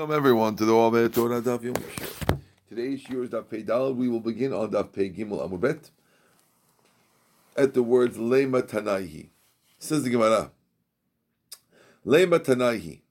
Welcome 0.00 0.16
everyone 0.16 0.56
to 0.56 0.64
the 0.64 0.72
Omer 0.74 1.10
Torah 1.10 1.42
Daf 1.42 1.62
Yom. 1.62 1.74
Today's 2.70 3.02
Shir 3.02 3.22
is 3.24 3.28
Daf 3.28 3.50
Pei 3.50 3.62
Dalet. 3.62 3.94
We 3.94 4.08
will 4.08 4.20
begin 4.20 4.50
on 4.54 4.70
Daf 4.70 4.94
Pei 4.94 5.10
Gimel 5.10 5.46
Amud 5.46 5.60
Bet 5.60 5.90
at 7.54 7.74
the 7.74 7.82
words 7.82 8.16
Lema 8.16 8.62
Tanaihi. 8.62 9.28
Says 9.78 10.02
the 10.02 10.08
Gemara. 10.08 10.52
Lema 12.06 12.38
Tanaihi. 12.38 13.02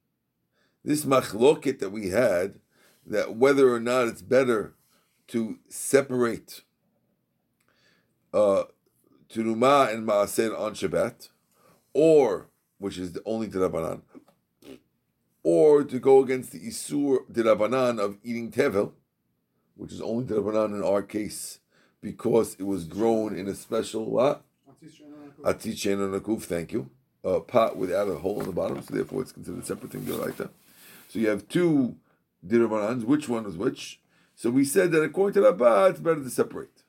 This 0.83 1.05
machloket 1.05 1.77
that 1.77 1.91
we 1.91 2.09
had, 2.09 2.55
that 3.05 3.35
whether 3.35 3.71
or 3.71 3.79
not 3.79 4.07
it's 4.07 4.23
better 4.23 4.73
to 5.27 5.59
separate 5.67 6.63
uh, 8.33 8.63
Turuma 9.31 9.93
and 9.93 10.07
Maaser 10.07 10.59
on 10.59 10.73
Shabbat, 10.73 11.29
or, 11.93 12.49
which 12.79 12.97
is 12.97 13.11
the 13.11 13.21
only 13.27 13.47
Rabbanan, 13.47 14.01
or 15.51 15.83
to 15.83 15.97
go 15.97 16.21
against 16.21 16.51
the 16.51 16.59
Isur 16.59 17.25
Dirabanan 17.31 17.99
of 17.99 18.19
eating 18.23 18.51
Tevel, 18.51 18.91
which 19.75 19.91
is 19.91 19.99
only 19.99 20.23
Dirabanan 20.23 20.75
in 20.75 20.83
our 20.83 21.01
case, 21.01 21.59
because 22.01 22.55
it 22.59 22.67
was 22.67 22.83
grown 22.83 23.35
in 23.35 23.47
a 23.47 23.55
special 23.55 24.05
what? 24.11 24.43
Atichen 25.43 26.05
and 26.05 26.43
thank 26.43 26.71
you. 26.71 26.91
A 27.23 27.39
pot 27.39 27.77
without 27.77 28.07
a 28.07 28.19
hole 28.19 28.39
in 28.41 28.45
the 28.45 28.51
bottom, 28.51 28.79
so 28.83 28.93
therefore 28.93 29.23
it's 29.23 29.31
considered 29.31 29.63
a 29.63 29.65
separate 29.65 29.91
thing, 29.91 30.05
like 30.19 30.37
that. 30.37 30.51
So 31.07 31.17
you 31.17 31.29
have 31.29 31.47
two 31.47 31.95
Dirabanans, 32.45 33.03
which 33.03 33.27
one 33.27 33.47
is 33.47 33.57
which? 33.57 33.99
So 34.35 34.51
we 34.51 34.65
said 34.65 34.91
that 34.91 35.01
according 35.01 35.33
to 35.41 35.49
Rabbah, 35.49 35.85
it's 35.85 35.99
better 35.99 36.21
to 36.21 36.29
separate. 36.29 36.83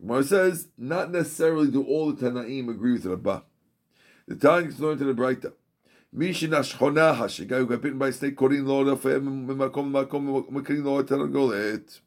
Gemara 0.00 0.24
says, 0.24 0.66
not 0.76 1.12
necessarily 1.12 1.70
do 1.70 1.84
all 1.84 2.10
the 2.10 2.28
Tanaim 2.28 2.68
agree 2.70 2.94
with 2.94 3.06
Rabbah. 3.06 3.42
The 4.26 4.34
Tanaim 4.34 4.68
is 4.68 4.80
learned 4.80 4.98
to 4.98 5.04
the 5.04 5.14
Braita. 5.14 5.52
Mishin 6.16 6.50
Ashchona 6.50 7.14
Hash, 7.14 7.38
a 7.40 7.44
guy 7.44 7.58
who 7.58 7.66
got 7.66 7.82
bitten 7.82 7.98
by 7.98 8.08
a 8.08 8.12
snake, 8.12 8.36
Korin 8.36 8.66
Lord 8.66 8.88
of 8.88 9.02
Makom 9.02 9.90
Makom 9.90 10.48
Makrin. 10.50 12.00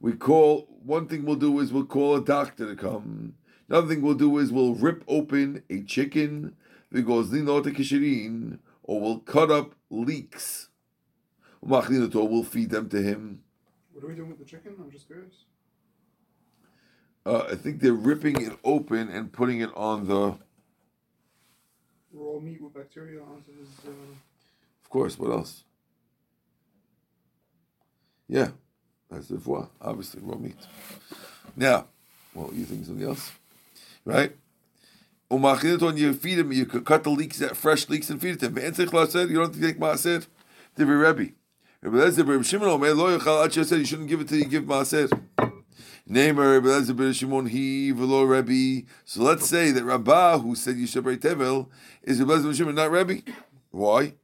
We 0.00 0.12
call 0.12 0.66
one 0.82 1.06
thing 1.08 1.26
we'll 1.26 1.36
do 1.36 1.60
is 1.60 1.70
we'll 1.70 1.84
call 1.84 2.16
a 2.16 2.24
doctor 2.24 2.66
to 2.66 2.74
come. 2.74 3.34
Another 3.68 3.88
thing 3.88 4.00
we'll 4.00 4.14
do 4.14 4.38
is 4.38 4.50
we'll 4.50 4.74
rip 4.74 5.04
open 5.06 5.62
a 5.68 5.82
chicken, 5.82 6.56
because 6.90 7.30
kishirin, 7.30 8.60
or 8.82 9.00
we'll 9.00 9.18
cut 9.18 9.50
up 9.50 9.74
leeks. 9.90 10.68
We'll 11.60 12.44
feed 12.44 12.70
them 12.70 12.88
to 12.88 13.02
him. 13.02 13.42
What 13.92 14.04
are 14.04 14.08
we 14.08 14.14
doing 14.14 14.30
with 14.30 14.38
the 14.38 14.46
chicken? 14.46 14.74
I'm 14.80 14.90
just 14.90 15.06
curious. 15.06 15.44
Uh, 17.26 17.48
I 17.50 17.56
think 17.56 17.82
they're 17.82 17.92
ripping 17.92 18.40
it 18.40 18.58
open 18.64 19.10
and 19.10 19.30
putting 19.30 19.60
it 19.60 19.70
on 19.76 20.08
the. 20.08 20.38
Raw 22.12 22.40
meat 22.40 22.60
with 22.60 22.74
bacteria 22.74 23.20
onto 23.20 23.52
his. 23.58 23.68
Uh... 23.86 23.90
Of 24.82 24.90
course. 24.90 25.18
What 25.18 25.30
else? 25.30 25.64
Yeah, 28.28 28.50
that's 29.10 29.28
the 29.28 29.38
foie. 29.38 29.66
Obviously, 29.80 30.20
raw 30.22 30.36
meat. 30.36 30.56
Now, 31.56 31.86
well, 32.34 32.50
you 32.52 32.64
think 32.64 32.84
something 32.84 33.06
else, 33.06 33.32
right? 34.04 34.32
You 35.30 36.14
feed 36.14 36.38
him. 36.38 36.52
You 36.52 36.66
cut 36.66 37.04
the 37.04 37.10
leeks, 37.10 37.38
that 37.38 37.56
fresh 37.56 37.88
leeks, 37.88 38.08
and 38.10 38.20
feed 38.20 38.34
it 38.34 38.40
to 38.40 38.46
him. 38.46 38.56
You 38.56 39.36
don't 39.36 39.60
take 39.60 39.78
maaser. 39.78 40.26
Divi 40.76 40.92
Rebbe. 40.92 41.32
Rebbe 41.82 42.42
Shimon 42.44 42.68
Omer 42.68 42.94
lo 42.94 43.18
yochal 43.18 43.64
said 43.64 43.78
you 43.78 43.84
shouldn't 43.84 44.08
give 44.08 44.20
it 44.20 44.28
till 44.28 44.38
you 44.38 44.46
give 44.46 44.64
maaser. 44.64 45.10
Neymar 46.08 46.54
Rebbe 46.54 46.94
ben 46.94 47.12
Shimon 47.12 47.46
he 47.46 47.90
velo 47.90 48.22
Rebbe. 48.22 48.86
So 49.04 49.22
let's 49.22 49.46
say 49.46 49.70
that 49.72 49.84
Rabbah, 49.84 50.38
who 50.38 50.54
said 50.54 50.76
break 51.02 51.20
tevel, 51.20 51.68
is 52.02 52.18
Rebbe 52.20 52.40
ben 52.42 52.54
Shimon, 52.54 52.74
not 52.74 52.90
Rebbe. 52.90 53.22
Why? 53.70 54.14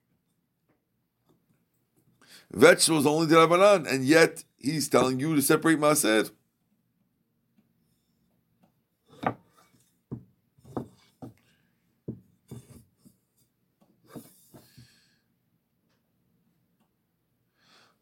Vegetables 2.51 3.05
only 3.05 3.27
the 3.27 3.37
Rabbanan, 3.37 3.87
and 3.87 4.05
yet 4.05 4.45
he's 4.57 4.89
telling 4.89 5.21
you 5.21 5.35
to 5.35 5.43
separate 5.43 5.79
maaser. 5.79 6.31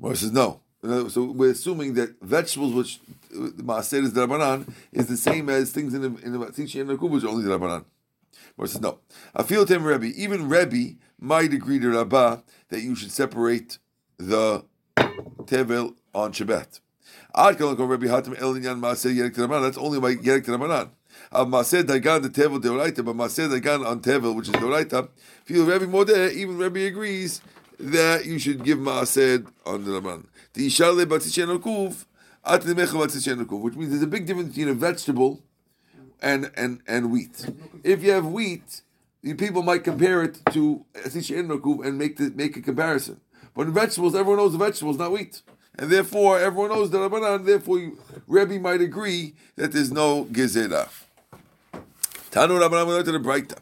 Moshe 0.00 0.16
says 0.18 0.32
no. 0.32 0.60
So 1.08 1.24
we're 1.24 1.52
assuming 1.52 1.94
that 1.94 2.20
vegetables, 2.20 2.74
which 2.74 3.00
maaser 3.32 4.02
is 4.02 4.12
drabanan, 4.12 4.72
is 4.92 5.06
the 5.06 5.16
same 5.16 5.48
as 5.48 5.72
things 5.72 5.94
in 5.94 6.02
the 6.02 6.24
in 6.24 6.32
the 6.32 6.38
Vatzichi 6.38 6.80
and 6.80 6.90
the 6.90 6.96
Kubush, 6.96 7.24
only 7.24 7.44
drabanan. 7.44 7.84
Moshe 8.58 8.68
says 8.68 8.80
no. 8.80 8.98
Feel 9.44 9.66
him 9.66 9.84
Rebbe. 9.84 10.06
Even 10.06 10.48
Rebbe 10.48 10.96
might 11.18 11.52
agree 11.52 11.78
to 11.78 11.90
Rabbah 11.90 12.38
that 12.68 12.82
you 12.82 12.94
should 12.94 13.10
separate 13.10 13.78
the 14.18 14.64
tevel 14.96 15.94
on 16.14 16.32
Shabbat. 16.32 16.80
Ad 17.34 17.58
go 17.58 17.72
Rebbe 17.72 18.06
Hatim 18.06 18.36
El 18.38 18.54
Inyan 18.54 18.80
Maaser 18.80 19.14
Yerek 19.14 19.34
Drabanan. 19.34 19.62
That's 19.62 19.78
only 19.78 20.00
by 20.00 20.14
Yerek 20.14 20.44
Drabanan. 20.44 20.90
Av 21.32 21.46
Maaser 21.48 21.82
Dagan 21.82 22.22
the 22.22 22.28
Tevel 22.28 22.60
Deoraita, 22.60 23.04
but 23.04 23.16
Maaser 23.16 23.48
Dagan 23.48 23.86
on 23.86 24.00
Tevel, 24.00 24.34
which 24.34 24.48
is 24.48 24.54
Deoraita. 24.54 25.08
Feel 25.44 25.64
Rebbe 25.64 25.86
Modeh, 25.86 26.32
even 26.32 26.58
Rebbe 26.58 26.80
agrees 26.80 27.40
that 27.78 28.26
you 28.26 28.38
should 28.38 28.62
give 28.64 28.78
maaser 28.78 29.46
on 29.66 29.84
the 29.84 29.90
Rabban. 30.00 30.26
The 30.52 30.66
ishale 30.68 31.04
batzichenokuf 31.04 31.60
kuv 31.62 31.64
at 31.64 31.66
the 31.66 31.66
mecha 31.66 32.02
batzichenokuf, 32.02 32.04
which 32.44 32.64
means 33.76 33.90
there's 33.90 34.02
a 34.02 34.06
big 34.06 34.26
difference 34.26 34.48
between 34.48 34.68
a 34.68 34.74
vegetable 34.74 35.42
and 36.20 36.50
and 36.56 36.80
and 36.86 37.10
wheat. 37.10 37.46
If 37.84 38.02
you 38.02 38.12
have 38.12 38.26
wheat, 38.26 38.82
people 39.22 39.62
might 39.62 39.84
compare 39.84 40.22
it 40.22 40.40
to 40.52 40.84
and 40.94 41.98
make 41.98 42.16
the, 42.16 42.32
make 42.34 42.56
a 42.56 42.62
comparison. 42.62 43.20
But 43.54 43.66
in 43.66 43.74
vegetables, 43.74 44.14
everyone 44.14 44.38
knows 44.38 44.54
vegetables, 44.54 44.98
not 44.98 45.12
wheat, 45.12 45.42
and 45.78 45.90
therefore 45.90 46.38
everyone 46.38 46.70
knows 46.70 46.90
the 46.90 46.98
rabbanan. 46.98 47.44
Therefore, 47.44 47.78
you, 47.78 47.98
Rebbe 48.26 48.58
might 48.58 48.80
agree 48.80 49.34
that 49.56 49.72
there's 49.72 49.92
no 49.92 50.24
gezerah. 50.24 50.88
Tanu 52.30 52.58
rabbanan 52.58 52.86
went 52.86 53.04
to 53.04 53.12
the 53.12 53.18
brayta. 53.18 53.58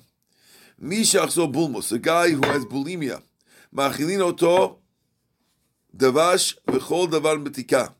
Mishach 0.83 1.31
so 1.31 1.49
bulmos, 1.49 1.93
a 1.93 1.99
guy 1.99 2.31
who 2.31 2.41
has 2.47 2.65
bulimia, 2.65 3.21
machilin 3.75 4.21
oto, 4.21 4.79
davash 5.95 6.57
v'chol 6.67 7.09
davar 7.09 7.45
betika 7.45 7.93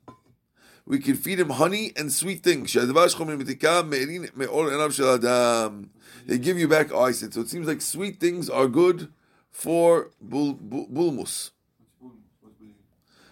We 0.90 1.00
can 1.00 1.16
feed 1.16 1.40
him 1.40 1.50
honey 1.50 1.94
and 1.96 2.12
sweet 2.12 2.44
things. 2.44 2.70
שהדבש 2.70 3.16
חומר 3.16 3.38
מתיקה 3.38 3.82
מארין 3.82 4.26
מאור 4.36 4.70
עיניו 4.70 4.92
של 4.92 5.04
אדם. 5.04 5.84
They 6.28 6.38
give 6.38 6.58
you 6.58 6.68
back 6.68 6.92
eyesight. 6.92 7.34
So 7.34 7.42
it 7.42 7.50
seems 7.50 7.68
like 7.68 7.82
sweet 7.82 8.20
things 8.20 8.50
are 8.50 8.68
good 8.68 9.08
for 9.52 10.12
bul, 10.22 10.54
bul, 10.54 10.88
bulmus. 10.88 11.52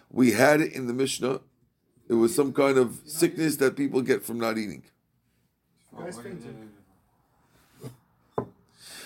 We 0.10 0.32
had 0.32 0.62
it 0.62 0.74
in 0.74 0.88
the 0.88 0.94
Mishnah. 0.94 1.42
It 2.08 2.14
was 2.14 2.36
some 2.36 2.54
kind 2.54 2.78
of 2.78 3.02
sickness 3.06 3.58
that 3.58 3.76
people 3.76 4.02
get 4.02 4.24
from 4.24 4.40
not 4.40 4.58
eating. 4.58 4.84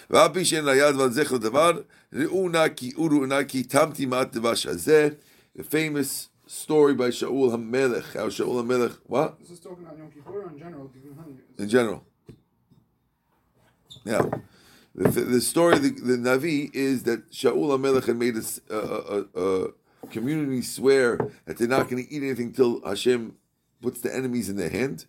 ואף 0.10 0.32
פי 0.34 0.46
שאין 0.46 0.66
ליד 0.66 0.96
ועל 0.96 1.12
זכר 1.12 1.38
דבר, 1.38 1.82
ראו 2.14 2.50
נא 2.50 2.68
כי 2.68 2.94
אורו 2.96 3.26
נא 3.26 3.44
כי 3.44 3.64
תמתי 3.64 4.06
מעט 4.06 4.36
דבש 4.36 4.66
הזה, 4.66 5.10
the 5.58 5.62
famous 5.62 6.28
story 6.53 6.95
by 6.95 7.09
Shaul 7.09 7.51
HaMelech, 7.51 8.15
how 8.15 8.27
Shaul 8.27 8.63
HaMelech, 8.63 8.99
what? 9.07 9.41
This 9.41 9.51
is 9.51 9.61
talking 9.61 9.85
about 9.85 9.97
Yom 9.97 10.11
Kippur 10.11 10.49
in 10.51 10.59
general, 10.59 10.91
In 11.59 11.69
general. 11.69 12.05
Yeah. 14.05 14.27
The, 14.95 15.09
the 15.09 15.41
story 15.41 15.77
of 15.77 15.83
the, 15.83 15.91
the 15.91 16.17
Navi 16.17 16.71
is 16.75 17.05
that 17.05 17.31
Shaul 17.31 17.79
HaMelech 17.79 18.07
had 18.07 18.17
made 18.17 18.37
a, 18.37 18.75
a, 18.75 19.25
a, 19.35 19.65
a 19.65 20.07
community 20.11 20.63
swear 20.63 21.17
that 21.47 21.57
they're 21.57 21.69
not 21.69 21.89
going 21.89 22.05
to 22.05 22.13
eat 22.13 22.23
anything 22.23 22.53
till 22.53 22.85
Hashem 22.85 23.37
puts 23.81 24.01
the 24.01 24.15
enemies 24.15 24.49
in 24.49 24.57
their 24.57 24.71
hand. 24.71 25.07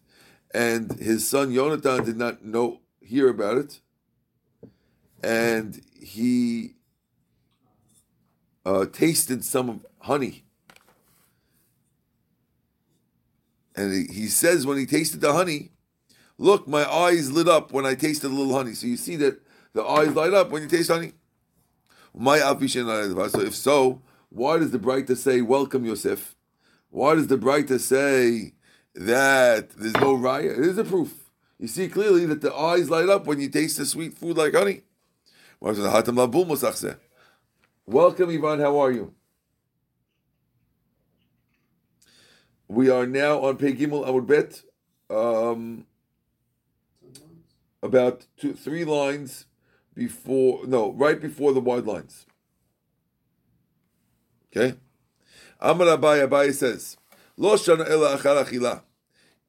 And 0.53 0.93
his 0.99 1.27
son 1.27 1.51
Yonatan 1.51 2.05
did 2.05 2.17
not 2.17 2.45
know 2.45 2.79
hear 3.01 3.27
about 3.27 3.57
it 3.57 3.81
and 5.23 5.81
he 5.99 6.75
uh, 8.65 8.85
tasted 8.85 9.43
some 9.43 9.69
of 9.69 9.85
honey. 10.01 10.42
And 13.75 14.09
he, 14.09 14.27
says 14.27 14.65
when 14.65 14.77
he 14.77 14.85
tasted 14.85 15.21
the 15.21 15.33
honey, 15.33 15.71
look, 16.37 16.67
my 16.67 16.85
eyes 16.89 17.31
lit 17.31 17.47
up 17.47 17.71
when 17.71 17.85
I 17.85 17.95
tasted 17.95 18.27
a 18.27 18.35
little 18.35 18.53
honey. 18.53 18.73
So 18.73 18.87
you 18.87 18.97
see 18.97 19.15
that 19.17 19.41
the 19.73 19.83
eyes 19.83 20.15
light 20.15 20.33
up 20.33 20.51
when 20.51 20.61
you 20.61 20.69
taste 20.69 20.91
honey. 20.91 21.13
My 22.15 22.39
So 22.39 23.41
if 23.41 23.55
so, 23.55 24.01
why 24.29 24.59
does 24.59 24.71
the 24.71 24.79
Braita 24.79 25.17
say, 25.17 25.41
welcome 25.41 25.85
Yosef? 25.85 26.35
Why 26.89 27.15
does 27.15 27.27
the 27.27 27.37
Braita 27.37 27.79
say 27.79 28.53
that 28.93 29.71
there's 29.71 29.95
no 29.95 30.15
raya? 30.15 30.51
It 30.51 30.65
is 30.65 30.77
a 30.77 30.83
proof. 30.83 31.31
You 31.59 31.67
see 31.67 31.87
clearly 31.87 32.25
that 32.27 32.41
the 32.41 32.53
eyes 32.53 32.89
light 32.89 33.09
up 33.09 33.25
when 33.25 33.39
you 33.39 33.49
taste 33.49 33.77
the 33.77 33.85
sweet 33.85 34.13
food 34.13 34.37
like 34.37 34.53
honey. 34.53 34.81
Welcome, 37.85 38.29
Ivan. 38.29 38.59
How 38.59 38.77
are 38.79 38.91
you? 38.91 39.13
We 42.73 42.89
are 42.89 43.05
now 43.05 43.39
on 43.41 43.57
Pei 43.57 43.73
Gimel 43.73 44.03
Amud 44.03 44.25
Bet, 44.25 44.63
um, 45.15 45.85
about 47.83 48.25
two, 48.35 48.53
three 48.53 48.83
lines 48.83 49.45
before, 49.93 50.65
no, 50.65 50.91
right 50.93 51.21
before 51.21 51.53
the 51.53 51.59
wide 51.59 51.85
lines. 51.85 52.25
Okay, 54.49 54.75
Amar 55.59 55.85
Abai 55.85 56.27
Abai 56.27 56.51
says, 56.51 56.97
Lo 57.37 57.57
shana 57.57 57.87
ela. 57.87 58.81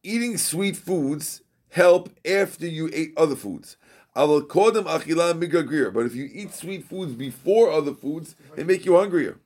Eating 0.03 0.37
sweet 0.37 0.77
foods 0.77 1.41
help 1.71 2.11
after 2.27 2.67
you 2.67 2.91
ate 2.93 3.15
other 3.17 3.37
foods. 3.37 3.79
I 4.15 4.25
will 4.25 4.43
call 4.43 4.71
them 4.71 4.85
achila 4.85 5.33
migagrir. 5.33 5.95
But 5.95 6.05
if 6.05 6.15
you 6.15 6.29
eat 6.31 6.53
sweet 6.53 6.85
foods 6.85 7.15
before 7.15 7.73
other 7.73 7.95
foods, 7.95 8.37
they 8.55 8.65
make 8.65 8.85
you 8.85 8.97
hungrier. 8.97 9.39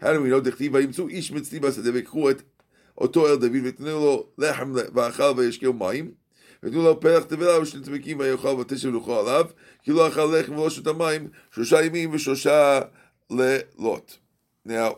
How 0.00 0.14
do 0.14 0.22
we 0.22 0.30
know? 0.30 0.40
אותו 3.01 3.27
אל 3.27 3.35
דוד 3.35 3.57
ותנו 3.63 3.85
לו 3.85 4.27
לחם 4.37 4.73
ואכל 4.93 5.33
וישקעו 5.37 5.73
מים 5.73 6.11
ותנו 6.63 6.83
לו 6.83 6.99
פרח 6.99 7.23
תבלה 7.23 7.61
ושני 7.61 7.81
צמיקים 7.81 8.19
ויאכל 8.19 8.47
ותשב 8.47 8.89
לוכו 8.89 9.19
עליו 9.19 9.45
כי 9.83 9.91
לא 9.91 10.07
אכל 10.07 10.35
לחם 10.39 10.53
ולא 10.53 10.69
שותה 10.69 10.93
מים 10.93 11.27
שלושה 11.51 11.85
ימים 11.85 12.13
ושלושה 12.13 12.79
לילות. 13.29 14.17
Now, 14.65 14.97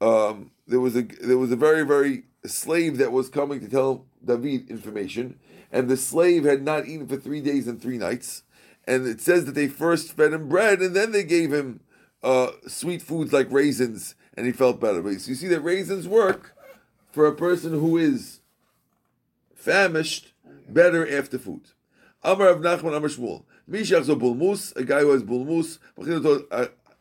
um, 0.00 0.50
there 0.66 0.80
was 0.80 0.96
a 0.96 1.02
there 1.02 1.38
was 1.38 1.52
a 1.52 1.56
very 1.56 1.82
very 1.82 2.24
slave 2.46 2.98
that 2.98 3.12
was 3.12 3.28
coming 3.28 3.60
to 3.60 3.68
tell 3.68 4.06
David 4.24 4.70
information, 4.70 5.38
and 5.70 5.88
the 5.88 5.96
slave 5.96 6.44
had 6.44 6.62
not 6.62 6.86
eaten 6.86 7.06
for 7.06 7.16
three 7.16 7.42
days 7.42 7.66
and 7.68 7.80
three 7.80 7.98
nights, 7.98 8.42
and 8.86 9.06
it 9.06 9.20
says 9.20 9.44
that 9.44 9.54
they 9.54 9.68
first 9.68 10.12
fed 10.16 10.32
him 10.32 10.48
bread 10.48 10.80
and 10.80 10.94
then 10.96 11.12
they 11.12 11.24
gave 11.24 11.52
him 11.52 11.80
uh, 12.22 12.50
sweet 12.66 13.02
foods 13.02 13.32
like 13.32 13.50
raisins, 13.50 14.14
and 14.34 14.46
he 14.46 14.52
felt 14.52 14.80
better. 14.80 15.02
But 15.02 15.10
you 15.10 15.34
see 15.34 15.48
that 15.48 15.60
raisins 15.60 16.08
work 16.08 16.54
for 17.11 17.25
a 17.25 17.35
person 17.35 17.71
who 17.71 17.97
is 17.97 18.39
famished 19.55 20.33
better 20.67 21.17
after 21.17 21.37
food. 21.37 21.61
Amar 22.23 22.47
of 22.47 22.59
Nachman 22.59 22.95
Amar 22.95 23.09
Shmuel. 23.09 23.43
Mishach 23.69 24.03
zo 24.03 24.15
bulmus, 24.15 24.75
a 24.75 24.83
guy 24.83 25.01
who 25.01 25.11
has 25.11 25.23
bulmus, 25.23 25.79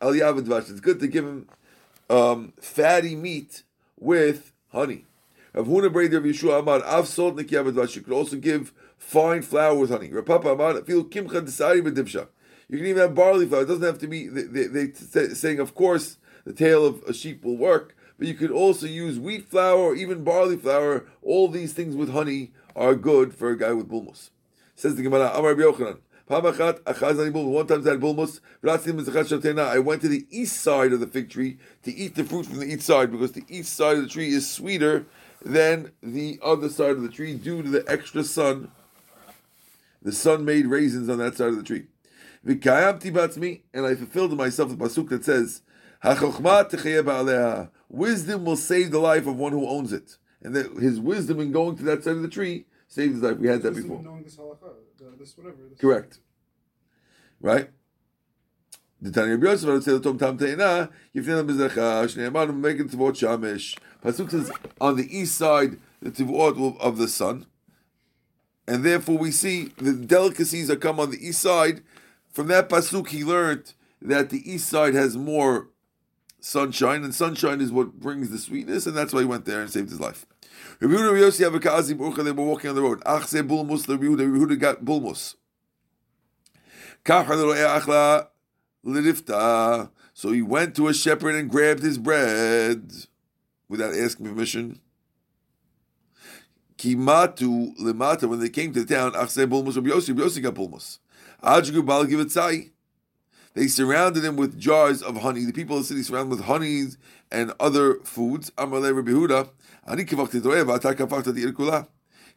dvash. 0.00 0.70
It's 0.70 0.80
good 0.80 1.00
to 1.00 1.06
give 1.06 1.24
him 1.24 1.48
um, 2.10 2.52
fatty 2.60 3.16
meat 3.16 3.62
with 3.98 4.52
honey. 4.72 5.04
Rav 5.54 5.66
Huna 5.66 5.92
Breder 5.92 6.18
of 6.18 6.24
Yeshua 6.24 6.60
Amar 6.60 6.84
Av 6.84 7.08
salt 7.08 7.36
nikiyav 7.36 7.72
dvash. 7.72 7.96
You 7.96 8.02
could 8.02 8.12
also 8.12 8.36
give 8.36 8.72
fine 8.96 9.42
flour 9.42 9.74
with 9.78 9.90
honey. 9.90 10.12
Rav 10.12 10.26
Papa 10.26 10.50
Amar 10.50 10.82
feel 10.82 11.04
kimcha 11.04 11.42
desari 11.42 11.82
b'divsha. 11.82 12.28
You 12.68 12.78
can 12.78 12.86
even 12.86 13.00
have 13.00 13.14
barley 13.14 13.46
flour. 13.46 13.62
It 13.62 13.66
doesn't 13.66 13.82
have 13.82 13.98
to 13.98 14.06
be. 14.06 14.28
They, 14.28 14.42
they, 14.42 14.86
they 14.86 15.28
saying, 15.34 15.58
of 15.58 15.74
course, 15.74 16.18
the 16.44 16.52
tail 16.52 16.84
of 16.84 17.02
a 17.04 17.14
sheep 17.14 17.44
will 17.44 17.56
work, 17.56 17.96
but 18.18 18.26
you 18.26 18.34
could 18.34 18.50
also 18.50 18.86
use 18.86 19.18
wheat 19.18 19.48
flour 19.48 19.78
or 19.78 19.94
even 19.94 20.24
barley 20.24 20.56
flour. 20.56 21.06
All 21.22 21.48
these 21.48 21.72
things 21.72 21.94
with 21.94 22.10
honey 22.10 22.50
are 22.74 22.94
good 22.94 23.32
for 23.32 23.50
a 23.50 23.58
guy 23.58 23.72
with 23.72 23.88
bulmus. 23.88 24.30
Says 24.74 24.96
the 24.96 25.02
Gemara, 25.02 25.30
Amar. 25.34 25.54
One 25.54 25.72
time 25.76 26.44
I 26.44 26.50
had 26.50 28.00
bulmus. 28.00 28.40
I 29.74 29.78
went 29.78 30.02
to 30.02 30.08
the 30.08 30.26
east 30.30 30.60
side 30.60 30.92
of 30.92 31.00
the 31.00 31.06
fig 31.06 31.30
tree 31.30 31.58
to 31.84 31.94
eat 31.94 32.16
the 32.16 32.24
fruit 32.24 32.46
from 32.46 32.58
the 32.58 32.66
east 32.66 32.86
side 32.86 33.10
because 33.12 33.32
the 33.32 33.44
east 33.48 33.74
side 33.74 33.96
of 33.96 34.02
the 34.02 34.08
tree 34.08 34.28
is 34.28 34.50
sweeter 34.50 35.06
than 35.44 35.92
the 36.02 36.38
other 36.42 36.68
side 36.68 36.90
of 36.90 37.02
the 37.02 37.08
tree 37.08 37.34
due 37.34 37.62
to 37.62 37.68
the 37.68 37.84
extra 37.88 38.24
sun. 38.24 38.70
The 40.02 40.12
sun 40.12 40.44
made 40.44 40.66
raisins 40.66 41.08
on 41.08 41.18
that 41.18 41.36
side 41.36 41.48
of 41.48 41.56
the 41.56 41.62
tree. 41.62 41.86
And 42.44 43.86
I 43.86 43.94
fulfilled 43.94 44.36
myself 44.36 44.70
the 44.70 44.76
pasuk 44.76 45.08
that 45.08 45.24
says, 45.24 45.62
Wisdom 47.88 48.44
will 48.44 48.56
save 48.56 48.90
the 48.90 48.98
life 48.98 49.26
of 49.26 49.36
one 49.36 49.52
who 49.52 49.66
owns 49.66 49.92
it. 49.92 50.16
And 50.42 50.54
that 50.54 50.72
his 50.76 51.00
wisdom 51.00 51.40
in 51.40 51.52
going 51.52 51.76
to 51.76 51.82
that 51.84 52.04
side 52.04 52.16
of 52.16 52.22
the 52.22 52.28
tree 52.28 52.66
saved 52.86 53.14
his 53.14 53.22
life. 53.22 53.38
We 53.38 53.48
had 53.48 53.62
that 53.62 53.74
before. 53.74 54.02
This 54.22 54.36
halakha, 54.36 55.18
this 55.18 55.36
whatever. 55.36 55.56
This 55.68 55.78
Correct. 55.78 56.20
Right? 57.40 57.70
The 59.00 59.12
Tanya 59.12 59.34
Rabbi 59.36 59.46
Yosef, 59.46 59.68
I 59.68 59.72
would 59.72 59.84
say, 59.84 59.92
the 59.92 60.00
Tom 60.00 60.18
Tam 60.18 60.38
Teina, 60.38 60.90
Yifnei 61.14 61.48
Mizracha, 61.48 62.04
Shnei 62.04 62.30
Amanu, 62.30 62.56
Megan 62.56 62.88
Tivot 62.88 63.12
Shamish. 63.12 63.78
Pasuk 64.04 64.30
says, 64.30 64.50
on 64.80 64.96
the 64.96 65.16
east 65.16 65.36
side, 65.36 65.78
the 66.02 66.10
Tivot 66.10 66.78
of 66.80 66.98
the 66.98 67.08
sun. 67.08 67.46
And 68.66 68.84
therefore 68.84 69.16
we 69.16 69.30
see 69.30 69.72
the 69.78 69.92
delicacies 69.92 70.68
that 70.68 70.80
come 70.80 71.00
on 71.00 71.10
the 71.10 71.26
east 71.26 71.40
side. 71.40 71.82
From 72.32 72.48
that 72.48 72.68
Pasuk, 72.68 73.08
he 73.08 73.24
learned 73.24 73.72
that 74.02 74.30
the 74.30 74.50
east 74.50 74.68
side 74.68 74.94
has 74.94 75.16
more 75.16 75.68
sunshine, 76.40 77.04
and 77.04 77.14
sunshine 77.14 77.60
is 77.60 77.72
what 77.72 78.00
brings 78.00 78.30
the 78.30 78.38
sweetness, 78.38 78.86
and 78.86 78.96
that's 78.96 79.12
why 79.12 79.20
he 79.20 79.26
went 79.26 79.44
there 79.44 79.60
and 79.60 79.70
saved 79.70 79.90
his 79.90 80.00
life. 80.00 80.26
They 80.80 80.86
were 80.86 80.96
walking 81.34 82.70
on 82.70 82.74
the 82.74 82.82
road. 82.82 83.02
Ach. 83.04 83.30
Got 84.60 84.84
bulmus. 84.84 85.34
So 90.14 90.32
he 90.32 90.42
went 90.42 90.76
to 90.76 90.88
a 90.88 90.94
shepherd 90.94 91.34
and 91.34 91.50
grabbed 91.50 91.82
his 91.82 91.98
bread 91.98 92.92
without 93.68 93.94
asking 93.94 94.26
permission. 94.26 94.80
Kimatu 96.76 97.76
lemata. 97.78 98.28
When 98.28 98.40
they 98.40 98.48
came 98.48 98.72
to 98.72 98.84
the 98.84 98.94
town, 98.94 99.12
ach 99.16 99.30
se 99.30 99.46
bulmus 99.46 99.76
Rabbi 99.76 99.90
Yossi. 99.90 100.08
Rabbi 100.08 100.22
Yossi 100.22 100.42
got 100.42 100.54
bulmus. 100.54 100.98
Ajgu 101.42 101.84
bal 101.84 102.06
givetzai. 102.06 102.70
They 103.54 103.66
surrounded 103.66 104.24
him 104.24 104.36
with 104.36 104.58
jars 104.58 105.02
of 105.02 105.18
honey. 105.18 105.44
The 105.44 105.52
people 105.52 105.76
of 105.76 105.82
the 105.82 105.88
city 105.88 106.02
surrounded 106.02 106.30
with 106.30 106.46
honeys 106.46 106.96
and 107.30 107.52
other 107.58 107.96
foods. 108.04 108.50
He 108.58 108.64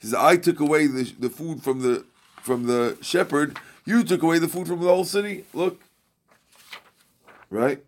says, 0.07 0.15
I 0.15 0.37
took 0.37 0.59
away 0.59 0.87
the, 0.87 1.13
the 1.19 1.29
food 1.29 1.61
from 1.63 1.81
the 1.81 2.05
from 2.41 2.65
the 2.65 2.97
shepherd. 3.01 3.59
You 3.85 4.03
took 4.03 4.23
away 4.23 4.39
the 4.39 4.47
food 4.47 4.67
from 4.67 4.79
the 4.79 4.87
whole 4.87 5.05
city. 5.05 5.45
Look. 5.53 5.79
Right? 7.51 7.83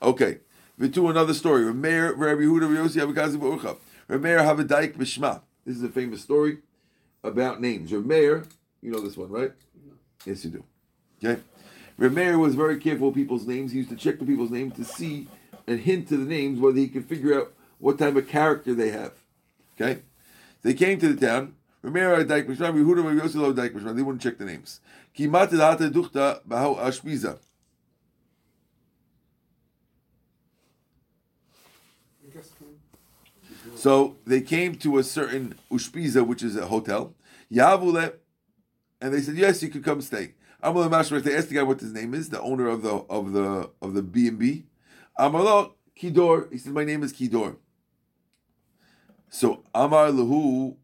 Okay. 0.00 0.38
Vitu 0.78 1.10
another 1.10 1.34
story. 1.34 1.64
Rameir 1.64 2.16
Rabbi 2.16 2.42
Yehuda 2.42 2.62
Rabbi 2.62 2.74
Yossi 2.74 3.00
Abikazi. 3.04 3.36
This 5.66 5.76
is 5.76 5.82
a 5.82 5.88
famous 5.88 6.22
story 6.22 6.58
about 7.22 7.60
names. 7.60 7.90
Rameir, 7.90 8.46
you 8.82 8.90
know 8.90 9.00
this 9.00 9.16
one, 9.16 9.30
right? 9.30 9.52
Yes, 10.24 10.44
you 10.44 10.50
do. 10.50 10.64
Okay. 11.22 11.40
Rameir 11.98 12.38
was 12.38 12.54
very 12.54 12.78
careful 12.78 13.08
with 13.08 13.16
people's 13.16 13.46
names. 13.46 13.72
He 13.72 13.78
used 13.78 13.90
to 13.90 13.96
check 13.96 14.18
the 14.18 14.24
people's 14.24 14.50
names 14.50 14.74
to 14.76 14.84
see 14.84 15.28
and 15.66 15.80
hint 15.80 16.08
to 16.08 16.16
the 16.16 16.24
names 16.24 16.58
whether 16.58 16.78
he 16.78 16.88
could 16.88 17.06
figure 17.06 17.38
out 17.38 17.52
what 17.78 17.98
type 17.98 18.16
of 18.16 18.28
character 18.28 18.74
they 18.74 18.90
have. 18.90 19.12
Okay. 19.78 20.00
They 20.62 20.74
came 20.74 20.98
to 20.98 21.12
the 21.12 21.26
town. 21.26 21.54
Rameir 21.84 22.18
had 22.18 22.28
Daik 22.28 22.46
Mishma, 22.46 22.72
Yehuda 22.72 23.04
Rabbi 23.04 23.26
Yossi 23.26 23.36
loved 23.36 23.58
Daik 23.58 23.72
Mishma. 23.72 23.94
They 23.94 24.02
wouldn't 24.02 24.22
check 24.22 24.36
the 24.36 24.44
names. 24.44 24.80
Kimat 25.16 25.50
Duchta 25.50 26.40
Bahau 26.46 26.78
Ashbiza. 26.78 27.38
I 32.22 32.34
guess. 32.34 32.52
um, 32.60 33.69
So 33.80 34.18
they 34.26 34.42
came 34.42 34.74
to 34.74 34.98
a 34.98 35.02
certain 35.02 35.54
Ushpiza, 35.70 36.26
which 36.26 36.42
is 36.42 36.54
a 36.54 36.66
hotel. 36.66 37.14
Yavule, 37.50 38.12
and 39.00 39.14
they 39.14 39.22
said, 39.22 39.36
"Yes, 39.36 39.62
you 39.62 39.70
could 39.70 39.82
come 39.82 40.02
stay." 40.02 40.34
Amalei 40.62 40.90
Mashmer. 40.90 41.22
They 41.22 41.34
asked 41.34 41.48
the 41.48 41.54
guy 41.54 41.62
what 41.62 41.80
his 41.80 41.94
name 41.94 42.12
is, 42.12 42.28
the 42.28 42.42
owner 42.42 42.68
of 42.68 42.82
the 42.82 42.90
of 43.08 43.32
the 43.32 43.70
of 43.80 43.94
the 43.94 44.02
B 44.02 44.28
and 44.28 44.38
B. 44.38 44.66
Amalo 45.18 45.46
oh, 45.46 45.74
Kidor. 45.98 46.52
He 46.52 46.58
said, 46.58 46.74
"My 46.74 46.84
name 46.84 47.02
is 47.02 47.14
Kidor." 47.14 47.56
So 49.30 49.62
Amar 49.74 50.08
Lahu, 50.08 50.76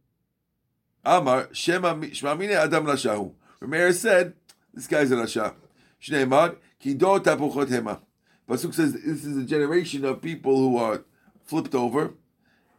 Amar 1.04 1.50
Shema 1.52 1.96
Shmamine 1.96 2.52
Adam 2.52 2.86
Rashahu. 2.86 3.30
Rameir 3.60 3.92
said, 3.92 4.32
"This 4.72 4.86
guy's 4.86 5.12
a 5.12 5.16
Rasha." 5.16 5.52
Shneimad 6.00 6.56
Kidor 6.82 7.22
Tapuchot 7.22 7.66
Hema. 7.66 8.00
Pasuk 8.48 8.72
says 8.72 8.94
this 8.94 9.22
is 9.26 9.36
a 9.36 9.44
generation 9.44 10.06
of 10.06 10.22
people 10.22 10.56
who 10.56 10.78
are 10.78 11.04
flipped 11.44 11.74
over, 11.74 12.14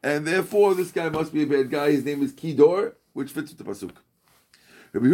and 0.08 0.26
therefore 0.26 0.74
this 0.74 0.92
guy 0.92 1.10
must 1.10 1.34
be 1.34 1.44
a 1.44 1.46
bad 1.46 1.70
guy. 1.70 1.92
His 1.92 2.06
name 2.06 2.24
is 2.24 2.32
Kidor, 2.32 2.94
which 3.12 3.32
fits 3.32 3.54
with 3.54 3.58
the 3.58 3.66
pasuk. 3.66 3.92
Rabbi 4.94 5.10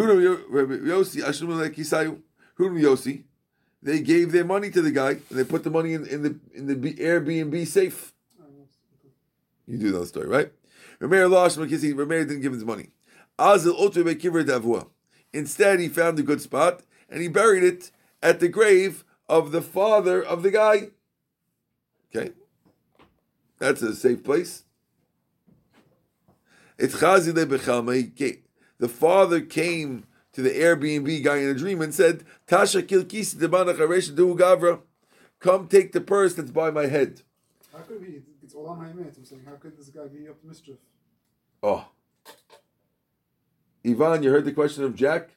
they 3.82 4.00
gave 4.00 4.32
their 4.32 4.46
money 4.46 4.70
to 4.70 4.82
the 4.82 4.92
guy, 4.92 5.10
and 5.10 5.40
they 5.40 5.44
put 5.44 5.64
the 5.64 5.72
money 5.72 5.94
in, 5.94 6.06
in 6.06 6.22
the 6.22 6.40
in 6.54 6.68
the 6.68 6.94
Airbnb 6.94 7.66
safe. 7.68 8.14
You 9.66 9.78
do 9.78 9.92
know 9.92 10.02
the 10.02 10.06
story, 10.06 10.28
right? 10.28 10.52
Rameir 11.02 11.30
lost. 11.30 11.58
Rameir 11.58 12.28
didn't 12.28 12.42
give 12.42 12.54
him 12.54 12.60
his 12.60 12.66
money. 12.66 12.90
Instead, 15.34 15.80
he 15.80 15.90
found 15.90 16.20
a 16.20 16.24
good 16.24 16.40
spot 16.40 16.84
and 17.10 17.22
he 17.22 17.28
buried 17.28 17.64
it 17.64 17.90
at 18.22 18.40
the 18.40 18.48
grave 18.48 19.04
of 19.28 19.52
the 19.52 19.62
father 19.62 20.22
of 20.24 20.44
the 20.44 20.52
guy. 20.52 20.90
Okay, 22.16 22.32
that's 23.58 23.82
a 23.82 23.96
safe 23.96 24.24
place. 24.24 24.64
It's 24.68 24.68
Chazile 24.70 25.12
Bechalma. 25.12 25.12
He 25.84 26.62
ca- 26.62 26.63
The 26.78 26.88
father 28.90 29.42
came 29.42 30.06
to 30.34 30.42
the 30.42 30.50
Airbnb 30.50 31.24
guy 31.24 31.38
in 31.38 31.50
a 31.50 31.54
dream 31.54 31.82
and 31.82 31.94
said, 31.94 32.24
"Tasha 32.48 32.82
kilkisi 32.82 33.36
debanach 33.36 33.78
gavra, 33.78 34.82
come 35.40 35.68
take 35.68 35.92
the 35.92 36.02
purse 36.02 36.34
that's 36.34 36.52
by 36.52 36.72
my 36.72 36.88
head." 36.88 37.22
How 37.72 37.80
could 37.80 38.04
he? 38.04 38.22
It's 38.44 38.54
all 38.54 38.70
on 38.70 38.78
my 38.78 38.86
Ha'imet. 38.86 39.18
I'm 39.18 39.26
saying, 39.26 39.42
how 39.46 39.56
could 39.56 39.78
this 39.78 39.90
guy 39.90 40.06
be 40.08 40.28
up 40.28 40.40
to 40.42 40.48
mischief? 40.48 40.78
Oh. 41.64 41.88
Ivan, 43.86 44.22
you 44.22 44.30
heard 44.30 44.46
the 44.46 44.52
question 44.52 44.84
of 44.84 44.96
Jack? 44.96 45.32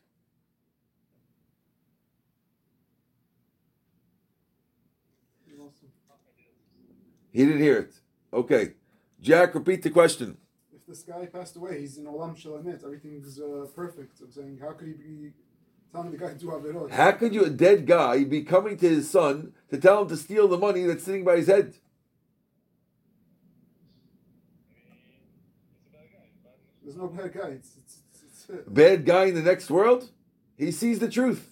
He 7.32 7.44
didn't 7.44 7.60
hear 7.60 7.76
it. 7.76 7.92
Okay. 8.32 8.74
Jack, 9.20 9.54
repeat 9.54 9.82
the 9.82 9.90
question. 9.90 10.38
This 10.88 11.02
guy 11.02 11.26
passed 11.26 11.56
away, 11.56 11.80
he's 11.80 11.98
in 11.98 12.04
Olam 12.04 12.40
Shalamet, 12.40 12.84
everything's 12.84 13.40
uh, 13.40 13.66
perfect. 13.74 14.20
I'm 14.20 14.30
saying, 14.30 14.58
how 14.62 14.70
could 14.70 14.86
he 14.86 14.92
be 14.92 15.32
telling 15.90 16.12
the 16.12 16.16
guy 16.16 16.28
to 16.28 16.38
do 16.38 16.46
Averot? 16.46 16.92
How 16.92 17.10
could 17.10 17.34
you, 17.34 17.44
a 17.44 17.50
dead 17.50 17.86
guy, 17.86 18.22
be 18.22 18.42
coming 18.42 18.76
to 18.76 18.88
his 18.88 19.10
son 19.10 19.52
to 19.70 19.78
tell 19.78 20.02
him 20.02 20.08
to 20.08 20.16
steal 20.16 20.46
the 20.46 20.58
money 20.58 20.84
that's 20.84 21.02
sitting 21.02 21.24
by 21.24 21.38
his 21.38 21.48
head? 21.48 21.74
There's 26.84 26.96
no 26.96 27.08
bad 27.08 27.34
guy. 27.34 27.48
It's, 27.48 27.76
it's, 27.78 27.98
it's, 28.14 28.48
it's, 28.48 28.68
Bad 28.68 29.04
guy 29.04 29.24
in 29.24 29.34
the 29.34 29.42
next 29.42 29.68
world? 29.68 30.08
He 30.56 30.70
sees 30.70 31.00
the 31.00 31.10
truth. 31.10 31.50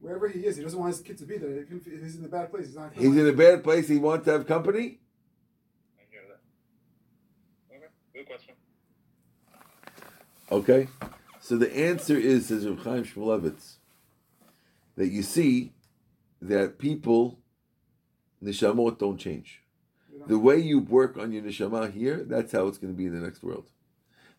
Wherever 0.00 0.28
he 0.28 0.40
is, 0.40 0.56
he 0.56 0.62
doesn't 0.62 0.78
want 0.78 0.94
his 0.94 1.02
kid 1.02 1.18
to 1.18 1.24
be 1.24 1.38
there. 1.38 1.50
If 1.50 1.84
He's 1.84 2.16
in 2.16 2.24
a 2.24 2.28
bad 2.28 2.50
place. 2.50 2.66
He's 2.66 2.76
not. 2.76 2.92
He's 2.94 3.16
in 3.16 3.28
a 3.28 3.32
bad 3.32 3.62
place. 3.62 3.88
He 3.88 3.98
wants 3.98 4.24
to 4.24 4.32
have 4.32 4.46
company. 4.46 4.98
I 5.98 6.02
hear 6.10 6.22
that. 6.28 7.76
Okay, 7.76 7.86
good 8.14 8.26
question. 8.26 8.54
Okay. 10.50 10.88
So 11.40 11.56
the 11.56 11.74
answer 11.76 12.16
is, 12.16 12.48
says 12.48 12.66
Reb 12.66 12.82
Chaim 12.84 13.04
Shmulevitz, 13.04 13.76
that 14.96 15.08
you 15.08 15.22
see 15.22 15.72
that 16.42 16.78
people, 16.78 17.38
nishamot 18.42 18.98
don't 18.98 19.18
change. 19.18 19.62
The 20.26 20.38
way 20.38 20.58
you 20.58 20.80
work 20.80 21.16
on 21.16 21.32
your 21.32 21.42
neshama 21.42 21.92
here, 21.92 22.24
that's 22.28 22.52
how 22.52 22.66
it's 22.66 22.78
going 22.78 22.92
to 22.92 22.96
be 22.96 23.06
in 23.06 23.18
the 23.18 23.24
next 23.24 23.42
world. 23.42 23.70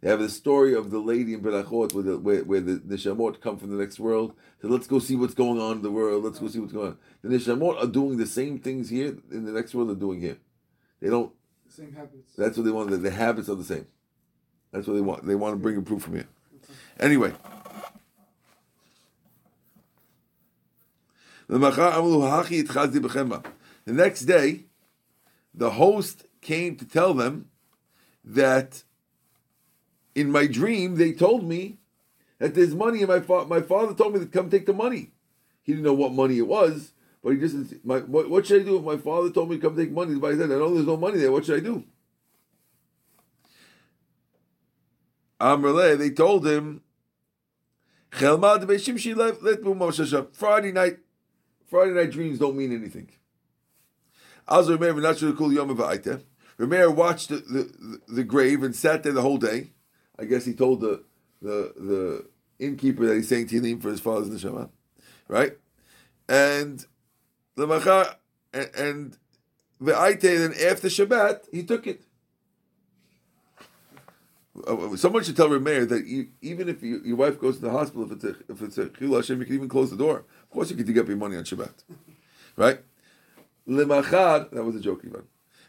They 0.01 0.10
have 0.10 0.20
the 0.20 0.29
story 0.29 0.74
of 0.74 0.89
the 0.89 1.00
lady 1.00 1.36
in 1.36 1.41
Berachot 1.41 1.93
where 1.93 2.03
the, 2.03 2.17
where, 2.17 2.43
where 2.43 2.60
the 2.60 2.79
neshamot 2.79 3.39
come 3.39 3.58
from 3.58 3.70
the 3.70 3.77
next 3.77 4.00
world. 4.00 4.34
So 4.62 4.67
let's 4.67 4.88
go 4.88 4.98
see 4.98 5.15
what's 5.15 5.36
going 5.36 5.60
on 5.62 5.77
in 5.77 5.81
the 5.84 5.91
world. 5.91 6.24
Let's 6.24 6.39
go 6.39 6.48
see 6.48 6.60
what's 6.60 6.74
going 6.74 6.88
on. 6.88 6.98
The 7.22 7.29
neshamot 7.29 7.81
are 7.81 7.88
doing 7.88 8.17
the 8.17 8.25
same 8.25 8.58
things 8.60 8.89
here 8.89 9.15
in 9.31 9.46
the 9.46 9.51
next 9.51 9.75
world 9.75 9.89
they're 9.89 9.96
doing 9.96 10.20
here. 10.20 10.38
They 11.00 11.10
don't. 11.10 11.31
The 11.67 11.74
Same 11.74 11.93
habits. 11.93 12.34
That's 12.36 12.58
what 12.58 12.65
they 12.65 12.72
want. 12.72 12.89
The, 12.89 12.98
the 12.98 13.12
habits 13.12 13.48
are 13.48 13.55
the 13.55 13.63
same. 13.63 13.86
That's 14.72 14.88
what 14.88 14.96
they 14.96 15.01
want. 15.01 15.25
They 15.25 15.36
want 15.36 15.53
to 15.53 15.58
bring 15.58 15.77
a 15.77 15.81
proof 15.81 16.01
from 16.03 16.15
here. 16.15 16.27
Anyway. 17.00 17.34
The 21.48 21.60
next 23.88 24.22
day, 24.22 24.65
the 25.53 25.72
host 25.72 26.25
came 26.39 26.75
to 26.77 26.86
tell 26.86 27.13
them 27.13 27.50
that 28.24 28.84
in 30.15 30.32
my 30.32 30.48
dream 30.48 30.96
they 30.96 31.13
told 31.13 31.44
me 31.44 31.77
that 32.39 32.56
there's 32.56 32.74
money 32.74 33.00
and 33.00 33.08
my 33.08 33.20
fa- 33.20 33.46
my 33.46 33.62
father 33.62 33.94
told 33.94 34.13
me 34.13 34.20
to 34.20 34.25
come 34.25 34.50
take 34.50 34.65
the 34.65 34.74
money. 34.74 35.12
He 35.63 35.74
didn't 35.74 35.86
know 35.86 35.94
what 35.94 36.13
money 36.13 36.38
it 36.38 36.48
was, 36.48 36.94
but 37.24 37.32
he 37.32 37.38
just 37.38 37.86
my 37.86 38.00
what, 38.00 38.30
what 38.30 38.46
should 38.46 38.62
I 38.62 38.65
do 38.65 38.77
if 38.77 38.84
my 38.84 38.98
father 38.98 39.30
told 39.30 39.50
me 39.50 39.58
to 39.58 39.62
come 39.62 39.75
take 39.75 39.91
money? 39.91 40.15
But 40.15 40.34
I 40.34 40.38
said 40.38 40.51
I 40.51 40.56
know 40.56 40.74
there's 40.74 40.88
no 40.88 40.98
money 40.98 41.20
there. 41.20 41.32
What 41.32 41.46
should 41.46 41.58
I 41.58 41.63
do? 41.63 41.84
Amrle, 45.39 45.98
they 45.98 46.12
told 46.12 46.46
him 46.46 46.82
Friday 50.34 50.72
night 50.72 50.98
Friday 51.70 51.91
night 51.91 52.12
dreams 52.12 52.38
don't 52.38 52.58
mean 52.58 52.75
anything. 52.75 53.10
Also, 54.48 54.77
remember, 54.77 55.01
Yom 55.01 55.77
Remeir 56.60 56.94
watched 56.94 57.30
the, 57.30 57.38
the, 57.38 58.00
the 58.10 58.24
grave 58.24 58.62
and 58.62 58.75
sat 58.75 59.03
there 59.03 59.13
the 59.13 59.22
whole 59.22 59.38
day. 59.38 59.72
I 60.22 60.25
guess 60.25 60.46
he 60.46 60.54
told 60.54 60.82
the 60.82 61.04
the 61.42 61.74
the 61.75 62.25
innkeeper 62.60 63.08
that 63.08 63.16
he's 63.16 63.28
saying 63.28 63.48
Tehillim 63.48 63.82
for 63.82 63.90
his 63.90 64.00
father's 64.00 64.30
neshama, 64.30 64.70
right? 65.28 65.58
And 66.30 66.86
the 67.56 67.66
machar 67.66 68.16
and, 68.54 69.18
the 69.80 69.94
Aite, 69.94 70.22
then 70.22 70.54
after 70.70 70.90
Shabbat, 70.90 71.46
he 71.51 71.63
took 71.63 71.88
it. 71.88 72.04
Uh, 74.68 74.96
Someone 74.96 75.24
should 75.24 75.36
tell 75.36 75.50
Remeir 75.50 75.90
that 75.90 76.06
even 76.42 76.70
if 76.70 76.84
you, 76.84 77.01
your 77.04 77.16
wife 77.16 77.40
goes 77.40 77.56
to 77.56 77.62
the 77.63 77.72
hospital, 77.72 78.04
if 78.06 78.12
it's 78.12 78.24
a 78.24 78.36
if 78.48 78.62
it's 78.62 78.78
a 78.78 78.90
chil 78.90 79.16
Hashem, 79.16 79.40
you 79.40 79.46
can 79.46 79.56
even 79.56 79.70
close 79.70 79.90
the 79.90 79.98
door. 79.98 80.25
Of 80.44 80.50
course, 80.51 80.70
you 80.70 80.75
can 80.75 80.86
dig 80.86 81.00
up 81.00 81.08
your 81.08 81.18
money 81.18 81.36
on 81.36 81.46
Shabbat, 81.46 81.74
right? 82.56 82.82
Lemachad, 83.68 84.51
that 84.51 84.63
was 84.63 84.75
a 84.75 84.80
joke, 84.80 85.01
Ivan. 85.04 85.24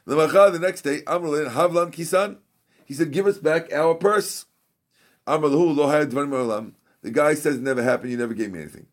Lemachad, 0.07 0.53
the 0.53 0.59
next 0.59 0.83
day, 0.83 1.01
Amrulin 1.03 1.53
Havlan 1.53 1.91
Kisan, 1.91 2.37
he 2.85 2.95
said, 2.95 3.11
"Give 3.13 3.27
us 3.27 3.39
back 3.39 3.73
our 3.73 3.95
purse." 3.95 4.47
The 5.27 7.11
guy 7.13 7.35
says, 7.35 7.57
"It 7.57 7.63
never 7.63 7.83
happened. 7.83 8.11
You 8.11 8.17
never 8.19 8.35
gave 8.35 8.53
me 8.53 8.61
anything." 8.61 8.87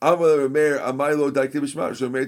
Remeir 0.00 0.80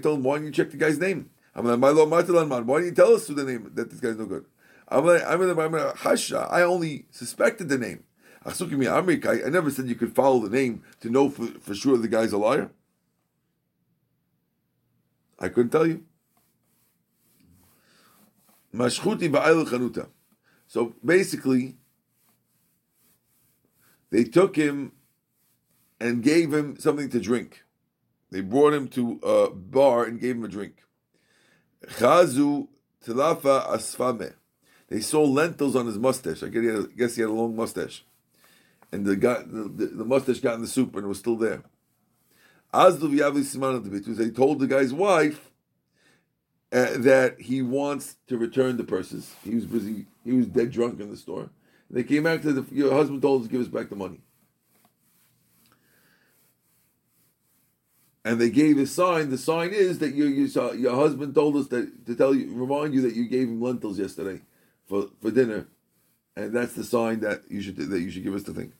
told 0.02 0.18
him, 0.18 0.24
"Why 0.24 0.36
didn't 0.36 0.46
you 0.46 0.52
check 0.52 0.70
the 0.70 0.76
guy's 0.76 0.98
name?" 0.98 1.30
Why 1.52 1.62
didn't 1.62 2.84
you 2.84 2.92
tell 2.92 3.14
us 3.14 3.26
the 3.26 3.44
name 3.44 3.70
that 3.74 3.90
this 3.90 4.00
guy's 4.00 4.16
no 4.16 4.26
good? 4.26 4.44
I 4.88 6.62
only 6.62 7.06
suspected 7.10 7.68
the 7.68 7.78
name. 7.78 8.04
I, 8.44 8.50
I 8.50 9.48
never 9.50 9.70
said 9.70 9.86
you 9.86 9.94
could 9.94 10.14
follow 10.14 10.40
the 10.40 10.48
name 10.48 10.82
to 11.00 11.10
know 11.10 11.28
for, 11.28 11.46
for 11.60 11.74
sure 11.74 11.98
the 11.98 12.08
guy's 12.08 12.32
a 12.32 12.38
liar. 12.38 12.70
I 15.38 15.48
couldn't 15.48 15.70
tell 15.70 15.86
you. 15.86 16.04
Ba'ayl 18.74 19.66
chanuta. 19.66 20.08
So 20.70 20.94
basically, 21.04 21.74
they 24.10 24.22
took 24.22 24.54
him 24.54 24.92
and 25.98 26.22
gave 26.22 26.54
him 26.54 26.78
something 26.78 27.08
to 27.10 27.18
drink. 27.18 27.64
They 28.30 28.40
brought 28.40 28.74
him 28.74 28.86
to 28.90 29.18
a 29.24 29.50
bar 29.50 30.04
and 30.04 30.20
gave 30.20 30.36
him 30.36 30.44
a 30.44 30.48
drink. 30.48 30.84
Chazu 31.84 32.68
tilafa 33.04 33.66
asfame. 33.66 34.34
They 34.86 35.00
saw 35.00 35.24
lentils 35.24 35.74
on 35.74 35.86
his 35.86 35.98
mustache. 35.98 36.44
I 36.44 36.46
guess 36.50 37.16
he 37.16 37.22
had 37.22 37.30
a, 37.30 37.32
long 37.32 37.56
mustache, 37.56 38.04
and 38.92 39.04
the 39.04 39.16
guy, 39.16 39.42
the, 39.44 39.86
the, 39.86 40.04
mustache 40.04 40.38
got 40.38 40.54
in 40.54 40.60
the 40.60 40.68
soup 40.68 40.94
and 40.94 41.04
it 41.04 41.08
was 41.08 41.18
still 41.18 41.36
there. 41.36 41.64
Azdu 42.72 43.10
v'yavi 43.10 43.40
siman 43.40 44.16
They 44.16 44.30
told 44.30 44.60
the 44.60 44.68
guy's 44.68 44.92
wife 44.92 45.50
uh, 46.70 46.96
that 46.98 47.40
he 47.40 47.60
wants 47.60 48.18
to 48.28 48.38
return 48.38 48.76
the 48.76 48.84
purses. 48.84 49.34
He 49.42 49.56
was 49.56 49.66
busy. 49.66 50.06
He 50.24 50.32
was 50.32 50.46
dead 50.46 50.70
drunk 50.70 51.00
in 51.00 51.10
the 51.10 51.16
store. 51.16 51.50
They 51.90 52.04
came 52.04 52.22
back 52.22 52.42
to 52.42 52.52
the. 52.52 52.74
Your 52.74 52.92
husband 52.92 53.22
told 53.22 53.42
us 53.42 53.46
to 53.48 53.52
give 53.52 53.60
us 53.60 53.68
back 53.68 53.88
the 53.88 53.96
money. 53.96 54.20
And 58.24 58.40
they 58.40 58.50
gave 58.50 58.78
a 58.78 58.86
sign. 58.86 59.30
The 59.30 59.38
sign 59.38 59.70
is 59.70 59.98
that 59.98 60.14
your 60.14 60.28
your, 60.28 60.74
your 60.74 60.94
husband 60.94 61.34
told 61.34 61.56
us 61.56 61.68
that 61.68 62.06
to 62.06 62.14
tell 62.14 62.34
you, 62.34 62.52
remind 62.52 62.94
you 62.94 63.00
that 63.02 63.14
you 63.14 63.26
gave 63.28 63.48
him 63.48 63.60
lentils 63.60 63.98
yesterday 63.98 64.40
for, 64.86 65.08
for 65.20 65.30
dinner, 65.30 65.68
and 66.36 66.54
that's 66.54 66.74
the 66.74 66.84
sign 66.84 67.20
that 67.20 67.42
you 67.48 67.62
should 67.62 67.76
that 67.76 68.00
you 68.00 68.10
should 68.10 68.22
give 68.22 68.34
us 68.34 68.44
the 68.44 68.54
thing. 68.54 68.72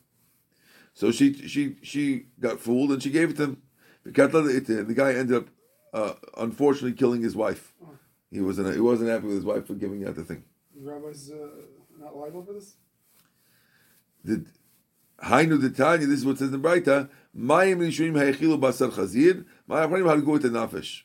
So 0.93 1.11
she 1.11 1.33
she 1.47 1.77
she 1.81 2.27
got 2.39 2.59
fooled 2.59 2.91
and 2.91 3.01
she 3.01 3.09
gave 3.09 3.31
it 3.31 3.37
to 3.37 3.43
him. 3.43 3.61
The 4.03 4.93
guy 4.95 5.13
ended 5.13 5.35
up 5.35 5.47
uh, 5.93 6.13
unfortunately 6.37 6.93
killing 6.93 7.21
his 7.21 7.35
wife. 7.35 7.73
He 8.31 8.41
wasn't 8.41 8.73
he 8.73 8.81
wasn't 8.81 9.09
happy 9.09 9.27
with 9.27 9.35
his 9.35 9.45
wife 9.45 9.67
for 9.67 9.73
giving 9.73 10.07
out 10.07 10.15
the 10.15 10.23
thing. 10.23 10.43
Rabbi's 10.83 11.31
uh, 11.31 11.47
not 11.99 12.15
liable 12.15 12.43
for 12.43 12.53
this. 12.53 12.75
The 14.23 14.45
Hainu 15.23 15.75
Tanya, 15.75 16.07
this 16.07 16.19
is 16.19 16.25
what 16.25 16.37
says 16.37 16.53
in 16.53 16.61
Braita. 16.61 17.09
Mayim 17.37 17.77
Rishonim 17.79 18.13
Hayechilu 18.13 18.59
Basar 18.59 18.91
Chazir. 18.91 19.45
Mayim 19.69 20.09
had 20.09 20.15
to 20.15 20.21
go 20.21 20.33
with 20.33 20.41
the 20.41 20.49
nafesh. 20.49 21.03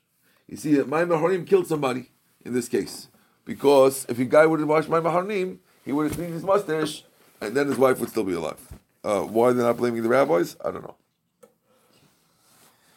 You 0.49 0.57
see, 0.57 0.73
Mayim 0.75 1.19
Harim 1.19 1.45
killed 1.45 1.67
somebody 1.67 2.11
in 2.45 2.53
this 2.53 2.69
case 2.69 3.09
because 3.45 4.07
if 4.09 4.19
a 4.19 4.25
guy 4.25 4.47
would 4.47 4.61
have 4.61 4.69
washed 4.69 4.89
Mayim 4.89 5.11
Harim, 5.11 5.61
he 5.85 5.93
would 5.93 6.09
have 6.09 6.17
cleaned 6.17 6.35
his 6.35 6.43
mustache, 6.43 7.05
and 7.41 7.57
then 7.57 7.69
his 7.69 7.79
wife 7.79 8.01
would 8.01 8.09
still 8.09 8.25
be 8.25 8.33
alive. 8.33 8.61
Uh, 9.05 9.21
why 9.21 9.53
they're 9.53 9.65
not 9.65 9.77
blaming 9.77 10.03
the 10.03 10.09
rabbis? 10.09 10.57
I 10.65 10.73
don't 10.73 10.83
know. 10.83 10.97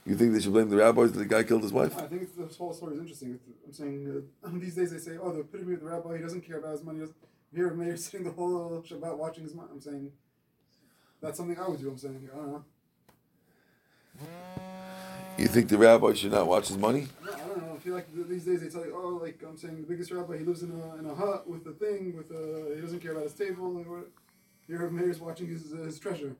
You 0.10 0.16
think 0.16 0.34
they 0.34 0.40
should 0.40 0.54
blame 0.54 0.70
the 0.70 0.78
rabbis 0.78 1.12
that 1.12 1.20
the 1.20 1.26
guy 1.26 1.44
killed 1.44 1.62
his 1.62 1.72
wife? 1.72 1.96
I 1.96 2.08
think 2.08 2.36
this 2.36 2.58
whole 2.58 2.74
story 2.74 2.96
is 2.96 3.00
interesting. 3.00 3.40
I'm 3.64 3.72
saying 3.72 4.24
uh, 4.44 4.50
these 4.54 4.74
days 4.74 4.92
they 4.92 4.98
say, 4.98 5.20
"Oh, 5.22 5.32
the 5.32 5.42
epitome 5.42 5.76
of 5.76 5.82
the 5.82 5.86
rabbi. 5.86 6.18
He 6.18 6.24
doesn't 6.24 6.42
care 6.42 6.58
about 6.58 6.72
his 6.72 6.84
money." 6.84 7.06
Here, 7.54 7.72
Meir 7.76 7.96
sitting 8.06 8.26
the 8.26 8.32
whole 8.32 8.84
Shabbat 8.90 9.18
watching 9.20 9.44
his 9.44 9.54
money. 9.54 9.70
I'm 9.72 9.80
saying 9.80 10.12
that's 11.22 11.38
something 11.38 11.60
I 11.60 11.68
would 11.70 11.80
do. 11.80 11.90
I'm 11.92 11.98
saying 12.00 12.28
I 12.34 12.38
don't 12.38 12.52
know. 12.54 12.64
You 15.38 15.48
think 15.48 15.70
the 15.70 15.78
rabbi 15.78 16.14
should 16.14 16.32
not 16.32 16.48
watch 16.48 16.70
his 16.70 16.78
money? 16.78 17.08
No, 17.24 17.32
I 17.32 17.38
don't 17.38 17.68
know. 17.68 17.74
I 17.76 17.78
feel 17.78 17.94
like 17.94 18.08
these 18.12 18.46
days 18.46 18.62
they 18.62 18.70
tell 18.70 18.84
you, 18.84 18.96
"Oh, 18.96 19.20
like 19.22 19.44
I'm 19.48 19.58
saying, 19.58 19.76
the 19.76 19.88
biggest 19.88 20.10
rabbi. 20.10 20.40
He 20.40 20.44
lives 20.44 20.64
in 20.64 20.72
a 20.72 20.96
in 20.96 21.06
a 21.06 21.14
hut 21.14 21.48
with 21.48 21.68
a 21.68 21.74
thing 21.74 22.18
with 22.18 22.32
a. 22.32 22.74
He 22.74 22.82
doesn't 22.82 23.00
care 23.00 23.12
about 23.12 23.26
his 23.26 23.34
table. 23.34 23.78
And 23.78 23.86
what, 23.86 24.08
here, 24.66 24.90
Meir's 24.90 25.20
watching 25.20 25.50
his 25.50 25.72
uh, 25.72 25.84
his 25.84 26.00
treasure. 26.00 26.36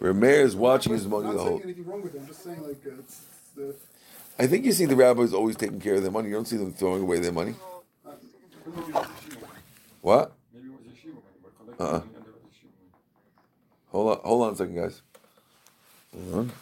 Rameir 0.00 0.40
is 0.44 0.54
watching 0.54 0.92
his 0.92 1.06
money 1.06 1.32
the 1.32 1.38
whole. 1.42 1.60
anything 1.62 1.84
wrong 1.84 2.02
with 2.02 2.14
it. 2.14 2.20
I'm 2.20 2.26
just 2.26 2.44
saying 2.44 2.62
like 2.62 2.78
uh, 2.86 2.90
it's, 3.00 3.20
it's 3.32 3.50
the. 3.56 3.74
I 4.38 4.46
think 4.46 4.64
you 4.64 4.72
see 4.72 4.84
the 4.84 4.94
rabbis 4.94 5.32
always 5.34 5.56
taking 5.56 5.80
care 5.80 5.94
of 5.96 6.02
their 6.02 6.12
money. 6.12 6.28
You 6.28 6.34
don't 6.36 6.46
see 6.46 6.56
them 6.56 6.72
throwing 6.72 7.02
away 7.02 7.18
their 7.18 7.32
money. 7.32 7.54
What? 10.00 10.32
Maybe 10.54 10.68
it 10.68 10.70
was 10.70 10.80
yeshiva 10.82 11.14
money, 11.14 11.24
but 11.42 11.58
collecting 11.58 11.86
Uh-uh. 11.86 11.98
money 11.98 12.10
under 12.16 12.30
yeshiva 12.30 12.72
money. 12.78 12.92
Hold 13.90 14.10
on, 14.10 14.24
hold 14.24 14.42
on 14.46 14.52
a 14.52 14.56
second, 14.56 14.74
guys. 14.76 15.02
Hold 16.14 16.34
on. 16.34 16.52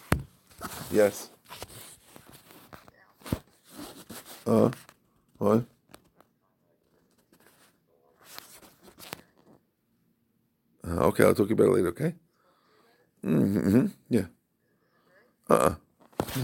Yes. 0.90 1.28
Uh, 4.46 4.70
what? 5.38 5.64
Uh, 10.86 10.90
okay, 11.08 11.24
I'll 11.24 11.34
talk 11.34 11.48
to 11.48 11.48
you 11.48 11.54
about 11.54 11.64
it 11.64 11.72
later, 11.72 11.88
okay? 11.88 12.14
Mm-hmm, 13.26 13.86
yeah. 14.08 14.26
Uh-uh. 15.50 15.74
Yeah. 16.36 16.42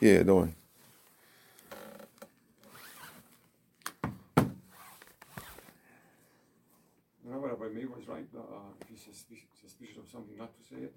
yeah, 0.00 0.22
don't 0.24 0.36
worry. 0.36 0.54
No, 7.24 7.38
but 7.40 7.60
Rabbi 7.60 7.72
Meir 7.72 7.88
was 7.88 8.08
right. 8.08 8.26
Uh, 8.36 8.40
if 8.80 8.88
he's 8.88 9.04
suspicious, 9.04 9.44
of 10.02 10.08
something, 10.10 10.36
not 10.36 10.50
to 10.56 10.62
say 10.64 10.82
it. 10.82 10.94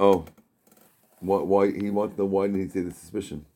Oh. 0.00 0.24
Why, 1.20 1.38
why, 1.38 1.70
he 1.70 1.90
to 2.16 2.18
know 2.18 2.24
why 2.24 2.48
did 2.48 2.56
he 2.56 2.68
say 2.68 2.80
the 2.80 2.92
suspicion? 2.92 3.46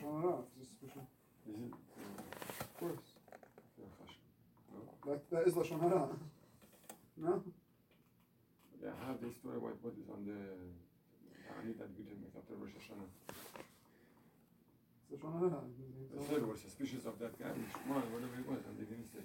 Hara. 0.00 0.36
It's 0.58 0.70
suspicion. 0.70 1.02
Is 1.46 1.60
it? 1.60 1.72
Of 2.60 2.76
course. 2.78 3.06
That, 5.06 5.30
that 5.30 5.46
is 5.46 5.54
lashon 5.54 5.80
hara. 5.82 6.08
No. 7.18 7.42
Yeah, 8.82 8.90
I 8.94 9.08
have 9.10 9.20
this 9.20 9.34
story 9.42 9.56
about 9.58 9.74
what 9.82 9.94
is 9.98 10.08
on 10.10 10.22
the. 10.24 10.38
I 10.38 11.66
need 11.66 11.78
that 11.78 11.90
good 11.96 12.06
after 12.36 12.54
Rosh 12.54 12.70
Hashanah. 12.78 13.10
It's 15.10 15.22
lashon 15.22 15.50
hara. 15.50 15.62
They 16.14 16.22
said 16.22 16.42
they 16.42 16.46
were 16.46 16.56
suspicious 16.56 17.06
of 17.06 17.18
that 17.18 17.38
guy, 17.38 17.48
Shmuel, 17.48 18.06
whatever 18.12 18.36
it 18.38 18.46
was, 18.46 18.60
and 18.68 18.78
they 18.78 18.84
didn't 18.84 19.10
say. 19.10 19.24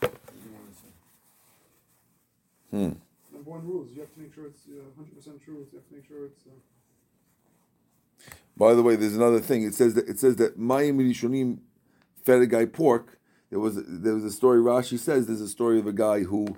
They 0.00 0.08
didn't 0.08 0.54
want 0.54 0.66
to 0.72 0.76
say. 0.80 0.92
Hmm. 2.70 2.92
Number 3.32 3.50
one 3.50 3.66
rules: 3.66 3.90
you 3.92 4.00
have 4.00 4.12
to 4.14 4.20
make 4.20 4.34
sure 4.34 4.46
it's 4.46 4.66
uh, 4.66 5.00
100% 5.00 5.44
true. 5.44 5.66
You 5.70 5.78
have 5.78 5.88
to 5.88 5.94
make 5.94 6.06
sure 6.08 6.26
it's. 6.26 6.42
Uh, 6.46 8.34
By 8.56 8.74
the 8.74 8.82
way, 8.82 8.96
there's 8.96 9.14
another 9.14 9.40
thing. 9.40 9.62
It 9.62 9.74
says 9.74 9.94
that 9.94 10.08
it 10.08 10.18
says 10.18 10.36
that 10.36 10.58
Mayim 10.58 10.96
Rishonim 10.98 11.58
fed 12.24 12.40
a 12.42 12.46
guy 12.46 12.66
pork. 12.66 13.20
There 13.50 13.60
was 13.60 13.76
there 13.86 14.14
was 14.14 14.24
a 14.24 14.32
story. 14.32 14.58
Rashi 14.58 14.98
says 14.98 15.26
there's 15.26 15.40
a 15.40 15.48
story 15.48 15.78
of 15.78 15.86
a 15.86 15.92
guy 15.92 16.22
who 16.24 16.56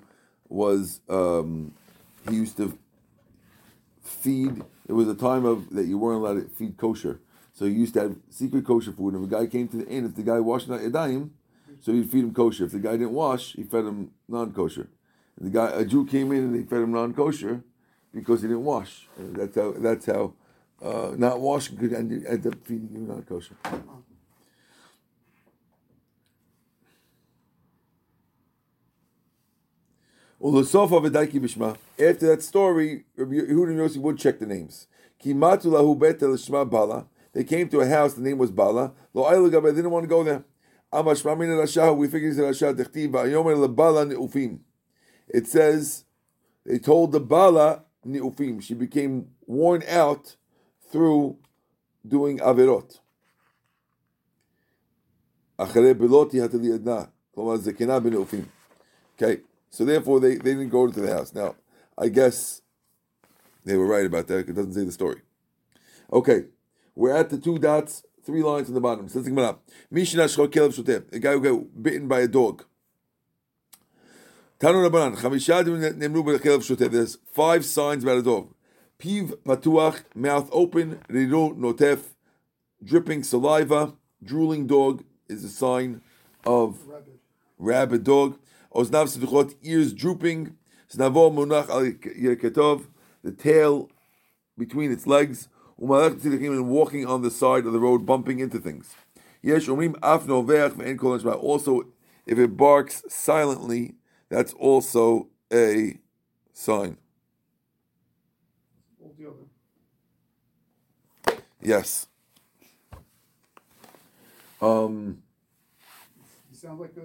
was 0.49 0.99
um, 1.09 1.73
he 2.27 2.35
used 2.35 2.57
to 2.57 2.77
feed. 4.03 4.63
It 4.87 4.93
was 4.93 5.07
a 5.07 5.15
time 5.15 5.45
of 5.45 5.69
that 5.75 5.85
you 5.85 5.97
weren't 5.97 6.21
allowed 6.21 6.41
to 6.41 6.49
feed 6.49 6.77
kosher, 6.77 7.19
so 7.53 7.65
he 7.65 7.71
used 7.71 7.93
to 7.93 8.01
have 8.01 8.15
secret 8.29 8.65
kosher 8.65 8.91
food. 8.91 9.13
And 9.13 9.23
if 9.23 9.31
a 9.31 9.35
guy 9.35 9.47
came 9.47 9.67
to 9.69 9.77
the 9.77 9.87
inn, 9.87 10.05
if 10.05 10.15
the 10.15 10.23
guy 10.23 10.39
washed 10.39 10.67
not 10.67 10.81
yadayim, 10.81 11.29
so 11.81 11.93
he'd 11.93 12.11
feed 12.11 12.23
him 12.23 12.33
kosher. 12.33 12.65
If 12.65 12.71
the 12.71 12.79
guy 12.79 12.93
didn't 12.93 13.13
wash, 13.13 13.53
he 13.53 13.63
fed 13.63 13.85
him 13.85 14.11
non-kosher. 14.27 14.89
And 15.37 15.47
the 15.47 15.51
guy, 15.51 15.69
a 15.69 15.85
Jew 15.85 16.05
came 16.05 16.31
in 16.31 16.39
and 16.39 16.55
he 16.55 16.63
fed 16.63 16.81
him 16.81 16.91
non-kosher 16.91 17.63
because 18.13 18.41
he 18.41 18.47
didn't 18.47 18.65
wash. 18.65 19.07
And 19.17 19.35
that's 19.35 19.55
how. 19.55 19.71
That's 19.77 20.05
how. 20.05 20.33
Uh, 20.81 21.13
not 21.17 21.41
washing 21.41 21.75
could 21.75 21.91
end, 21.91 22.25
end 22.25 22.47
up 22.47 22.55
feeding 22.63 22.89
you 22.93 22.99
non-kosher. 22.99 23.55
After 30.42 30.62
that 32.26 32.42
story, 32.42 33.04
Rabbi 33.16 33.34
Yehuda 33.34 33.68
and 33.68 33.78
Yossi 33.78 33.98
would 33.98 34.18
check 34.18 34.38
the 34.38 34.46
names. 34.46 34.86
Kimatu 35.22 35.66
lahu 35.66 35.98
bet 35.98 36.20
l'shma 36.20 36.68
bala. 36.68 37.06
They 37.32 37.44
came 37.44 37.68
to 37.70 37.80
a 37.80 37.86
house. 37.86 38.14
The 38.14 38.22
name 38.22 38.38
was 38.38 38.50
Bala. 38.50 38.92
Lo 39.12 39.24
aylu 39.24 39.50
They 39.50 39.72
didn't 39.72 39.90
want 39.90 40.04
to 40.04 40.08
go 40.08 40.22
there. 40.22 40.44
Amashma 40.92 41.36
min 41.38 41.48
rasha. 41.48 41.96
We 41.96 42.08
figured 42.08 42.36
it's 42.36 42.40
rasha 42.40 42.74
dechtiv. 42.74 43.10
Yomer 43.10 43.56
lebala 43.66 44.12
neufim. 44.12 44.60
It 45.28 45.46
says 45.46 46.04
they 46.64 46.78
told 46.78 47.12
the 47.12 47.20
Bala 47.20 47.82
neufim. 48.06 48.62
She 48.62 48.74
became 48.74 49.28
worn 49.46 49.82
out 49.88 50.36
through 50.90 51.38
doing 52.06 52.38
averot. 52.40 53.00
אחרי 55.56 55.94
בלותי 55.94 56.42
התליעדנה, 56.42 57.04
כלומר 57.34 57.56
זקנה 57.56 58.00
בנאופים. 58.00 58.44
Okay, 59.16 59.36
so 59.69 59.85
therefore 59.85 60.19
they, 60.19 60.35
they 60.35 60.51
didn't 60.51 60.69
go 60.69 60.87
to 60.87 60.99
the 60.99 61.13
house. 61.13 61.33
Now, 61.33 61.55
I 61.97 62.09
guess 62.09 62.61
they 63.65 63.77
were 63.77 63.85
right 63.85 64.05
about 64.05 64.27
that. 64.27 64.49
It 64.49 64.53
doesn't 64.53 64.73
say 64.73 64.83
the 64.83 64.91
story. 64.91 65.21
Okay, 66.11 66.45
we're 66.95 67.15
at 67.15 67.29
the 67.29 67.37
two 67.37 67.59
dots, 67.59 68.03
three 68.23 68.41
lines 68.41 68.67
on 68.67 68.73
the 68.73 68.81
bottom. 68.81 69.07
Says 69.09 69.23
the 69.23 69.29
Gemara, 69.29 69.57
Mishna 69.91 70.25
shchol 70.25 70.47
kelev 70.47 70.77
shoteh, 70.77 71.13
a 71.13 71.19
guy 71.19 71.33
who 71.33 71.41
got 71.41 71.83
bitten 71.83 72.07
by 72.07 72.21
a 72.21 72.27
dog. 72.27 72.65
Tanu 74.59 74.89
Rabbanan, 74.89 75.15
chamisha 75.17 75.63
nemru 75.63 76.23
b'kelev 76.23 76.59
shoteh. 76.59 76.91
There's 76.91 77.17
five 77.31 77.63
signs 77.63 78.03
about 78.03 78.17
a 78.17 78.23
dog. 78.23 78.53
Piv 78.99 79.35
patuach, 79.45 80.03
mouth 80.15 80.49
open, 80.51 80.99
riru 81.09 81.55
notef, 81.55 82.01
dripping 82.83 83.23
saliva, 83.23 83.93
drooling 84.23 84.67
dog 84.67 85.03
is 85.29 85.43
a 85.43 85.49
sign 85.49 86.01
of 86.45 86.85
rabid. 86.87 87.19
rabid 87.57 88.03
dog. 88.03 88.37
Oznav 88.73 89.07
seduchot, 89.07 89.55
ears 89.63 89.93
drooping. 89.93 90.55
Snavo 90.93 91.31
munach 91.31 91.69
al 91.69 91.83
yeketov, 91.83 92.87
the 93.23 93.31
tail 93.31 93.89
between 94.57 94.91
its 94.91 95.05
legs. 95.07 95.47
Umalach 95.79 96.19
tzidachim, 96.19 96.51
and 96.51 96.69
walking 96.69 97.05
on 97.05 97.21
the 97.21 97.31
side 97.31 97.65
of 97.65 97.73
the 97.73 97.79
road, 97.79 98.05
bumping 98.05 98.39
into 98.39 98.59
things. 98.59 98.95
Yesh 99.41 99.67
omrim 99.67 99.95
af 100.03 100.25
noveach 100.25 100.73
ve'en 100.73 100.97
kol. 100.97 101.19
Also, 101.29 101.83
if 102.25 102.37
it 102.37 102.57
barks 102.57 103.03
silently, 103.07 103.95
that's 104.29 104.53
also 104.53 105.29
a 105.53 105.99
sign. 106.53 106.97
Yes. 111.61 112.07
Um. 114.61 115.23
You 116.61 116.67
sound 116.67 116.79
like 116.81 116.91
uh, 116.97 117.01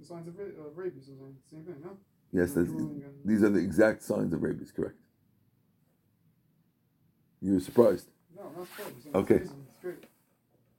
the 0.00 0.06
signs 0.06 0.28
of 0.28 0.38
ra- 0.38 0.44
uh, 0.44 0.70
rabies 0.74 1.02
or 1.02 1.16
something. 1.18 1.36
Same 1.50 1.64
thing, 1.64 1.74
huh? 1.84 1.90
Yes, 2.32 2.54
these 3.24 3.42
are 3.42 3.50
the 3.50 3.58
exact 3.58 4.02
signs 4.02 4.32
of 4.32 4.42
rabies. 4.42 4.72
Correct. 4.72 4.96
You 7.42 7.54
were 7.54 7.60
surprised. 7.60 8.08
No, 8.34 8.44
not 8.44 8.66
rabies. 8.78 9.04
Okay. 9.14 9.34
It's 9.34 9.50
amazing. 9.50 9.66
It's 9.68 9.78
great. 9.82 10.04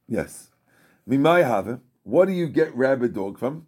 Yes. 0.08 0.50
Mimai 1.08 1.44
have. 1.44 1.80
What 2.02 2.26
do 2.26 2.32
you 2.32 2.48
get 2.48 2.76
rabid 2.76 3.14
dog 3.14 3.38
from? 3.38 3.68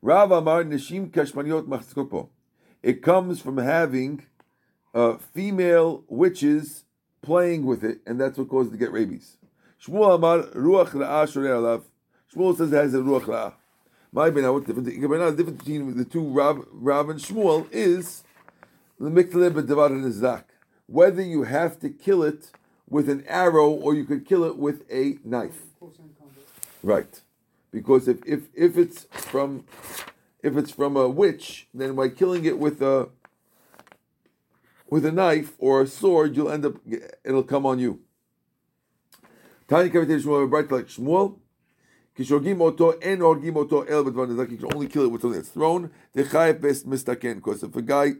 Rav 0.00 0.30
Amar 0.30 0.64
Nishim 0.64 1.10
Kashmaniot 1.10 1.66
Machskopo. 1.66 2.30
It 2.82 3.02
comes 3.02 3.42
from 3.42 3.58
having 3.58 4.24
uh, 4.94 5.18
female 5.18 6.04
witches 6.08 6.84
playing 7.20 7.66
with 7.66 7.84
it, 7.84 8.00
and 8.06 8.18
that's 8.18 8.38
what 8.38 8.48
causes 8.48 8.72
it 8.72 8.76
to 8.76 8.78
get 8.78 8.92
rabies. 8.92 9.36
Shmuel 9.84 10.14
Amar 10.14 10.44
Ruach 10.54 10.92
Ra'ah 10.92 11.30
Shorei 11.30 11.50
Alav. 11.50 11.82
Shmuel 12.34 12.56
says 12.56 12.72
it 12.72 12.76
has 12.76 12.94
a 12.94 12.98
Ruach 12.98 13.24
Ra'ah. 13.24 13.52
My 14.12 14.30
ben, 14.30 14.50
what's 14.52 14.66
the 14.66 14.74
difference? 14.74 14.88
The 14.88 15.36
difference 15.36 15.58
between 15.58 15.96
the 15.96 16.04
two 16.04 16.26
Rav, 16.28 16.64
Rav 16.72 17.10
and 17.10 17.20
Shmuel 17.20 17.66
is. 17.70 18.24
Whether 20.86 21.22
you 21.22 21.42
have 21.44 21.78
to 21.80 21.90
kill 21.90 22.22
it 22.22 22.50
with 22.88 23.08
an 23.08 23.24
arrow 23.26 23.68
or 23.70 23.94
you 23.94 24.04
could 24.04 24.26
kill 24.26 24.44
it 24.44 24.56
with 24.56 24.84
a 24.90 25.18
knife. 25.24 25.62
Right. 26.82 27.20
Because 27.70 28.08
if, 28.08 28.24
if 28.26 28.48
if 28.54 28.78
it's 28.78 29.06
from 29.12 29.64
if 30.42 30.56
it's 30.56 30.70
from 30.70 30.96
a 30.96 31.08
witch, 31.08 31.68
then 31.74 31.94
by 31.94 32.08
killing 32.08 32.44
it 32.44 32.58
with 32.58 32.80
a 32.80 33.10
with 34.88 35.04
a 35.04 35.12
knife 35.12 35.52
or 35.58 35.82
a 35.82 35.86
sword, 35.86 36.34
you'll 36.34 36.50
end 36.50 36.64
up 36.64 36.74
it'll 37.24 37.42
come 37.42 37.66
on 37.66 37.78
you. 37.78 38.00
Bright 39.68 39.92
like 39.92 40.86
Shmuel. 40.86 41.36
Kishogim 42.18 42.60
oto 42.60 42.90
en 42.98 43.20
orgim 43.20 43.56
oto 43.56 43.82
el 43.82 44.04
b'dvar. 44.04 44.50
You 44.50 44.56
can 44.56 44.74
only 44.74 44.88
kill 44.88 45.04
it 45.04 45.12
with 45.12 45.22
something 45.22 45.40
that's 45.40 45.50
thrown. 45.50 45.90
Techayef 46.16 46.60
best 46.60 46.84
mistaken. 46.84 47.34
Because 47.34 47.62
if 47.62 47.76
a 47.76 47.82
guy 47.82 48.14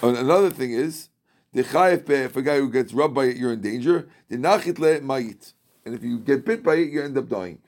another 0.00 0.50
thing 0.50 0.72
is 0.72 1.08
the 1.52 1.64
chayef 1.64 2.08
if 2.08 2.36
a 2.36 2.42
guy 2.42 2.58
who 2.58 2.70
gets 2.70 2.92
rubbed 2.92 3.14
by 3.14 3.24
it, 3.24 3.36
you're 3.36 3.52
in 3.52 3.60
danger. 3.60 4.08
The 4.28 4.36
nachit 4.36 4.78
le 4.78 5.00
ma'it, 5.00 5.54
and 5.84 5.94
if 5.94 6.04
you 6.04 6.18
get 6.18 6.44
bit 6.44 6.62
by 6.62 6.76
it, 6.76 6.90
you 6.90 7.02
end 7.02 7.18
up 7.18 7.28
dying. 7.28 7.58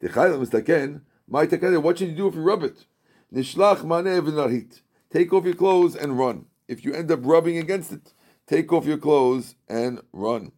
The 0.00 0.08
chayef 0.08 0.38
mistaken 0.38 1.02
ma'it 1.30 1.82
What 1.82 1.98
should 1.98 2.08
you 2.08 2.16
do 2.16 2.28
if 2.28 2.34
you 2.34 2.40
rub 2.40 2.62
it? 2.62 2.86
Nishlach 3.34 3.82
maneh 3.84 4.20
v'narhit. 4.26 4.80
Take 5.10 5.34
off 5.34 5.44
your 5.44 5.54
clothes 5.54 5.94
and 5.94 6.18
run. 6.18 6.46
If 6.66 6.82
you 6.82 6.94
end 6.94 7.10
up 7.10 7.20
rubbing 7.22 7.58
against 7.58 7.92
it, 7.92 8.14
take 8.46 8.72
off 8.72 8.86
your 8.86 8.96
clothes 8.96 9.54
and 9.68 10.00
run. 10.12 10.52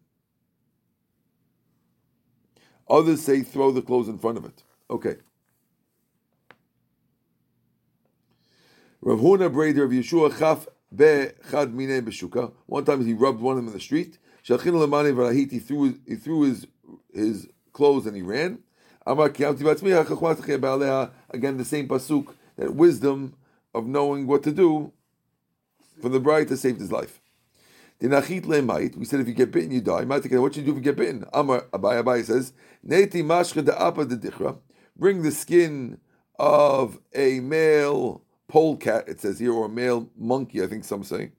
Others 2.89 3.21
say 3.21 3.41
throw 3.41 3.71
the 3.71 3.81
clothes 3.81 4.07
in 4.07 4.19
front 4.19 4.37
of 4.37 4.45
it. 4.45 4.63
Okay. 4.89 5.15
Rav 9.01 9.19
Huna 9.19 9.45
of 9.45 9.53
Yeshua 9.91 10.37
Chaf 10.37 10.67
Be 10.95 11.27
Chad 11.51 11.73
Mine 11.73 12.03
Beshuka. 12.03 12.51
One 12.65 12.85
time 12.85 13.05
he 13.05 13.13
rubbed 13.13 13.39
one 13.39 13.53
of 13.53 13.57
them 13.57 13.67
in 13.67 13.73
the 13.73 13.79
street. 13.79 14.17
Shalchin 14.43 14.73
Lamani 14.73 15.13
Varahit, 15.13 15.51
he 15.51 15.59
threw 15.59 15.83
his, 15.83 15.95
he 16.07 16.15
threw 16.15 16.41
his 16.43 16.67
his 17.13 17.47
clothes 17.73 18.05
and 18.05 18.15
he 18.15 18.21
ran. 18.21 18.59
Again, 19.07 19.55
the 19.57 19.65
same 21.65 21.87
pasuk 21.87 22.33
that 22.57 22.73
wisdom 22.73 23.35
of 23.73 23.85
knowing 23.85 24.25
what 24.25 24.41
to 24.43 24.51
do 24.51 24.91
for 26.01 26.09
the 26.09 26.19
bride 26.19 26.47
to 26.47 26.57
save 26.57 26.77
his 26.77 26.91
life. 26.91 27.21
The 27.99 28.07
nachit 28.07 28.43
lemait. 28.43 28.95
We 28.97 29.05
said 29.05 29.21
if 29.21 29.27
you 29.27 29.33
get 29.33 29.51
bitten, 29.51 29.71
you 29.71 29.81
die. 29.81 30.03
What 30.03 30.23
should 30.23 30.65
you 30.65 30.65
do 30.65 30.71
if 30.71 30.77
you 30.77 30.81
get 30.81 30.97
bitten? 30.97 31.25
Amar 31.33 31.61
Abai 31.71 32.03
Abai 32.03 32.23
says, 32.23 32.53
Neti 32.85 33.23
mashcha 33.23 33.63
de 33.63 33.81
apa 33.81 34.05
dichra. 34.05 34.57
Bring 34.97 35.23
the 35.23 35.31
skin 35.31 35.99
of 36.37 36.99
a 37.13 37.39
male 37.39 38.21
polecat. 38.51 39.07
It 39.07 39.21
says 39.21 39.39
here, 39.39 39.53
or 39.53 39.65
a 39.65 39.69
male 39.69 40.09
monkey. 40.17 40.61
I 40.61 40.67
think 40.67 40.83
some 40.83 41.03
say 41.03 41.31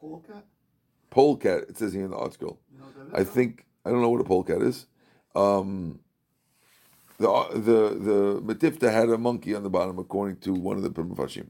Polecat? 0.00 0.44
polecat. 1.10 1.68
It 1.68 1.76
says 1.76 1.92
here 1.92 2.04
in 2.04 2.10
the 2.10 2.16
article. 2.16 2.60
You 2.72 2.78
know 2.78 2.86
I 3.12 3.24
think 3.24 3.66
I 3.84 3.90
don't 3.90 4.00
know 4.00 4.10
what 4.10 4.20
a 4.20 4.24
polecat 4.24 4.62
is. 4.62 4.86
Um, 5.34 6.00
the 7.18 7.26
the 7.52 7.98
the 7.98 8.42
Metivta 8.42 8.92
had 8.92 9.08
a 9.08 9.18
monkey 9.18 9.54
on 9.54 9.64
the 9.64 9.70
bottom, 9.70 9.98
according 9.98 10.36
to 10.38 10.52
one 10.52 10.76
of 10.76 10.82
the 10.82 10.90
Mefarshim. 10.90 11.48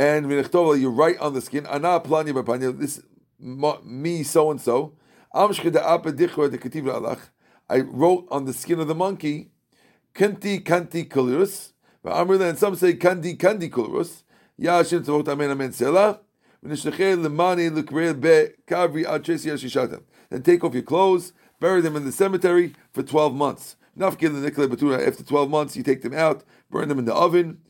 And 0.00 0.24
v'nechtova, 0.24 0.80
you 0.80 0.88
write 0.88 1.18
on 1.18 1.34
the 1.34 1.42
skin, 1.42 1.66
ana 1.66 2.00
planya 2.00 2.32
b'panya, 2.32 2.72
this 2.78 3.02
me 3.38 4.22
so 4.22 4.50
and 4.50 4.58
so. 4.58 4.94
Ketiv 5.34 6.84
alach. 6.84 7.20
I 7.68 7.80
wrote 7.80 8.26
on 8.30 8.46
the 8.46 8.54
skin 8.54 8.80
of 8.80 8.88
the 8.88 8.94
monkey, 8.94 9.50
kanti 10.14 10.64
kanti 10.64 11.06
kulirus. 11.06 11.72
And 12.02 12.58
some 12.58 12.76
say 12.76 12.94
kandi 12.94 13.36
kandi 13.36 13.68
kulirus. 13.68 14.22
Ya 14.56 14.78
Hashem 14.78 15.04
tzavot 15.04 15.28
amen 15.28 15.50
amen 15.50 15.72
selah. 15.72 16.20
Then 16.62 16.76
take 20.42 20.64
off 20.64 20.74
your 20.74 20.82
clothes, 20.82 21.32
bury 21.60 21.80
them 21.82 21.96
in 21.96 22.06
the 22.06 22.12
cemetery 22.12 22.74
for 22.92 23.02
12 23.02 23.34
months. 23.34 23.76
After 24.00 24.28
12 24.30 25.50
months, 25.50 25.76
you 25.76 25.82
take 25.82 26.00
them 26.00 26.14
out, 26.14 26.44
burn 26.70 26.88
them 26.88 26.98
in 26.98 27.04
the 27.04 27.14
oven, 27.14 27.60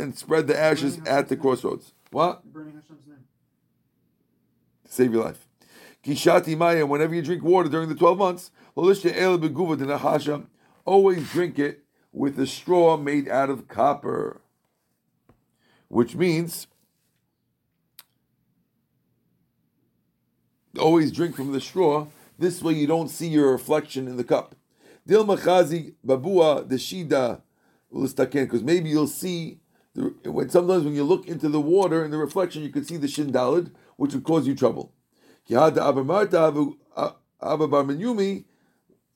and 0.00 0.18
spread 0.18 0.46
the 0.46 0.58
ashes 0.58 1.00
at 1.06 1.28
the 1.28 1.36
crossroads. 1.36 1.92
What? 2.10 2.42
You're 2.44 2.52
burning 2.52 2.74
Hashem's 2.74 3.06
name. 3.06 3.24
Save 4.86 5.12
your 5.12 5.24
life. 5.24 5.46
Kishati 6.04 6.56
maya, 6.56 6.84
whenever 6.84 7.14
you 7.14 7.22
drink 7.22 7.42
water 7.42 7.68
during 7.68 7.88
the 7.88 7.94
12 7.94 8.18
months, 8.18 8.50
always 8.74 9.00
drink 11.30 11.58
it 11.58 11.84
with 12.12 12.38
a 12.38 12.46
straw 12.46 12.96
made 12.96 13.28
out 13.28 13.50
of 13.50 13.68
copper. 13.68 14.40
Which 15.88 16.14
means 16.14 16.66
always 20.78 21.12
drink 21.12 21.36
from 21.36 21.52
the 21.52 21.60
straw. 21.60 22.06
This 22.38 22.62
way 22.62 22.72
you 22.72 22.86
don't 22.86 23.08
see 23.08 23.28
your 23.28 23.52
reflection 23.52 24.08
in 24.08 24.16
the 24.16 24.24
cup. 24.24 24.56
Dil 25.06 25.24
machazi 25.24 25.94
babua 26.04 26.68
the 26.68 26.76
shida 26.76 27.42
because 27.92 28.62
maybe 28.62 28.88
you'll 28.90 29.06
see 29.06 29.60
the, 29.94 30.14
when 30.30 30.48
sometimes 30.48 30.84
when 30.84 30.94
you 30.94 31.04
look 31.04 31.26
into 31.28 31.48
the 31.48 31.60
water 31.60 32.04
in 32.04 32.10
the 32.10 32.16
reflection, 32.16 32.62
you 32.62 32.70
can 32.70 32.84
see 32.84 32.96
the 32.96 33.06
shindalid, 33.06 33.72
which 33.96 34.14
would 34.14 34.24
cause 34.24 34.46
you 34.46 34.54
trouble. 34.54 34.92
Abba 35.50 36.04
Bar 37.66 37.84
Menyumi, 37.84 38.44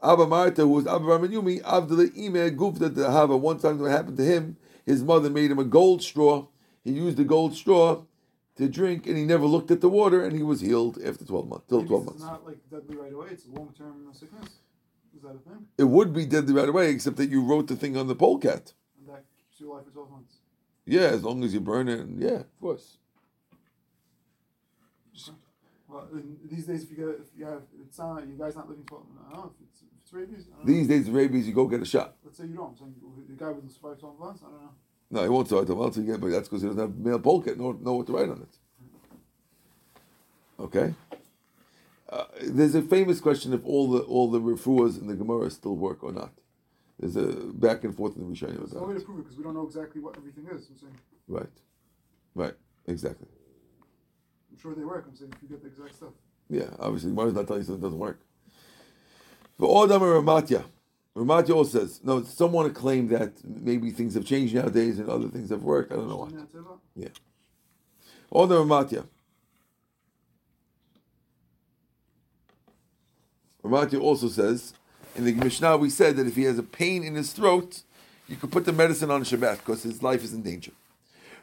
Abba 0.03 0.27
Marta, 0.27 0.63
who 0.63 0.69
was 0.69 0.87
Abba 0.87 1.07
Bar 1.07 1.19
Menyumi, 1.21 1.63
Abdullah 1.65 2.09
Ime 2.17 2.57
Gufta 2.57 2.95
to 2.95 3.11
Hava. 3.11 3.37
One 3.37 3.59
time 3.59 3.79
what 3.79 3.91
happened 3.91 4.17
to 4.19 4.25
him, 4.25 4.57
his 4.85 5.03
mother 5.03 5.31
made 5.31 5.51
him 5.51 5.59
a 5.59 5.65
gold 5.65 6.03
straw. 6.03 6.47
He 6.85 6.93
used 6.93 7.17
the 7.17 7.25
gold 7.25 7.55
straw 7.55 8.03
to 8.57 8.69
drink, 8.69 9.07
and 9.07 9.17
he 9.17 9.25
never 9.25 9.47
looked 9.47 9.71
at 9.71 9.81
the 9.81 9.89
water, 9.89 10.25
and 10.25 10.37
he 10.37 10.43
was 10.43 10.61
healed 10.61 10.99
after 11.05 11.25
twelve 11.25 11.49
months. 11.49 11.67
Till 11.69 11.79
Maybe 11.79 11.89
twelve 11.89 12.03
It's 12.09 12.21
months. 12.21 12.25
not 12.25 12.47
like 12.47 12.59
deadly 12.71 12.97
right 12.97 13.13
away. 13.13 13.29
It's 13.31 13.47
a 13.47 13.51
long 13.51 13.73
term 13.77 14.09
sickness. 14.13 14.49
Is 15.17 15.23
that 15.23 15.29
a 15.31 15.39
thing? 15.39 15.67
It 15.79 15.85
would 15.85 16.13
be 16.13 16.27
deadly 16.27 16.53
right 16.55 16.69
away, 16.69 16.91
except 16.91 17.17
that 17.17 17.31
you 17.31 17.43
wrote 17.43 17.69
the 17.69 17.77
thing 17.77 17.97
on 17.97 18.07
the 18.07 18.15
polecat. 18.15 18.75
And 18.99 19.09
that 19.09 19.25
keeps 19.37 19.61
you 19.61 19.73
alive 19.73 19.85
for 19.87 19.91
12 19.93 20.11
months. 20.11 20.35
Yeah, 20.85 21.09
as 21.09 21.25
long 21.25 21.43
as 21.43 21.55
you 21.55 21.61
burn 21.61 21.89
it. 21.89 22.01
and- 22.01 22.21
Yeah, 22.21 22.41
of 22.41 22.61
course. 22.61 22.99
Well, 25.89 26.09
these 26.51 26.67
days, 26.67 26.83
if 26.83 26.91
you 26.91 26.97
get, 26.97 27.09
if 27.21 27.27
you 27.39 27.47
have, 27.47 27.63
it's 27.81 27.99
uh, 27.99 28.15
not, 28.15 28.27
you 28.29 28.35
guys 28.37 28.57
not 28.57 28.69
living 28.69 28.85
12 28.85 29.05
I 29.05 29.33
don't 29.33 29.45
know 29.45 29.53
if 29.57 29.67
it's, 29.69 29.83
if 29.83 29.89
it's 30.03 30.13
rabies. 30.13 30.47
I 30.53 30.57
don't 30.57 30.67
know. 30.67 30.73
These 30.75 30.89
days, 30.89 31.11
rabies, 31.11 31.47
you 31.49 31.55
go 31.55 31.67
get 31.67 31.81
a 31.81 31.87
shot. 31.87 32.17
Let's 32.25 32.39
say 32.39 32.45
you 32.47 32.55
don't. 32.57 32.71
I'm 32.71 32.77
saying 32.77 32.95
the 33.29 33.35
guy 33.35 33.51
would 33.51 33.71
survive 33.73 33.99
12 33.99 34.19
months. 34.19 34.43
I 34.45 34.51
don't 34.51 34.63
know. 34.63 34.71
No, 35.09 35.23
he 35.23 35.29
won't 35.29 35.47
start 35.47 35.67
the 35.69 35.75
months 35.77 35.97
again, 35.97 36.19
but 36.21 36.31
that's 36.31 36.49
because 36.49 36.63
he 36.63 36.69
doesn't 36.69 36.81
have 36.83 36.97
male 36.97 37.21
polecat, 37.21 37.57
know, 37.57 37.73
know 37.73 37.95
what 37.95 38.07
to 38.09 38.13
write 38.13 38.29
on 38.29 38.43
it. 38.43 38.59
Okay? 40.59 40.95
Uh, 42.09 42.25
there's 42.43 42.75
a 42.75 42.83
famous 42.83 43.21
question 43.21 43.53
if 43.53 43.65
all 43.65 43.91
the 43.91 44.01
all 44.01 44.31
the 44.31 44.41
refuahs 44.41 45.01
in 45.01 45.09
the 45.09 45.15
Gemara 45.15 45.51
still 45.51 45.77
work 45.77 46.05
or 46.05 46.13
not. 46.13 46.33
There's 46.99 47.17
a 47.17 47.27
back 47.53 47.85
and 47.85 47.95
forth 47.95 48.17
in 48.17 48.23
the 48.23 48.35
Rishonim 48.35 48.59
There's 48.59 48.73
no 48.73 48.85
way 48.85 48.95
to 48.95 49.01
prove 49.01 49.19
it 49.19 49.23
because 49.25 49.37
we 49.37 49.45
don't 49.45 49.55
know 49.55 49.67
exactly 49.67 50.01
what 50.01 50.17
everything 50.17 50.47
is. 50.47 50.69
I'm 50.71 50.79
saying, 50.79 50.99
Right. 51.29 51.47
Right. 52.35 52.55
Exactly. 52.87 53.27
I'm 54.51 54.59
sure 54.59 54.75
they 54.75 54.85
work. 54.85 55.05
I'm 55.09 55.15
saying 55.15 55.33
if 55.37 55.43
you 55.43 55.49
get 55.49 55.63
the 55.63 55.69
exact 55.69 55.97
stuff. 55.97 56.13
Yeah, 56.49 56.69
obviously, 56.79 57.11
Gemara's 57.11 57.35
not 57.35 57.47
telling 57.47 57.63
you 57.63 57.67
something 57.67 57.83
doesn't 57.83 57.99
work. 57.99 58.21
But 59.59 59.69
Odam 59.69 60.01
Ramatya. 60.01 60.65
Ramatya 61.17 61.55
also 61.55 61.81
says, 61.81 62.01
no, 62.05 62.23
some 62.23 62.53
want 62.53 62.73
to 62.73 62.79
claim 62.79 63.09
that 63.09 63.33
maybe 63.45 63.91
things 63.91 64.15
have 64.15 64.25
changed 64.25 64.55
nowadays 64.55 64.99
and 64.99 65.09
other 65.09 65.29
things 65.29 65.51
have 65.51 65.63
worked. 65.63 65.93
I 65.93 65.97
don't 65.97 66.09
know 66.09 66.17
what. 66.17 66.33
Yeah. 66.95 67.09
Odam 68.33 68.67
Ramatya. 68.67 69.07
Ramatya 73.67 74.01
also 74.01 74.29
says, 74.29 74.75
in 75.17 75.25
the 75.25 75.33
Mishnah, 75.33 75.77
we 75.77 75.91
said 75.91 76.17
that 76.17 76.27
if 76.27 76.37
he 76.37 76.45
has 76.45 76.59
a 76.59 76.63
pain 76.63 77.03
in 77.03 77.15
his 77.15 77.33
throat, 77.33 77.83
you 78.29 78.37
could 78.37 78.53
put 78.53 78.65
the 78.65 78.73
medicine 78.73 79.11
on 79.11 79.23
Shabbat 79.25 79.59
because 79.59 79.83
his 79.83 80.03
life 80.03 80.23
is 80.23 80.33
in 80.33 80.43
danger. 80.43 80.73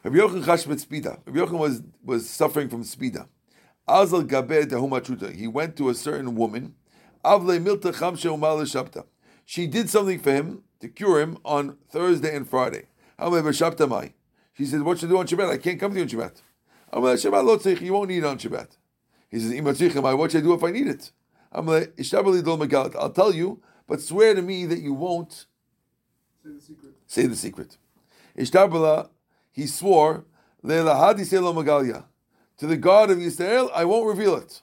Rabbi 0.04 0.18
Yochanan 0.18 0.44
Chashmet 0.44 0.86
Spida. 0.86 1.20
Rabbi 1.26 1.40
Yochanan 1.40 1.60
was, 1.60 1.82
was 2.04 2.30
suffering 2.30 2.70
from 2.70 2.84
Spida. 2.84 3.28
Azal 3.88 4.28
Gabe 4.28 4.70
Dahumatruta. 4.70 5.34
He 5.34 5.48
went 5.48 5.76
to 5.78 5.90
a 5.90 5.94
certain 5.94 6.36
woman. 6.36 6.76
Avle 7.26 7.60
Milta 7.64 7.94
Chamshe 7.94 8.30
Umal 8.30 8.62
Shabta. 8.64 9.06
She 9.46 9.68
did 9.68 9.90
something 9.90 10.20
for 10.20 10.32
him 10.32 10.64
to 10.80 10.88
cure 10.88 11.20
him 11.20 11.38
on 11.44 11.78
Thursday 11.90 12.36
and 12.36 12.48
Friday. 12.48 12.88
She 13.20 14.66
said, 14.66 14.82
What 14.82 15.00
should 15.00 15.10
I 15.10 15.12
do 15.12 15.18
on 15.18 15.28
Shabbat? 15.28 15.50
I 15.50 15.58
can't 15.58 15.80
come 15.80 15.94
to 15.94 15.98
you 15.98 16.04
on 16.04 16.10
Shabbat. 16.10 16.42
Shabbat 16.94 17.82
You 17.82 17.94
won't 17.94 18.10
need 18.10 18.20
it 18.20 18.26
on 18.26 18.38
Shabbat. 18.38 18.68
He 19.30 19.40
says, 19.40 19.52
Ima 19.52 19.72
Tzich, 19.74 20.18
what 20.18 20.32
should 20.32 20.42
I 20.42 20.44
do 20.44 20.54
if 20.54 20.64
I 20.64 20.72
need 20.72 20.88
it? 20.88 21.12
Amle 21.54 21.88
Ishtabali 21.96 22.44
Dol 22.44 22.58
Megalit. 22.58 22.96
I'll 22.96 23.10
tell 23.10 23.34
you, 23.34 23.62
but 23.88 24.02
swear 24.02 24.34
to 24.34 24.42
me 24.42 24.66
that 24.66 24.80
you 24.80 24.94
won't 24.94 25.46
Say 26.44 26.50
the 26.52 26.62
secret. 26.62 26.94
say 27.08 27.26
the 27.28 27.36
secret. 27.36 27.78
Ishtabala, 28.38 29.10
he 29.52 29.68
swore, 29.68 30.26
Leila 30.62 30.96
Hadi 30.96 31.24
Selo 31.24 31.54
To 32.58 32.68
the 32.68 32.78
God 32.78 33.12
of 33.12 33.20
Israel, 33.20 33.70
I 33.74 33.86
won't 33.86 34.08
reveal 34.08 34.36
it. 34.36 34.62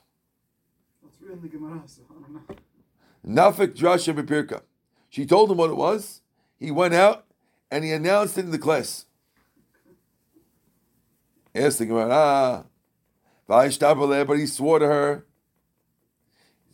That's 1.01 1.17
in 1.21 1.41
the 1.41 1.47
Gemara, 1.47 1.81
so 1.85 2.01
I 2.09 2.13
don't 2.13 2.33
know. 2.33 3.51
Nafik 3.51 3.75
Drasha 3.75 4.13
Bepirka. 4.13 4.61
She 5.09 5.25
told 5.25 5.51
him 5.51 5.57
what 5.57 5.69
it 5.69 5.75
was. 5.75 6.21
He 6.59 6.71
went 6.71 6.93
out 6.93 7.25
and 7.69 7.83
he 7.83 7.91
announced 7.91 8.37
it 8.37 8.45
in 8.45 8.51
the 8.51 8.57
class. 8.57 9.05
Asked 11.53 11.79
the 11.79 11.85
Gemara, 11.85 12.09
ah, 12.11 12.63
but 13.47 14.37
he 14.37 14.45
swore 14.45 14.79
to 14.79 14.87
her. 14.87 15.25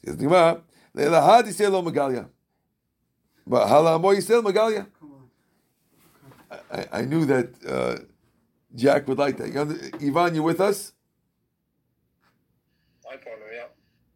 Says 0.06 0.18
the 0.18 0.24
Gemara, 0.24 0.62
Leila 0.94 1.22
Hadi 1.22 1.52
Selo 1.52 1.82
Magalia. 1.82 2.28
But 3.46 3.68
Halamo 3.68 4.16
Yisrael 4.16 4.44
Magalia. 4.44 4.88
Come. 5.00 5.30
I, 6.72 6.88
I 6.92 7.02
knew 7.02 7.26
that 7.26 7.50
uh, 7.66 7.98
Jack 8.76 9.08
would 9.08 9.18
like 9.18 9.38
that. 9.38 9.54
You 9.54 9.62
under, 9.62 9.76
Ivan, 10.02 10.36
you 10.36 10.44
with 10.44 10.62
us? 10.62 10.94
I 13.10 13.18
follow, 13.18 13.36
yeah. 13.54 13.66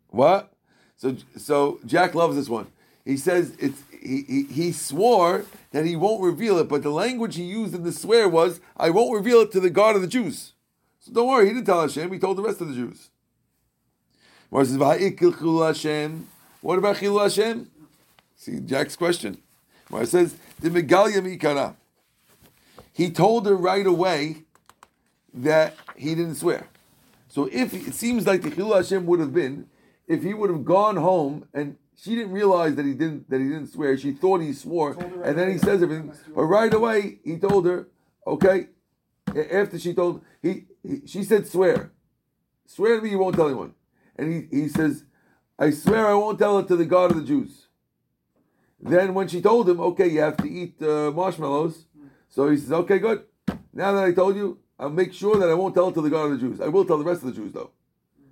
What? 0.10 0.54
So 0.98 1.15
so 1.38 1.80
Jack 1.86 2.13
loves 2.13 2.36
this 2.36 2.50
one. 2.50 2.67
He 3.06 3.17
says 3.17 3.56
it's 3.60 3.82
he, 4.02 4.24
he, 4.28 4.44
he 4.44 4.72
swore 4.72 5.46
that 5.72 5.86
he 5.86 5.96
won't 5.96 6.22
reveal 6.22 6.58
it, 6.60 6.67
but 6.67 6.84
the 6.84 6.91
language 6.91 7.36
he 7.36 7.44
used 7.44 7.74
in 7.74 7.84
the 7.84 7.91
swear 7.91 8.28
was, 8.28 8.60
I 8.76 8.89
won't 8.89 9.13
reveal 9.13 9.41
it 9.41 9.52
to 9.54 9.60
the 9.60 9.70
God 9.70 9.96
of 9.96 10.02
the 10.02 10.08
Jews. 10.08 10.54
So 11.00 11.12
don't 11.12 11.28
worry, 11.28 11.48
he 11.48 11.54
didn't 11.54 11.65
tell 11.65 11.82
Hashem, 11.82 12.12
he 12.12 12.20
told 12.20 12.38
the 12.38 12.44
rest 12.44 12.62
of 12.62 12.67
the 12.67 12.76
Jews. 12.76 13.10
Mar 13.10 13.10
says, 13.10 13.10
"V'ha'ikil 13.10 13.10
chilul 13.10 13.10
Hashem. 13.10 14.40
What 14.51 14.69
about 14.69 14.99
Chilul 16.97 17.21
Hashem? 17.23 17.71
See 18.35 18.59
Jack's 18.59 18.97
question. 18.97 19.37
Mar 19.89 20.05
says, 20.05 20.35
the 20.59 20.69
Megalia 20.69 21.21
Mikara. 21.21 21.75
He 22.91 23.09
told 23.11 23.45
her 23.45 23.55
right 23.55 23.87
away 23.87 24.43
that 25.33 25.75
he 25.95 26.15
didn't 26.15 26.35
swear. 26.35 26.67
So 27.29 27.47
if 27.49 27.73
it 27.73 27.93
seems 27.93 28.27
like 28.27 28.41
the 28.41 28.51
Chilul 28.51 28.75
Hashem 28.75 29.05
would 29.05 29.21
have 29.21 29.33
been, 29.33 29.67
if 30.05 30.21
he 30.21 30.33
would 30.33 30.49
have 30.49 30.65
gone 30.65 30.97
home 30.97 31.47
and 31.53 31.77
she 31.95 32.15
didn't 32.15 32.33
realize 32.33 32.75
that 32.75 32.85
he 32.85 32.93
didn't 32.93 33.29
that 33.29 33.39
he 33.39 33.47
didn't 33.47 33.67
swear, 33.67 33.97
she 33.97 34.11
thought 34.11 34.41
he 34.41 34.51
swore, 34.51 34.95
right 34.95 35.27
and 35.27 35.37
then 35.37 35.49
he 35.49 35.57
says 35.57 35.81
everything. 35.81 36.11
But 36.35 36.43
right 36.43 36.73
away 36.73 37.19
he 37.23 37.37
told 37.37 37.65
her, 37.67 37.87
okay. 38.27 38.67
After 39.29 39.79
she 39.79 39.93
told 39.93 40.21
he, 40.41 40.65
he 40.83 41.03
she 41.05 41.23
said 41.23 41.47
swear, 41.47 41.93
swear 42.65 42.97
to 42.97 43.01
me 43.01 43.11
you 43.11 43.19
won't 43.19 43.35
tell 43.37 43.45
anyone, 43.45 43.75
and 44.17 44.47
he, 44.52 44.62
he 44.62 44.67
says, 44.67 45.04
I 45.58 45.71
swear 45.71 46.08
I 46.08 46.13
won't 46.13 46.39
tell 46.39 46.60
it 46.60 46.67
to 46.67 46.76
the 46.76 46.86
God 46.86 47.12
of 47.12 47.17
the 47.17 47.24
Jews. 47.24 47.67
Then 48.80 49.13
when 49.13 49.28
she 49.28 49.41
told 49.41 49.69
him, 49.69 49.80
okay, 49.80 50.08
you 50.08 50.21
have 50.21 50.38
to 50.38 50.50
eat 50.50 50.82
uh, 50.82 51.12
marshmallows, 51.12 51.86
so 52.30 52.50
he 52.50 52.58
says, 52.58 52.71
okay, 52.71 53.00
good. 53.00 53.24
Now 53.74 53.91
that 53.93 54.04
I 54.04 54.12
told 54.12 54.36
you, 54.36 54.58
I'll 54.80 54.89
make 54.89 55.13
sure 55.13 55.38
that 55.38 55.50
I 55.50 55.54
won't 55.54 55.76
tell 55.76 55.89
it 55.89 55.93
to 55.93 56.02
the 56.02 56.10
God 56.10 56.26
of 56.26 56.32
the 56.32 56.38
Jews. 56.38 56.60
I 56.60 56.67
will 56.67 56.86
tell 56.86 56.97
the 56.97 57.04
rest 57.04 57.21
of 57.21 57.28
the 57.28 57.39
Jews 57.39 57.54
though. 57.54 57.69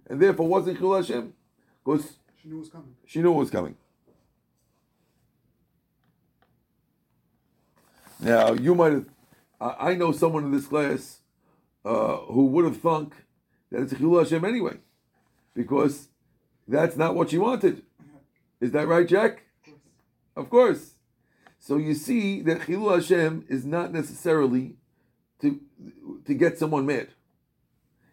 And 0.10 0.20
therefore, 0.20 0.48
wasn't 0.48 0.80
Chilul 0.80 0.98
Hashem 0.98 1.34
because 1.86 2.18
She 2.42 2.48
knew 2.50 2.58
it 2.58 2.60
was 2.62 2.70
coming. 2.70 2.96
she 3.06 3.22
knew 3.22 3.32
it 3.32 3.38
was 3.38 3.52
coming. 3.52 3.76
Now 8.20 8.54
you 8.54 8.74
might 8.76 8.94
have. 8.94 9.06
I 9.62 9.92
I 9.92 9.96
know 9.96 10.12
someone 10.12 10.44
in 10.46 10.52
this 10.52 10.66
class 10.68 11.20
uh, 11.86 12.18
who 12.18 12.48
would 12.48 12.66
have 12.66 12.78
thunk 12.78 13.14
that 13.72 13.84
it's 13.84 13.94
a 13.94 13.96
Chilul 13.96 14.24
Hashem 14.24 14.44
anyway, 14.44 14.78
because 15.54 16.10
that's 16.68 16.96
not 16.96 17.16
what 17.16 17.30
she 17.30 17.38
wanted. 17.38 17.84
Is 18.62 18.72
that 18.72 18.88
right, 18.88 19.08
Jack? 19.08 19.44
Of 20.36 20.50
course. 20.50 20.96
So 21.60 21.78
you 21.78 21.94
see 21.94 22.42
that 22.42 22.62
Chilul 22.62 22.96
Hashem 22.96 23.46
is 23.50 23.66
not 23.66 23.92
necessarily 23.92 24.76
to 25.42 25.60
to 26.26 26.34
get 26.34 26.58
someone 26.58 26.86
mad. 26.86 27.10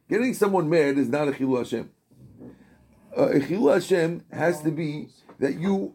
Getting 0.08 0.34
someone 0.34 0.68
mad 0.68 0.98
is 0.98 1.08
not 1.08 1.28
a 1.28 1.32
Chilul 1.32 1.58
Hashem. 1.58 1.90
Uh, 3.16 3.28
a 3.28 3.40
Chilul 3.40 3.74
Hashem 3.74 4.24
has 4.30 4.62
to 4.62 4.70
be 4.70 5.08
that 5.38 5.58
you 5.58 5.94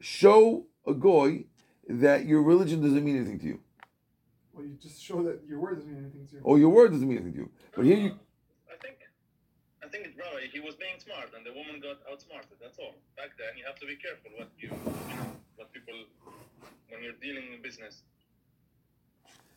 show 0.00 0.66
a 0.86 0.94
goy 0.94 1.44
that 1.88 2.26
your 2.26 2.42
religion 2.42 2.82
doesn't 2.82 3.04
mean 3.04 3.16
anything 3.16 3.38
to 3.40 3.46
you, 3.46 3.60
Well, 4.52 4.64
you 4.64 4.76
just 4.80 5.02
show 5.02 5.22
that 5.22 5.40
your 5.48 5.58
word 5.58 5.76
doesn't 5.76 5.90
mean 5.90 6.02
anything 6.02 6.26
to 6.28 6.34
you. 6.36 6.42
Oh, 6.44 6.56
your 6.56 6.68
word 6.68 6.92
doesn't 6.92 7.08
mean 7.08 7.18
anything 7.18 7.32
to 7.32 7.38
you. 7.38 7.50
But 7.74 7.84
here 7.86 7.96
you, 7.96 8.18
I 8.70 8.76
think, 8.82 8.96
I 9.82 9.88
think 9.88 10.06
it's 10.06 10.18
Rabbi. 10.18 10.37
He 10.52 10.60
was 10.60 10.74
being 10.76 10.98
smart, 10.98 11.30
and 11.36 11.44
the 11.44 11.52
woman 11.52 11.80
got 11.80 11.98
outsmarted. 12.10 12.56
That's 12.60 12.78
all. 12.78 12.94
Back 13.16 13.30
then, 13.38 13.56
you 13.56 13.64
have 13.66 13.78
to 13.80 13.86
be 13.86 13.96
careful 13.96 14.30
what 14.36 14.48
you, 14.58 14.70
you 15.10 15.16
know, 15.16 15.32
what 15.56 15.72
people 15.72 15.94
when 16.88 17.02
you're 17.02 17.20
dealing 17.20 17.52
in 17.52 17.62
business. 17.62 18.02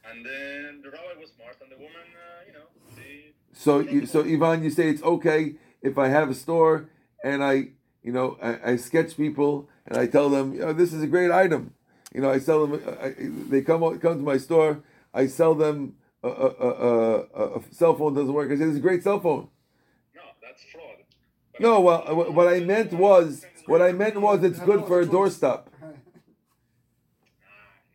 And 0.03 0.25
then 0.25 0.81
the 0.83 0.89
rabbi 0.89 1.19
was 1.19 1.31
smart, 1.31 1.57
and 1.61 1.71
the 1.71 1.77
woman, 1.77 2.07
uh, 2.15 2.47
you 2.47 2.53
know, 2.53 2.67
she. 2.95 3.33
so 3.53 3.79
you, 3.79 4.05
so 4.05 4.23
Ivan, 4.23 4.63
you 4.63 4.69
say 4.69 4.89
it's 4.89 5.03
okay 5.03 5.55
if 5.81 5.97
I 5.97 6.07
have 6.09 6.29
a 6.29 6.33
store 6.33 6.89
and 7.23 7.43
I, 7.43 7.69
you 8.03 8.11
know, 8.11 8.37
I, 8.41 8.71
I 8.71 8.75
sketch 8.75 9.15
people 9.15 9.69
and 9.85 9.97
I 9.97 10.07
tell 10.07 10.29
them, 10.29 10.53
you 10.53 10.61
know, 10.61 10.73
this 10.73 10.93
is 10.93 11.03
a 11.03 11.07
great 11.07 11.31
item. 11.31 11.73
You 12.13 12.21
know, 12.21 12.29
I 12.29 12.39
sell 12.39 12.65
them. 12.65 12.81
I, 13.01 13.13
they 13.49 13.61
come 13.61 13.81
come 13.99 14.17
to 14.17 14.23
my 14.23 14.37
store. 14.37 14.83
I 15.13 15.27
sell 15.27 15.55
them 15.55 15.95
a, 16.23 16.27
a, 16.27 16.47
a, 16.47 17.19
a, 17.19 17.59
a 17.59 17.61
cell 17.71 17.95
phone 17.95 18.13
doesn't 18.13 18.33
work. 18.33 18.51
I 18.51 18.55
say 18.55 18.65
this 18.65 18.71
is 18.71 18.77
a 18.77 18.81
great 18.81 19.03
cell 19.03 19.19
phone. 19.19 19.47
No, 20.51 20.57
that's 20.57 20.63
fraud. 20.71 20.97
But 21.53 21.61
No, 21.61 21.81
well, 21.81 22.15
what- 22.15 22.33
what 22.33 22.47
I 22.47 22.59
meant 22.59 22.93
was 22.93 23.45
what 23.65 23.81
I 23.81 23.91
meant 23.91 24.19
was 24.19 24.43
it's 24.43 24.59
good 24.59 24.85
for 24.85 25.01
a 25.01 25.05
doorstop. 25.05 25.67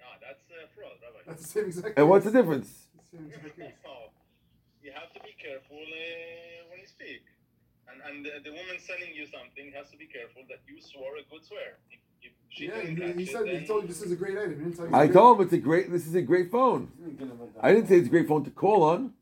No, 0.00 0.08
that's 0.20 0.42
uh, 0.50 0.66
fraud, 0.74 0.96
Rabbi. 1.02 1.18
That's 1.26 1.42
the 1.42 1.48
same 1.48 1.64
exact. 1.66 1.98
And 1.98 2.08
what's 2.08 2.24
the 2.24 2.30
difference? 2.32 2.68
Same. 3.10 3.28
No, 3.84 4.12
you 4.82 4.92
have 4.92 5.12
to 5.12 5.20
be 5.20 5.34
careful 5.46 5.76
uh, 5.76 6.70
when 6.70 6.78
you 6.80 6.86
speak. 6.86 7.22
And, 7.88 7.98
and 8.06 8.24
the, 8.24 8.32
the 8.44 8.50
woman 8.58 8.76
selling 8.78 9.12
you 9.14 9.26
something 9.26 9.72
has 9.72 9.90
to 9.90 9.96
be 9.96 10.06
careful 10.06 10.42
that 10.50 10.60
you 10.68 10.80
swore 10.80 11.16
a 11.16 11.24
good 11.30 11.44
swear. 11.44 11.78
If, 11.90 12.00
if 12.22 12.32
she 12.50 12.66
Yeah, 12.66 12.80
he, 13.12 13.24
he 13.24 13.26
said 13.26 13.46
he 13.48 13.66
told 13.66 13.82
you 13.82 13.88
this 13.88 14.02
is 14.02 14.12
a 14.12 14.16
great 14.16 14.36
item. 14.38 14.50
He 14.58 14.64
didn't 14.64 14.76
tell 14.76 14.86
you. 14.88 14.94
I 14.94 15.04
it's 15.04 15.14
told 15.14 15.38
him 15.38 15.44
it's 15.44 15.52
a 15.54 15.58
great. 15.58 15.90
This 15.90 16.06
is 16.06 16.14
a 16.14 16.22
great 16.22 16.50
phone. 16.50 16.82
I 17.60 17.72
didn't 17.72 17.88
say 17.88 17.96
it's 17.98 18.08
a 18.08 18.10
great 18.10 18.28
phone 18.28 18.44
to 18.44 18.50
call 18.50 18.82
on. 18.82 19.12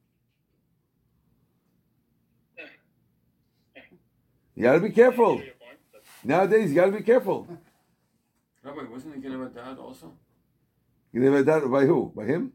You 4.56 4.62
gotta 4.62 4.80
be 4.80 4.90
careful. 4.90 5.32
I 5.32 5.36
hear 5.36 5.44
your 5.46 5.54
point, 5.54 5.78
but 5.92 6.02
Nowadays, 6.24 6.70
you 6.70 6.74
gotta 6.76 6.92
be 6.92 7.02
careful. 7.02 7.46
Rabbi, 8.62 8.82
wasn't 8.90 9.14
he 9.16 9.20
gonna 9.20 9.38
have 9.38 9.54
dad 9.54 9.78
also? 9.78 10.12
You 11.12 11.20
never 11.20 11.42
that 11.42 11.70
by 11.70 11.84
who? 11.86 12.12
By 12.14 12.24
him? 12.24 12.52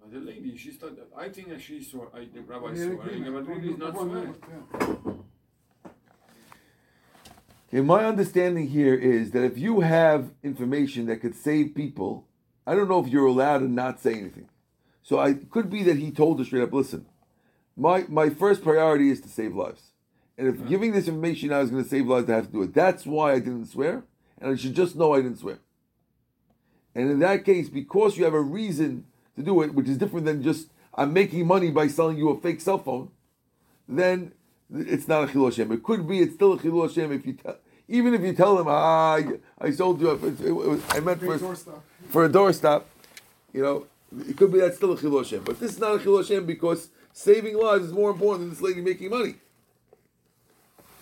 But 0.00 0.12
the 0.12 0.20
lady, 0.20 0.56
she 0.56 0.70
started. 0.72 0.98
I 1.16 1.28
think 1.28 1.48
that 1.48 1.60
she 1.60 1.82
saw. 1.82 2.06
I, 2.14 2.26
the 2.32 2.40
rabbi 2.42 2.68
great- 2.68 2.78
saw. 2.78 2.82
yeah, 2.84 2.88
her, 2.88 3.00
agreement. 3.02 3.34
but 3.46 3.54
really 3.54 3.70
is 3.72 3.78
not 3.78 3.88
Everyone 3.88 4.10
swear. 4.10 4.24
knew 4.24 4.34
yeah. 4.80 5.12
Okay, 7.68 7.80
my 7.80 8.04
understanding 8.04 8.68
here 8.68 8.94
is 8.94 9.32
that 9.32 9.42
if 9.42 9.58
you 9.58 9.80
have 9.80 10.30
information 10.44 11.06
that 11.06 11.16
could 11.20 11.34
save 11.34 11.74
people, 11.74 12.28
I 12.66 12.74
don't 12.76 12.88
know 12.88 13.00
if 13.04 13.08
you're 13.08 13.26
allowed 13.26 13.58
to 13.58 13.68
not 13.68 14.00
say 14.00 14.14
anything. 14.14 14.48
So 15.02 15.18
I 15.18 15.30
it 15.30 15.50
could 15.50 15.68
be 15.70 15.82
that 15.84 15.96
he 15.96 16.10
told 16.12 16.38
her 16.38 16.44
straight 16.44 16.62
up, 16.62 16.72
listen, 16.72 17.06
my 17.76 18.04
my 18.08 18.30
first 18.30 18.62
priority 18.62 19.10
is 19.10 19.20
to 19.22 19.28
save 19.28 19.54
lives. 19.56 19.90
And 20.38 20.48
if 20.48 20.68
giving 20.68 20.92
this 20.92 21.08
information 21.08 21.52
out 21.52 21.62
is 21.64 21.70
going 21.70 21.82
to 21.84 21.88
save 21.88 22.06
lives, 22.06 22.28
I 22.28 22.34
have 22.36 22.46
to 22.46 22.52
do 22.52 22.62
it. 22.62 22.74
That's 22.74 23.06
why 23.06 23.32
I 23.32 23.38
didn't 23.38 23.66
swear, 23.66 24.04
and 24.38 24.50
I 24.52 24.56
should 24.56 24.74
just 24.74 24.94
know 24.96 25.14
I 25.14 25.22
didn't 25.22 25.38
swear. 25.38 25.58
And 26.94 27.10
in 27.10 27.18
that 27.20 27.44
case, 27.44 27.68
because 27.68 28.16
you 28.16 28.24
have 28.24 28.34
a 28.34 28.40
reason 28.40 29.06
to 29.36 29.42
do 29.42 29.62
it, 29.62 29.74
which 29.74 29.88
is 29.88 29.96
different 29.98 30.26
than 30.26 30.42
just 30.42 30.68
I'm 30.94 31.12
making 31.12 31.46
money 31.46 31.70
by 31.70 31.88
selling 31.88 32.16
you 32.18 32.30
a 32.30 32.40
fake 32.40 32.60
cell 32.60 32.78
phone, 32.78 33.10
then 33.88 34.32
it's 34.74 35.06
not 35.08 35.24
a 35.24 35.26
chilul 35.26 35.46
Hashem. 35.50 35.70
It 35.72 35.82
could 35.82 36.08
be 36.08 36.20
it's 36.20 36.34
still 36.34 36.54
a 36.54 36.58
chilul 36.58 36.86
Hashem 36.88 37.12
if 37.12 37.26
you 37.26 37.34
tell, 37.34 37.56
even 37.88 38.14
if 38.14 38.22
you 38.22 38.32
tell 38.32 38.56
them, 38.56 38.66
ah, 38.68 39.14
I- 39.14 39.38
I 39.58 39.70
sold 39.70 40.00
you, 40.00 40.10
a, 40.10 40.14
it, 40.26 40.40
it, 40.40 40.52
was- 40.52 40.82
I 40.90 41.00
meant 41.00 41.20
Great 41.20 41.40
for, 41.40 41.46
doorstop. 41.54 41.80
for 42.08 42.24
a 42.24 42.28
doorstop, 42.28 42.84
you 43.52 43.62
know, 43.62 43.86
it 44.26 44.36
could 44.36 44.52
be 44.52 44.58
that's 44.60 44.76
still 44.76 44.92
a 44.92 44.96
chilul 44.96 45.18
Hashem. 45.22 45.44
But 45.44 45.60
this 45.60 45.72
is 45.72 45.78
not 45.78 45.94
a 45.94 45.98
chilul 45.98 46.18
Hashem 46.22 46.46
because 46.46 46.88
saving 47.12 47.56
lives 47.56 47.86
is 47.86 47.92
more 47.92 48.10
important 48.10 48.40
than 48.42 48.50
this 48.50 48.60
lady 48.62 48.80
making 48.80 49.10
money. 49.10 49.36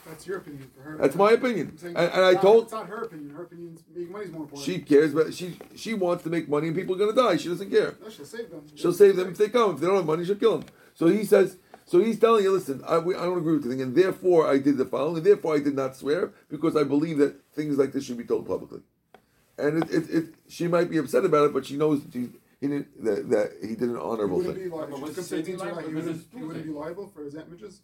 That's 0.07 0.27
your 0.27 0.39
opinion 0.39 0.71
for 0.75 0.83
her. 0.83 0.99
That's 0.99 1.15
my 1.17 1.33
opinion. 1.33 1.77
Saying 1.79 1.97
And, 1.97 2.11
and 2.13 2.23
I 2.25 2.29
it's 2.29 2.35
not- 2.37 2.43
told 2.43 2.63
it's 2.65 2.73
not 2.73 2.89
her 2.89 3.03
opinion. 3.05 3.31
Her 3.31 3.43
opinion 3.45 3.75
is 3.75 3.83
making 3.95 4.13
money 4.13 4.25
is 4.27 4.31
more 4.33 4.43
important. 4.43 4.65
she 4.67 4.79
cares, 4.81 5.15
but 5.15 5.33
she 5.35 5.57
she 5.75 5.95
wants 5.95 6.23
to 6.25 6.31
make 6.31 6.49
money 6.49 6.69
and 6.69 6.77
people 6.77 6.95
are 6.95 6.99
gonna 6.99 7.13
die. 7.13 7.37
She 7.37 7.49
doesn't 7.49 7.71
care. 7.71 7.95
No, 8.03 8.09
she'll 8.11 8.25
save 8.25 8.51
them. 8.51 8.63
She'll 8.75 8.93
save 8.93 9.17
them 9.17 9.29
if 9.31 9.39
they 9.39 9.49
come. 9.49 9.75
If 9.75 9.81
they 9.81 9.87
don't 9.87 9.97
have 9.97 10.07
money, 10.07 10.25
she'll 10.25 10.37
kill 10.37 10.59
them. 10.59 10.69
So 10.95 11.07
he 11.07 11.25
says. 11.25 11.57
So 11.87 11.99
he's 12.03 12.19
telling 12.19 12.43
you, 12.45 12.51
listen, 12.51 12.83
I, 12.89 12.97
we- 12.97 13.15
I 13.15 13.25
don't 13.25 13.37
agree 13.37 13.53
with 13.55 13.65
the 13.65 13.69
thing, 13.69 13.83
and 13.83 13.95
therefore 13.95 14.49
I 14.49 14.57
did 14.57 14.79
the 14.79 14.87
following, 14.87 15.19
and 15.19 15.27
therefore 15.27 15.55
I 15.55 15.59
did 15.59 15.77
not 15.77 15.95
swear 15.95 16.33
because 16.49 16.77
I 16.77 16.83
believe 16.83 17.19
that 17.19 17.43
things 17.53 17.77
like 17.77 17.93
this 17.93 18.05
should 18.05 18.17
be 18.17 18.25
told 18.25 18.47
publicly. 18.47 18.81
And 19.59 19.83
it, 19.85 19.91
it, 19.91 20.11
it 20.11 20.25
she 20.49 20.67
might 20.67 20.89
be 20.89 20.97
upset 20.97 21.27
about 21.27 21.45
it, 21.49 21.53
but 21.53 21.67
she 21.67 21.77
knows 21.77 22.03
that 22.03 22.11
she, 22.15 22.31
he 22.59 22.69
didn't 22.69 23.05
that, 23.05 23.29
that 23.29 23.53
he 23.61 23.75
did 23.75 23.91
an 23.91 23.97
honorable 23.99 24.39
wouldn't 24.39 24.55
thing. 24.57 24.65
be 24.65 24.71
liable. 24.75 24.99
But 24.99 25.09
was 25.09 25.17
he 25.17 25.23
say 25.23 25.43
saving 25.43 25.59
to 25.59 25.65
you, 25.67 25.73
lives 25.73 25.89
he 25.89 25.95
wouldn't, 25.95 26.25
he 26.39 26.43
wouldn't 26.43 26.65
be 26.65 26.71
liable 26.73 27.07
for 27.09 27.23
his 27.23 27.35
damages, 27.35 27.83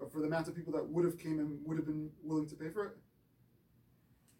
or 0.00 0.08
for 0.08 0.20
the 0.20 0.26
amount 0.26 0.48
of 0.48 0.56
people 0.56 0.72
that 0.72 0.88
would 0.88 1.04
have 1.04 1.18
came 1.18 1.38
and 1.38 1.58
would 1.66 1.76
have 1.76 1.86
been 1.86 2.10
willing 2.24 2.48
to 2.48 2.54
pay 2.54 2.68
for 2.68 2.86
it. 2.86 2.96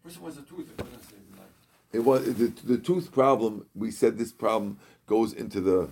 First 0.03 0.21
was 0.21 0.37
a 0.37 0.41
tooth. 0.41 0.67
It 0.71 0.81
wasn't 0.83 1.03
saving 1.03 1.37
life. 1.37 1.47
It 1.93 1.99
was 1.99 2.33
the, 2.33 2.47
the 2.63 2.77
tooth 2.77 3.11
problem. 3.11 3.65
We 3.75 3.91
said 3.91 4.17
this 4.17 4.31
problem 4.31 4.79
goes 5.05 5.33
into 5.33 5.61
the 5.61 5.91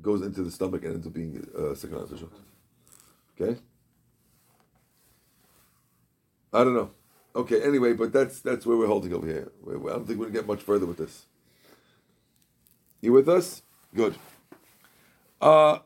goes 0.00 0.22
into 0.22 0.42
the 0.42 0.50
stomach 0.50 0.84
and 0.84 0.94
ends 0.94 1.06
up 1.06 1.12
being 1.12 1.46
uh, 1.56 1.74
second 1.74 1.98
official. 1.98 2.30
Okay. 3.40 3.60
I 6.52 6.64
don't 6.64 6.74
know. 6.74 6.90
Okay. 7.36 7.62
Anyway, 7.62 7.92
but 7.92 8.12
that's 8.12 8.40
that's 8.40 8.66
where 8.66 8.76
we're 8.76 8.86
holding 8.86 9.12
over 9.12 9.26
here. 9.26 9.52
I 9.68 9.72
don't 9.72 10.06
think 10.06 10.18
we're 10.18 10.26
gonna 10.26 10.38
get 10.38 10.46
much 10.46 10.62
further 10.62 10.86
with 10.86 10.96
this. 10.96 11.26
You 13.00 13.12
with 13.12 13.28
us? 13.28 13.62
Good. 13.94 14.14
Uh 15.40 15.78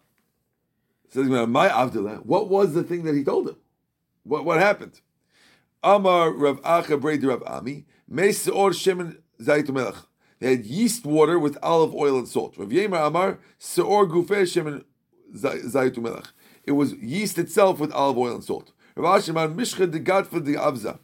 says 1.13 1.29
my 1.29 1.69
Abdullah. 1.69 2.21
What 2.25 2.49
was 2.49 2.73
the 2.73 2.83
thing 2.83 3.05
that 3.05 3.15
he 3.15 3.23
told 3.23 3.49
him? 3.49 3.57
What 4.25 4.45
what 4.45 4.59
happened? 4.59 5.01
Amar 5.83 6.33
Rav 6.33 6.63
Acha 6.63 7.03
Rav 7.03 7.43
Ami, 7.47 7.85
Meseor 8.11 8.71
Shemen 8.71 9.19
Zayit 9.41 9.69
Melech. 9.69 9.97
They 10.39 10.57
had 10.57 10.65
yeast 10.65 11.05
water 11.05 11.39
with 11.39 11.59
olive 11.63 11.95
oil 11.95 12.19
and 12.19 12.27
salt. 12.27 12.57
Rav 12.57 12.69
Yemer 12.69 13.07
Amar 13.07 13.39
Seor 13.61 14.11
Gufeh 14.11 14.45
Shemen 14.45 14.85
Zayit 15.35 15.99
Melech. 15.99 16.29
It 16.65 16.73
was 16.73 16.95
yeast 16.95 17.39
itself 17.39 17.79
with 17.79 17.93
olive 17.93 18.17
oil 18.17 18.35
and 18.35 18.45
salt. 18.45 18.73
Rav 18.95 19.23
Asherman 19.23 19.55
Mishcha 19.55 19.91
de 19.91 20.01
Gadfa 20.01 20.43
de 20.43 20.55
Avza. 20.55 20.99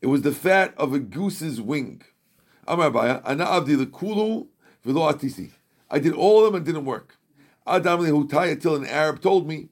It 0.00 0.06
was 0.06 0.22
the 0.22 0.32
fat 0.32 0.74
of 0.76 0.92
a 0.92 0.98
goose's 0.98 1.60
wing. 1.60 2.02
Amar 2.66 2.90
Baya, 2.90 3.20
Ana 3.24 3.44
Avdi 3.44 3.84
Lekulu 3.84 4.48
V'lo 4.84 5.12
Atisi. 5.12 5.50
I 5.90 5.98
did 5.98 6.12
all 6.12 6.40
of 6.40 6.46
them 6.46 6.56
and 6.56 6.66
didn't 6.66 6.84
work. 6.84 7.17
Adam 7.68 8.00
Lehutaya 8.00 8.60
till 8.60 8.76
an 8.76 8.86
Arab 8.86 9.20
told 9.20 9.46
me, 9.46 9.68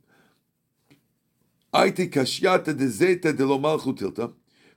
Aite 1.73 2.11
kashyata 2.11 2.77
de 2.77 2.89
zeta 2.89 3.33
de. 3.33 4.33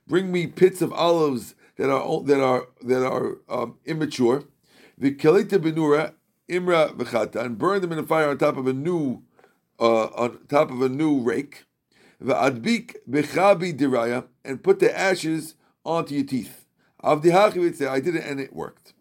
Bring 0.06 0.32
me 0.32 0.46
pits 0.46 0.82
of 0.82 0.92
olives 0.92 1.54
that 1.76 1.90
are 1.90 2.22
that 2.24 2.42
are 2.42 2.66
that 2.82 3.06
are 3.06 3.38
um, 3.48 3.78
immature. 3.86 4.44
V'kelita 5.00 5.58
benura 5.58 6.14
imra 6.48 6.94
v'chata 6.94 7.36
and 7.36 7.56
burn 7.56 7.80
them 7.80 7.92
in 7.92 7.98
a 7.98 8.02
fire 8.02 8.28
on 8.28 8.38
top 8.38 8.56
of 8.56 8.66
a 8.66 8.72
new 8.72 9.22
uh, 9.78 10.06
on 10.06 10.38
top 10.48 10.70
of 10.70 10.82
a 10.82 10.88
new 10.88 11.20
rake. 11.20 11.64
Bechabi 12.22 13.74
diraya 13.74 14.26
and 14.44 14.62
put 14.62 14.78
the 14.80 14.98
ashes 14.98 15.54
onto 15.84 16.14
your 16.14 16.24
teeth. 16.24 16.66
Avdihachi 17.02 17.88
I 17.88 18.00
did 18.00 18.16
it 18.16 18.24
and 18.24 18.40
it 18.40 18.52
worked. 18.52 18.92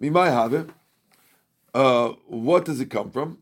Mimai 0.00 0.26
have 0.26 0.70
uh, 1.72 2.08
what 2.26 2.64
does 2.64 2.80
it 2.80 2.90
come 2.90 3.10
from? 3.10 3.38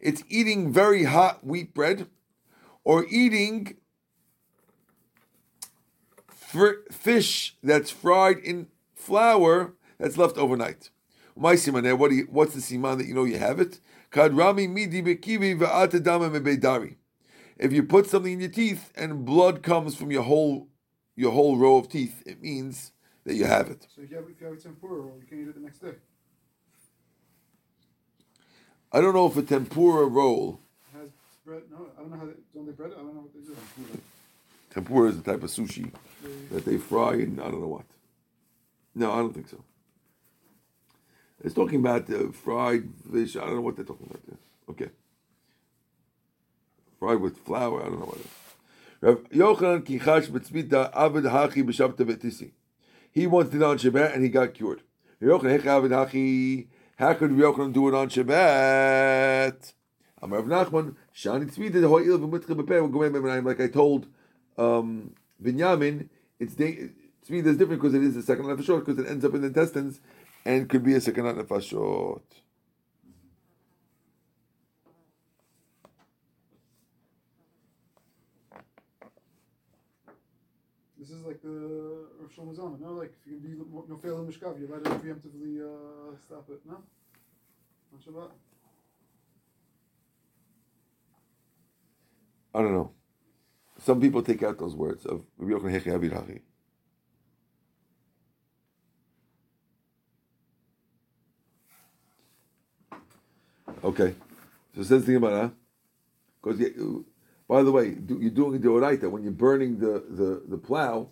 It's 0.00 0.22
eating 0.28 0.72
very 0.72 1.04
hot 1.04 1.44
wheat 1.44 1.74
bread 1.74 2.06
or 2.84 3.04
eating 3.06 3.76
fish 6.92 7.56
that's 7.60 7.90
fried 7.90 8.38
in 8.38 8.68
flour 8.94 9.74
that's 9.98 10.16
left 10.16 10.38
overnight. 10.38 10.90
My 11.36 11.54
siman, 11.54 11.86
eh, 11.86 11.92
what 11.92 12.10
do 12.10 12.14
you, 12.14 12.28
what's 12.30 12.54
the 12.54 12.60
siman 12.60 12.98
that 12.98 13.06
you 13.06 13.14
know 13.14 13.24
you 13.24 13.38
have 13.38 13.58
it? 13.58 13.80
Kadrami. 14.12 14.68
If 17.58 17.72
you 17.72 17.82
put 17.82 18.06
something 18.06 18.32
in 18.32 18.40
your 18.40 18.48
teeth 18.48 18.92
and 18.94 19.24
blood 19.24 19.64
comes 19.64 19.96
from 19.96 20.12
your 20.12 20.22
whole 20.22 20.68
your 21.16 21.32
whole 21.32 21.56
row 21.56 21.78
of 21.78 21.88
teeth, 21.88 22.22
it 22.24 22.40
means 22.40 22.92
that 23.24 23.34
you 23.34 23.44
have 23.44 23.68
it. 23.70 23.88
So 23.94 24.02
if 24.02 24.10
you 24.10 24.16
have, 24.16 24.26
if 24.28 24.40
you 24.40 24.46
have 24.46 24.56
a 24.56 24.60
tempura 24.60 25.02
you 25.20 25.26
can 25.26 25.42
eat 25.42 25.48
it 25.48 25.54
the 25.54 25.60
next 25.60 25.80
day. 25.80 25.94
I 28.92 29.00
don't 29.00 29.14
know 29.14 29.26
if 29.26 29.36
a 29.36 29.42
tempura 29.42 30.04
roll, 30.06 30.60
has 30.92 31.08
bread. 31.46 31.62
No, 31.70 31.86
I 31.96 32.00
don't 32.00 32.10
know 32.10 32.18
how 32.18 32.26
they 32.26 32.32
don't 32.54 32.66
they 32.66 32.72
bread 32.72 32.90
it. 32.90 32.98
I 32.98 33.02
don't 33.02 33.14
know 33.14 33.22
what 33.22 33.32
they 33.32 33.40
do. 33.40 33.56
tempura 34.70 35.08
is 35.08 35.18
a 35.18 35.22
type 35.22 35.42
of 35.42 35.50
sushi 35.50 35.90
that 36.50 36.64
they 36.64 36.76
fry 36.76 37.14
in 37.14 37.40
I 37.40 37.44
don't 37.44 37.60
know 37.60 37.68
what. 37.68 37.86
No, 38.94 39.12
I 39.12 39.16
don't 39.16 39.32
think 39.32 39.48
so. 39.48 39.64
It's 41.42 41.54
talking 41.54 41.80
about 41.80 42.06
the 42.06 42.32
fried 42.32 42.88
fish. 43.10 43.36
I 43.36 43.40
don't 43.40 43.56
know 43.56 43.60
what 43.62 43.76
they're 43.76 43.84
talking 43.84 44.06
about 44.08 44.26
there. 44.26 44.38
Okay. 44.70 44.90
Fried 47.00 47.20
with 47.20 47.38
flour. 47.38 47.80
I 47.80 47.86
don't 47.86 47.98
know 47.98 48.06
what 48.06 48.18
it 48.18 48.26
is. 48.26 48.30
Rav 49.00 49.30
Yochanan 49.30 49.82
kichash 49.82 50.28
b'tzmita 50.28 50.90
avid 50.94 51.24
hachi 51.24 51.64
b'shabta 51.64 52.04
v'tisi. 52.06 52.50
He 53.10 53.26
once 53.26 53.50
did 53.50 53.62
on 53.62 53.78
Shabbat 53.78 54.14
and 54.14 54.22
he 54.22 54.28
got 54.28 54.54
cured. 54.54 54.82
Yochanan 55.20 55.60
hech 55.60 55.66
avid 55.66 55.90
hachi. 55.90 56.66
How 57.02 57.14
could 57.14 57.32
Yochanan 57.32 57.72
do 57.72 57.88
it 57.88 57.94
on 57.94 58.08
Shabbat? 58.08 59.72
Amar 60.22 60.40
Rav 60.40 60.70
Nachman 60.70 60.94
shani 61.12 61.50
the 61.72 61.88
ho'il 61.88 62.16
v'mitcha 62.16 62.54
b'peh 62.54 62.64
v'gomei 62.64 63.10
b'menayim. 63.10 63.44
Like 63.44 63.60
I 63.60 63.66
told 63.66 64.06
um, 64.56 65.12
Binyamin, 65.42 66.08
it's 66.38 66.54
da- 66.54 66.90
tzmita 67.26 67.46
is 67.46 67.56
different 67.56 67.82
because 67.82 67.94
it 67.94 68.04
is 68.04 68.16
a 68.16 68.20
sakanat 68.20 68.56
nefashot 68.56 68.86
because 68.86 69.00
it 69.00 69.10
ends 69.10 69.24
up 69.24 69.34
in 69.34 69.40
the 69.40 69.48
intestines 69.48 69.98
and 70.44 70.68
could 70.68 70.84
be 70.84 70.94
a 70.94 70.98
sakanat 70.98 71.42
nefashot. 71.42 72.20
this 81.00 81.10
is 81.10 81.26
like 81.26 81.42
the 81.42 81.81
Shlomo 82.36 82.56
Zalman. 82.56 82.80
No, 82.80 82.92
like 82.92 83.12
if 83.20 83.30
you 83.30 83.38
can 83.38 83.50
be 83.50 83.88
no 83.88 83.96
fail 83.96 84.20
in 84.20 84.26
mishkav, 84.26 84.58
you're 84.58 84.68
allowed 84.68 84.84
to 84.84 84.90
preemptively 84.90 85.60
uh, 85.60 86.16
stop 86.24 86.48
it. 86.50 86.60
No, 86.66 86.82
on 87.92 87.98
Shabbat. 88.00 88.30
I 92.54 92.60
don't 92.60 92.72
know. 92.72 92.90
Some 93.78 94.00
people 94.00 94.22
take 94.22 94.42
out 94.42 94.58
those 94.58 94.74
words 94.74 95.06
of 95.06 95.22
Rabbi 95.38 95.66
Yochanan 95.66 95.80
Hechi 95.80 95.94
Avid 95.94 96.12
Hachi. 96.12 96.40
Okay, 103.84 104.14
so 104.76 104.82
says 104.84 105.04
the 105.04 105.14
Gemara. 105.14 105.52
Because 106.40 106.60
by 107.48 107.62
the 107.62 107.72
way, 107.72 107.90
do, 107.90 108.18
you're 108.20 108.30
doing 108.30 108.60
the 108.60 108.68
oraita 108.68 109.10
when 109.10 109.22
you're 109.22 109.32
burning 109.32 109.78
the 109.78 110.04
the, 110.08 110.42
the 110.48 110.56
plow. 110.56 111.08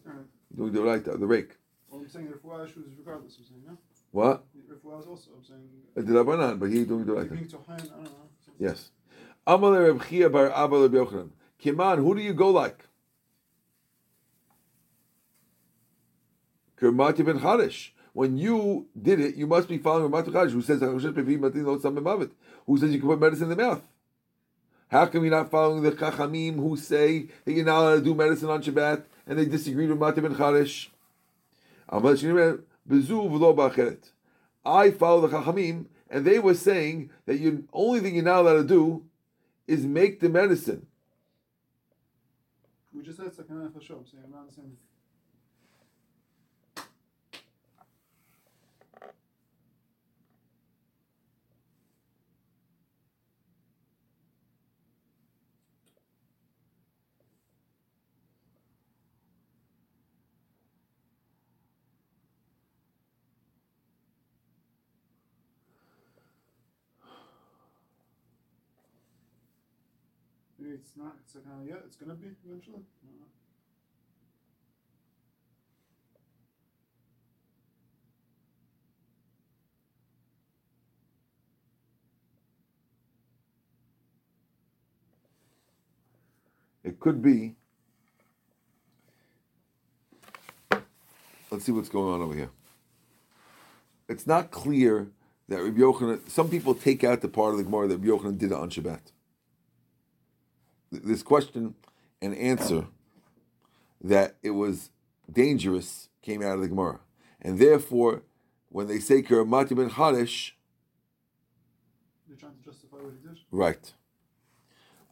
Doing 0.60 0.72
the 0.74 0.80
oraita, 0.80 1.18
the 1.18 1.26
rake. 1.26 1.56
Well, 1.88 2.02
I'm 2.02 2.08
saying 2.10 2.26
refuah 2.26 2.66
is 2.66 2.72
regardless. 2.98 3.38
I'm 3.38 3.44
saying 3.46 3.62
no. 3.66 3.78
What? 4.10 4.44
Refuah 4.70 5.00
is 5.00 5.06
also. 5.06 5.30
I'm 5.38 5.42
saying. 5.42 5.62
Uh, 5.96 6.02
The 6.02 6.12
Rabbanan, 6.12 6.60
but 6.60 6.66
he's 6.66 6.86
doing 6.86 7.06
the 7.06 7.14
You're 7.14 7.24
oraita. 7.24 7.30
being 7.30 7.46
tohan. 7.48 7.80
I 7.80 7.86
don't 7.96 8.04
know. 8.04 8.28
Yes. 8.58 8.90
Amalei 9.46 9.88
Reb 9.88 10.06
Chia 10.06 10.28
bar 10.28 10.52
Abba 10.52 10.76
Reb 10.82 10.92
Yochanan. 10.92 11.30
Kiman, 11.64 11.96
who 11.96 12.14
do 12.14 12.20
you 12.20 12.34
go 12.34 12.50
like? 12.50 12.84
Kermati 16.78 17.24
ben 17.24 17.38
Charish. 17.38 17.92
When 18.12 18.36
you 18.36 18.86
did 19.00 19.18
it, 19.18 19.36
you 19.36 19.46
must 19.46 19.66
be 19.66 19.78
following 19.78 20.12
Kermati 20.12 20.30
Charish, 20.30 20.50
who 20.52 20.60
says 20.60 20.80
who 20.82 21.00
says 21.00 22.92
you 22.92 22.98
can 22.98 23.08
put 23.08 23.18
medicine 23.18 23.50
in 23.50 23.56
the 23.56 23.62
mouth. 23.64 23.82
How 24.88 25.06
come 25.06 25.24
you're 25.24 25.30
not 25.30 25.50
following 25.50 25.82
the 25.82 25.92
Chachamim 25.92 26.56
who 26.56 26.76
say 26.76 27.28
that 27.44 27.52
you're 27.52 27.64
not 27.64 27.80
allowed 27.80 27.94
to 27.94 28.00
do 28.02 28.14
medicine 28.14 28.50
on 28.50 28.60
Shabbat 28.60 29.04
and 29.30 29.38
they 29.38 29.44
disagreed 29.44 29.88
with 29.88 29.98
Mati 29.98 30.20
ben 30.20 30.34
Charish? 30.34 30.88
Amalei 31.88 32.18
Shneimeh, 32.18 32.62
Bezu 32.86 33.30
v'lo 33.30 33.54
ba'acheret. 33.54 34.10
I 34.66 34.90
follow 34.90 35.26
the 35.26 35.28
Chachamim, 35.28 35.86
and 36.10 36.24
they 36.24 36.40
were 36.40 36.54
saying 36.54 37.10
that 37.26 37.38
you 37.38 37.64
only 37.72 38.00
thing 38.00 38.16
you're 38.16 38.24
not 38.24 38.40
allowed 38.40 38.54
to 38.54 38.64
do 38.64 39.04
is 39.68 39.86
make 39.86 40.18
the 40.18 40.28
medicine. 40.28 40.84
We 42.92 43.04
just 43.04 43.20
I'm 43.20 43.28
not 43.28 44.52
saying. 44.52 44.76
It's 70.80 70.96
not. 70.96 71.14
It's 71.24 71.34
like 71.34 71.44
uh, 71.46 71.62
yeah, 71.64 71.74
it's 71.86 71.96
gonna 71.96 72.14
be 72.14 72.28
eventually. 72.46 72.84
Uh, 73.04 73.26
It 86.82 86.98
could 86.98 87.22
be. 87.22 87.56
Let's 91.50 91.64
see 91.64 91.72
what's 91.72 91.90
going 91.90 92.14
on 92.14 92.22
over 92.22 92.34
here. 92.34 92.50
It's 94.08 94.26
not 94.26 94.50
clear 94.50 95.08
that 95.48 95.62
Rabbi 95.62 95.78
Yochanan. 95.80 96.28
Some 96.28 96.48
people 96.48 96.74
take 96.74 97.04
out 97.04 97.20
the 97.20 97.28
part 97.28 97.52
of 97.52 97.58
the 97.58 97.64
Gemara 97.64 97.88
that 97.88 97.98
Rabbi 97.98 98.08
Yochanan 98.08 98.38
did 98.38 98.52
on 98.52 98.70
Shabbat. 98.70 99.00
Th- 100.90 101.02
This 101.02 101.22
question 101.22 101.74
and 102.20 102.36
answer 102.36 102.86
that 104.02 104.36
it 104.42 104.50
was 104.50 104.90
dangerous 105.30 106.08
came 106.22 106.42
out 106.42 106.54
of 106.54 106.60
the 106.60 106.68
Gemara, 106.68 107.00
and 107.40 107.58
therefore, 107.58 108.22
when 108.68 108.86
they 108.86 108.98
say 108.98 109.22
Karamati 109.22 109.76
ben 109.76 109.90
Harish, 109.90 110.56
They're 112.28 112.36
trying 112.36 112.52
to 112.56 112.64
justify 112.64 112.96
what 112.98 113.12
he 113.12 113.28
did. 113.28 113.38
Right. 113.50 113.92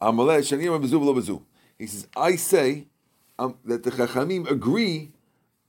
Amaleh 0.01 0.39
shanim 0.39 0.81
bezu 0.81 0.99
v'lo 0.99 1.15
bezu. 1.17 1.43
He 1.77 1.87
says, 1.87 2.07
I 2.15 2.35
say 2.35 2.87
um, 3.37 3.57
that 3.65 3.83
the 3.83 3.91
Chachamim 3.91 4.49
agree 4.49 5.11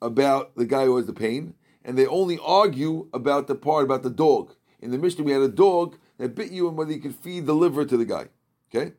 about 0.03 0.57
the 0.57 0.65
guy 0.65 0.85
who 0.85 0.97
has 0.97 1.07
the 1.07 1.13
pain, 1.13 1.55
and 1.85 1.99
they 1.99 2.07
only 2.07 2.39
argue 2.45 3.09
about 3.13 3.47
the 3.47 3.55
part 3.55 3.85
about 3.85 4.03
the 4.03 4.11
dog. 4.11 4.55
In 4.81 4.91
the 4.91 4.99
Mishnah, 4.99 5.25
we 5.25 5.33
had 5.33 5.43
a 5.43 5.49
dog 5.49 5.97
that 6.19 6.35
bit 6.35 6.51
you, 6.51 6.69
and 6.69 6.77
whether 6.77 6.93
you 6.93 7.01
could 7.01 7.15
feed 7.15 7.47
the 7.47 7.55
liver 7.55 7.85
to 7.85 7.97
the 7.97 8.05
guy. 8.05 8.29
Okay. 8.71 8.87
Let 8.87 8.89
me 8.89 8.93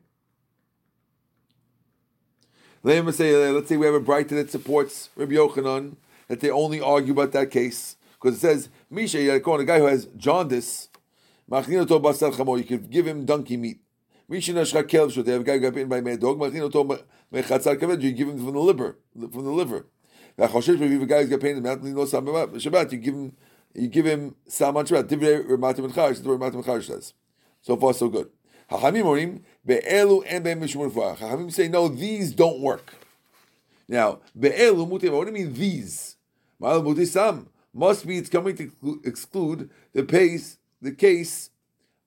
say, 1.48 1.58
uh, 2.64 2.71
Uh, 2.84 3.00
let's 3.02 3.16
say 3.16 3.76
we 3.76 3.86
have 3.86 3.94
a 3.94 4.00
Braita 4.00 4.30
that 4.30 4.50
supports 4.50 5.10
Rabbi 5.14 5.34
Yochanan, 5.34 5.96
that 6.26 6.40
they 6.40 6.50
only 6.50 6.80
argue 6.80 7.12
about 7.12 7.30
that 7.32 7.50
case 7.50 7.96
because 8.20 8.36
it 8.36 8.40
says 8.40 8.68
Misha 8.90 9.18
Yarkon, 9.18 9.60
a 9.60 9.64
guy 9.64 9.78
who 9.78 9.86
has 9.86 10.06
jaundice, 10.16 10.88
you 11.48 12.64
could 12.64 12.90
give 12.90 13.06
him 13.06 13.24
donkey 13.24 13.56
meat. 13.56 13.80
Misha 14.28 14.52
nashcha 14.52 14.82
kelv 14.84 15.24
they 15.24 15.32
have 15.32 15.42
a 15.42 15.44
guy 15.44 15.54
who 15.54 15.60
got 15.60 15.74
bitten 15.74 15.88
by 15.88 15.98
a 15.98 16.02
mad 16.02 16.18
dog, 16.20 16.40
you 18.02 18.12
give 18.12 18.28
him 18.28 18.38
from 18.38 18.52
the 18.52 18.60
liver, 18.60 18.98
from 19.14 19.44
the 19.44 19.50
liver. 19.50 19.86
If 20.38 20.54
a 20.54 21.06
guy 21.06 21.20
who's 21.20 21.30
got 21.30 21.40
pain 21.40 21.56
in 21.56 21.62
the 21.62 21.76
Shabbat, 21.76 22.92
you 22.92 22.98
give 22.98 23.14
him, 23.14 23.32
you 23.74 23.88
give 23.88 24.06
him 24.06 24.34
sam 24.48 24.74
Shabbat. 24.74 25.04
Divrei 25.04 25.46
Ramatim 25.46 25.84
and 25.84 25.94
Charish, 25.94 26.22
the 26.22 26.30
Ramatim 26.30 26.54
and 26.54 26.64
Charish 26.64 26.86
says. 26.86 27.12
So 27.60 27.76
far, 27.76 27.92
so 27.92 28.08
good. 28.08 28.30
Hachamim 28.72 29.04
orim 29.04 29.40
be'elu 29.66 30.24
and 30.26 30.44
be'mishmur 30.44 30.90
fuah. 30.90 31.16
Hachamim 31.16 31.52
say 31.52 31.68
no, 31.68 31.88
these 31.88 32.32
don't 32.32 32.60
work. 32.60 32.94
Now 33.88 34.20
be'elu 34.38 34.88
mutim. 34.88 35.12
What 35.12 35.26
do 35.26 35.38
you 35.38 35.46
mean 35.46 35.54
these? 35.54 36.16
Ma'al 36.60 36.82
mutisam 36.82 37.46
must 37.74 38.06
be 38.06 38.18
it's 38.18 38.28
coming 38.28 38.56
to 38.56 39.00
exclude 39.04 39.70
the 39.92 40.02
pace, 40.04 40.58
the 40.80 40.92
case 40.92 41.50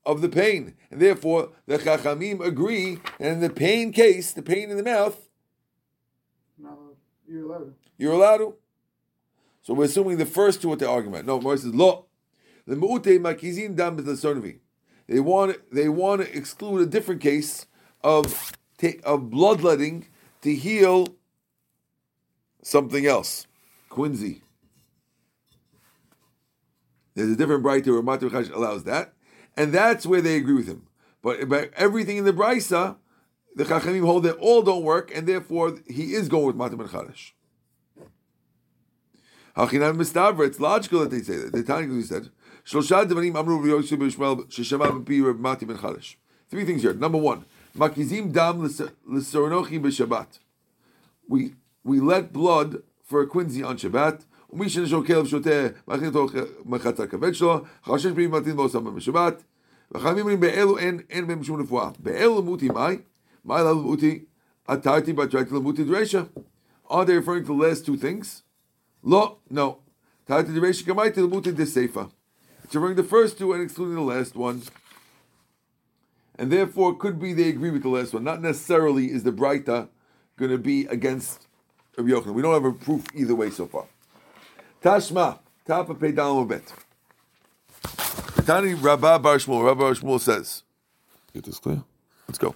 of 0.05 0.22
the 0.22 0.30
pain, 0.30 0.76
and 0.91 1.01
therefore 1.01 1.49
the 1.66 1.78
Chachamim 1.80 2.39
agree. 2.45 2.99
And 3.20 3.34
in 3.34 3.39
the 3.39 3.49
pain 3.49 3.91
case, 3.91 4.32
the 4.34 4.43
pain 4.43 4.70
in 4.70 4.78
the 4.78 4.84
mouth, 4.84 5.20
Not 6.57 6.78
you're 7.28 7.43
allowed. 7.45 7.74
you're 7.97 8.13
allowed 8.13 8.38
to. 8.38 8.53
So 9.63 9.74
we're 9.74 9.86
assuming 9.86 10.18
the 10.18 10.26
first 10.28 10.61
two 10.61 10.72
are 10.72 10.76
the 10.76 10.88
argument. 10.88 11.26
No, 11.26 11.41
Moses 11.41 11.66
says 11.66 11.74
lo. 11.76 12.05
The 12.68 12.76
mu'ute 12.76 13.20
makizin 13.20 13.76
dam 13.76 13.97
b'tasonavi. 13.97 14.59
They 15.08 15.20
want 15.20 15.58
they 15.72 15.89
want 15.89 16.22
to 16.22 16.36
exclude 16.36 16.82
a 16.82 16.86
different 16.86 17.22
case 17.22 17.66
of 18.03 18.51
of 19.03 19.30
bloodletting 19.30 20.08
to 20.41 20.53
heal 20.53 21.16
something 22.62 23.06
else. 23.06 23.47
Quincy. 23.89 24.41
There's 27.14 27.32
a 27.32 27.36
different 27.36 27.64
bright 27.64 27.88
where 27.88 28.01
Matir 28.01 28.30
Chash 28.30 28.53
allows 28.53 28.84
that, 28.84 29.14
and 29.56 29.74
that's 29.74 30.06
where 30.06 30.22
they 30.22 30.36
agree 30.36 30.56
with 30.56 30.68
him. 30.68 30.88
But 31.22 31.41
about 31.41 31.70
everything 31.76 32.18
in 32.18 32.26
the 32.26 32.34
Brisa, 32.34 32.97
the 33.56 33.64
Chachamim 33.64 34.06
hold 34.06 34.24
that 34.24 34.36
all 34.36 34.62
don't 34.62 34.84
work, 34.84 35.16
and 35.16 35.26
therefore 35.26 35.78
he 35.88 36.14
is 36.14 36.28
going 36.28 36.45
with 36.45 36.58
Matir 36.58 36.78
Ben 36.78 36.88
Chadash. 36.88 37.32
Hachinam 39.56 39.95
Mistavra, 39.95 40.45
it's 40.45 40.60
logical 40.60 40.99
that 41.01 41.12
they 41.12 41.22
say 41.22 41.38
that. 41.38 41.53
The 41.53 41.64
Tanya 41.64 42.03
said, 42.03 42.30
Shlosha 42.64 43.05
Devarim 43.07 43.36
Amru 43.38 43.66
Yosef 43.66 43.98
Bishmael 43.98 44.46
Sheshama 44.48 45.05
B'Pi 45.05 45.24
Reb 45.24 45.38
Mati 45.38 45.66
Ben 45.66 45.76
Chadash. 45.76 46.16
Three 46.48 46.64
things 46.64 46.82
here. 46.82 46.94
Number 46.94 47.18
one, 47.18 47.44
Makizim 47.76 48.32
Dam 48.32 48.62
L'Soronochi 48.62 49.80
B'Shabbat. 49.80 50.38
We 51.28 51.55
we 51.84 52.01
let 52.01 52.32
blood 52.32 52.82
for 53.05 53.22
a 53.22 53.26
quincy 53.26 53.62
on 53.62 53.76
Shabbat. 53.76 54.24
ומי 54.53 54.68
שנשו 54.68 55.05
כלב 55.07 55.26
שותה, 55.26 55.51
מכין 55.88 56.07
אותו 56.07 56.26
מחץ 56.64 57.01
הכבד 57.01 57.34
שלו, 57.34 57.61
חשש 57.84 58.07
בי 58.07 58.26
מתאים 58.26 58.57
לא 58.57 58.68
שם 58.68 58.94
בשבת. 58.96 59.42
וחכמים 59.92 60.18
אומרים, 60.18 60.40
באלו 60.40 60.78
אין, 60.78 61.01
אין 61.11 61.26
בהם 61.26 61.42
שום 61.44 61.61
רפואה. 61.61 61.90
באלו 61.98 62.40
למותי 62.40 62.68
מאי? 62.68 62.98
מאי 63.44 63.62
לאו 63.62 63.72
למותי? 63.72 64.24
עתרתי 64.66 65.12
בתרתי 65.12 65.55
למותי 65.55 65.84
דרשא. 65.84 66.22
Are 66.88 67.05
they 67.05 67.16
referring 67.16 67.44
to 67.44 67.53
the 67.53 67.62
last 67.62 67.86
two 67.86 67.96
things? 68.03 68.42
לא, 69.05 69.36
no. 69.53 69.61
תרתי 70.24 70.53
דרשא 70.53 70.86
גמייתי 70.86 71.20
למותי 71.22 71.53
דסייפה. 71.53 72.03
To 72.72 72.93
the 72.93 73.03
first 73.03 73.38
two 73.38 73.53
and 73.53 73.61
excluding 73.61 73.95
the 73.95 74.01
last 74.01 74.36
one. 74.36 74.63
And 76.38 76.51
therefore, 76.51 76.91
it 76.91 76.99
could 76.99 77.20
be 77.20 77.34
they 77.34 77.49
agree 77.49 77.70
with 77.70 77.84
the 77.84 77.89
last 77.89 78.13
one. 78.13 78.24
Not 78.24 78.41
necessarily 78.41 79.11
is 79.11 79.24
the 79.24 79.32
Breita 79.32 79.88
going 80.38 80.51
to 80.51 80.57
be 80.57 80.86
against 80.88 81.47
Rabbi 81.97 82.09
Yochanan. 82.09 82.34
We 82.34 82.41
don't 82.41 82.53
have 82.53 82.66
a 82.66 82.74
proof 82.74 83.05
either 83.13 83.36
way 83.36 83.49
so 83.49 83.68
far. 83.68 83.86
Tashma, 84.82 85.39
top 85.66 85.89
of 85.89 85.99
Peidal 85.99 86.47
Bet. 86.47 86.74
Tani 88.45 88.74
Rabba 88.74 89.20
Bar. 89.20 89.38
Rabba 89.47 89.95
Bar 89.95 90.20
says, 90.20 90.63
Get 91.34 91.45
this 91.45 91.59
clear? 91.59 91.84
Let's 92.28 92.38
go. 92.38 92.53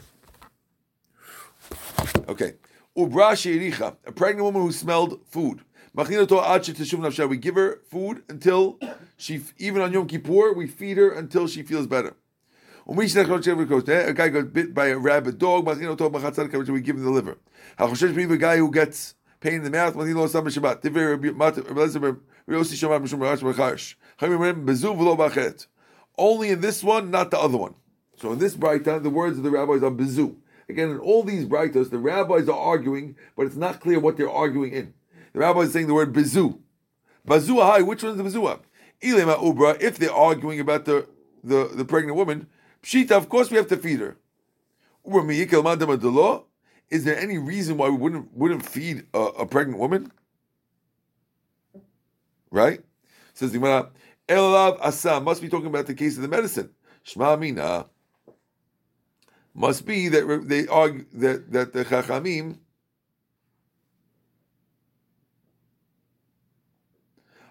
Okay. 2.27 2.53
Ubra 2.97 3.31
sheiricha, 3.33 3.95
a 4.05 4.11
pregnant 4.11 4.45
woman 4.45 4.61
who 4.61 4.71
smelled 4.71 5.19
food. 5.29 5.61
We 5.95 7.37
give 7.37 7.55
her 7.55 7.79
food 7.89 8.23
until 8.29 8.79
she, 9.17 9.41
even 9.57 9.81
on 9.81 9.91
Yom 9.91 10.07
Kippur, 10.07 10.53
we 10.53 10.67
feed 10.67 10.97
her 10.97 11.11
until 11.11 11.47
she 11.47 11.63
feels 11.63 11.87
better. 11.87 12.15
A 12.87 12.93
guy 14.13 14.29
got 14.29 14.53
bit 14.53 14.73
by 14.73 14.87
a 14.87 14.97
rabid 14.97 15.37
dog. 15.37 15.67
We 15.67 15.75
give 16.81 16.95
him 16.95 17.03
the 17.03 17.11
liver. 17.11 17.37
A 17.77 18.37
guy 18.37 18.57
who 18.57 18.71
gets 18.71 19.15
pain 19.39 19.53
in 19.55 19.63
the 19.63 19.69
mouth. 19.69 19.95
Only 26.17 26.49
in 26.49 26.61
this 26.61 26.83
one, 26.83 27.11
not 27.11 27.31
the 27.31 27.39
other 27.39 27.57
one. 27.57 27.75
So 28.17 28.31
in 28.33 28.39
this 28.39 28.55
Braita, 28.55 29.01
the 29.01 29.09
words 29.09 29.37
of 29.37 29.43
the 29.43 29.51
rabbis 29.51 29.83
are 29.83 29.91
bezu. 29.91 30.35
Again, 30.67 30.89
in 30.89 30.99
all 30.99 31.23
these 31.23 31.45
Braitas, 31.45 31.89
the 31.89 31.97
rabbis 31.97 32.49
are 32.49 32.59
arguing, 32.59 33.15
but 33.35 33.45
it's 33.45 33.55
not 33.55 33.79
clear 33.79 33.99
what 33.99 34.17
they're 34.17 34.29
arguing 34.29 34.73
in. 34.73 34.93
The 35.39 35.45
rabbi 35.45 35.61
is 35.61 35.71
saying 35.71 35.87
the 35.87 35.93
word 35.93 36.11
bezu. 36.11 36.59
Bazua 37.25 37.63
hi, 37.63 37.81
which 37.81 38.03
one 38.03 38.11
is 38.11 38.17
the 38.17 38.23
bezua? 38.23 38.59
Ilema 39.01 39.41
ubra, 39.41 39.81
if 39.81 39.97
they're 39.97 40.11
arguing 40.11 40.59
about 40.59 40.83
the, 40.83 41.07
the, 41.41 41.71
the 41.73 41.85
pregnant 41.85 42.17
woman, 42.17 42.47
pshita, 42.83 43.11
of 43.11 43.29
course 43.29 43.49
we 43.49 43.55
have 43.55 43.67
to 43.67 43.77
feed 43.77 44.01
her. 44.01 44.17
Ubra 45.07 45.23
miyikil 45.23 45.63
madama 45.63 45.95
law. 45.95 46.43
Is 46.89 47.05
there 47.05 47.17
any 47.17 47.37
reason 47.37 47.77
why 47.77 47.87
we 47.87 47.95
wouldn't 47.95 48.35
wouldn't 48.35 48.65
feed 48.65 49.05
a, 49.13 49.19
a 49.19 49.45
pregnant 49.45 49.79
woman? 49.79 50.11
Right? 52.51 52.81
Says 53.33 53.53
the 53.53 53.59
Elav 53.59 54.77
Asa 54.81 55.21
must 55.21 55.41
be 55.41 55.47
talking 55.47 55.67
about 55.67 55.85
the 55.85 55.93
case 55.93 56.17
of 56.17 56.21
the 56.21 56.27
medicine. 56.27 56.71
Shma 57.05 57.39
Mina 57.39 57.85
must 59.53 59.85
be 59.85 60.09
that 60.09 60.43
they 60.49 60.67
argue 60.67 61.05
that, 61.13 61.49
that 61.53 61.71
the 61.71 61.85
Chachamim 61.85 62.57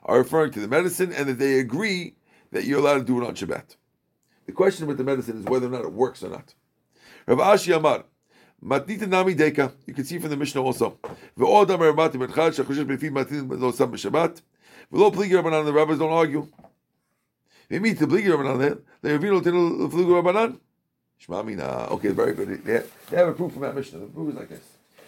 are 0.09 0.19
referring 0.19 0.51
to 0.53 0.61
the 0.61 0.67
medicine 0.67 1.13
and 1.13 1.29
that 1.29 1.39
they 1.39 1.61
agree 1.61 2.17
that 2.51 2.65
you're 2.65 2.81
allowed 2.81 2.99
to 2.99 3.05
do 3.05 3.23
it 3.23 3.27
on 3.27 3.35
Shabbat. 3.37 3.77
The 4.47 4.53
question 4.53 4.87
with 4.87 4.97
the 4.97 5.05
medicine 5.05 5.39
is 5.39 5.45
whether 5.45 5.67
or 5.67 5.71
not 5.71 5.83
it 5.83 5.93
works 5.93 6.23
or 6.23 6.31
not. 6.31 6.55
Rav 7.27 7.39
Ashi 7.39 7.77
Amar, 7.77 8.05
Matnita 8.65 9.07
nami 9.07 9.35
deka. 9.35 9.73
You 9.87 9.95
can 9.95 10.05
see 10.05 10.19
from 10.19 10.31
the 10.31 10.37
Mishnah 10.37 10.63
also. 10.63 10.99
Ve'od 11.39 11.71
amar 11.71 11.93
mati 11.93 12.19
ben 12.19 12.33
chad 12.33 13.13
matin 13.13 13.49
lo 13.49 13.71
sam 13.71 13.93
b'shabbat. 13.93 14.43
Ve'lo 14.93 15.13
pligi 15.13 15.41
rabbanan. 15.41 15.65
The 15.65 15.73
rabbis 15.73 15.99
don't 15.99 16.11
argue. 16.11 16.49
Maybe 17.71 17.93
the 17.93 18.07
pligi 18.07 18.27
rabbanan. 18.27 18.81
They 19.03 19.13
reveal 19.13 19.35
lo 19.35 19.41
tenu 19.43 19.89
pligi 19.89 20.23
rabbanan. 20.23 20.59
Shma 21.23 21.45
mina. 21.45 21.87
Okay, 21.91 22.09
very 22.09 22.35
good. 22.35 22.65
They 22.65 22.73
have, 22.73 22.93
they 23.11 23.17
have 23.19 23.29
a 23.29 23.33
proof 23.33 23.53
from 23.53 23.63
that 23.63 23.77
Mishnah. 23.77 24.01
The 24.01 24.07
proof 24.07 24.31
is 24.31 24.35
like 24.35 24.49
this. 24.49 24.65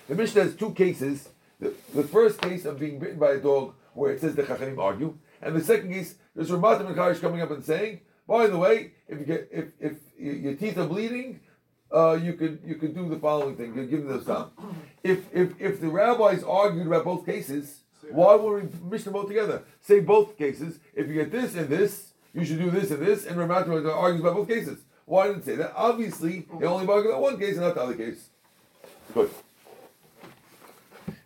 The 0.09 0.15
Mishnah 0.15 0.43
has 0.43 0.55
two 0.55 0.73
cases. 0.73 1.29
The, 1.59 1.73
the 1.95 2.05
first 2.05 2.41
case 2.41 2.65
of 2.65 2.79
being 2.79 3.01
bitten 3.01 3.19
by 3.19 3.33
a 3.33 3.39
dog, 3.39 3.75
where 3.95 4.13
it 4.13 4.21
says 4.21 4.35
the 4.35 4.43
Chachamim 4.43 4.79
argue, 4.79 5.17
and 5.43 5.55
the 5.57 5.61
second 5.61 5.93
case, 5.93 6.17
there's 6.35 6.51
Ramatim 6.51 6.87
and 6.87 6.97
Karish 6.97 7.21
coming 7.21 7.41
up 7.41 7.51
and 7.51 7.65
saying, 7.65 8.01
by 8.27 8.47
the 8.47 8.57
way, 8.57 8.93
if 9.09 9.19
you 9.19 9.25
get 9.25 9.49
if 9.51 9.67
if 9.81 9.97
your 10.19 10.55
teeth 10.55 10.79
are 10.79 10.87
bleeding, 10.87 11.41
uh, 11.93 12.13
you 12.13 12.35
could 12.35 12.61
you 12.65 12.77
could 12.77 12.95
do 12.95 13.09
the 13.09 13.19
following 13.19 13.57
thing. 13.57 13.75
You 13.75 13.87
give 13.87 14.05
them 14.07 14.19
the 14.19 14.25
sum. 14.25 14.53
If 15.03 15.25
if 15.35 15.61
if 15.61 15.81
the 15.81 15.89
rabbis 15.89 16.45
argued 16.45 16.87
about 16.87 17.05
both 17.05 17.27
cases, 17.27 17.81
why 18.11 18.37
would 18.37 18.63
we 18.63 18.89
mix 18.89 19.05
them 19.05 19.15
both 19.15 19.29
together? 19.29 19.65
Say 19.81 20.01
both 20.01 20.39
cases. 20.39 20.79
If 20.95 21.09
you 21.09 21.15
get 21.15 21.33
this 21.33 21.57
and 21.57 21.69
this, 21.69 22.13
you 22.33 22.45
should 22.45 22.59
do 22.59 22.71
this 22.71 22.91
and 22.91 23.05
this. 23.05 23.27
And 23.27 23.37
Ramat 23.37 23.69
argues 23.69 24.21
about 24.21 24.37
both 24.37 24.49
cases. 24.49 24.79
Why 25.07 25.27
didn't 25.27 25.41
it 25.41 25.45
say 25.47 25.57
that? 25.57 25.73
Obviously, 25.75 26.47
they 26.61 26.67
only 26.67 26.87
argue 26.87 27.11
about 27.11 27.23
one 27.23 27.39
case 27.39 27.57
and 27.57 27.63
not 27.63 27.75
the 27.75 27.83
other 27.83 27.95
case. 27.95 28.29
Good. 29.13 29.31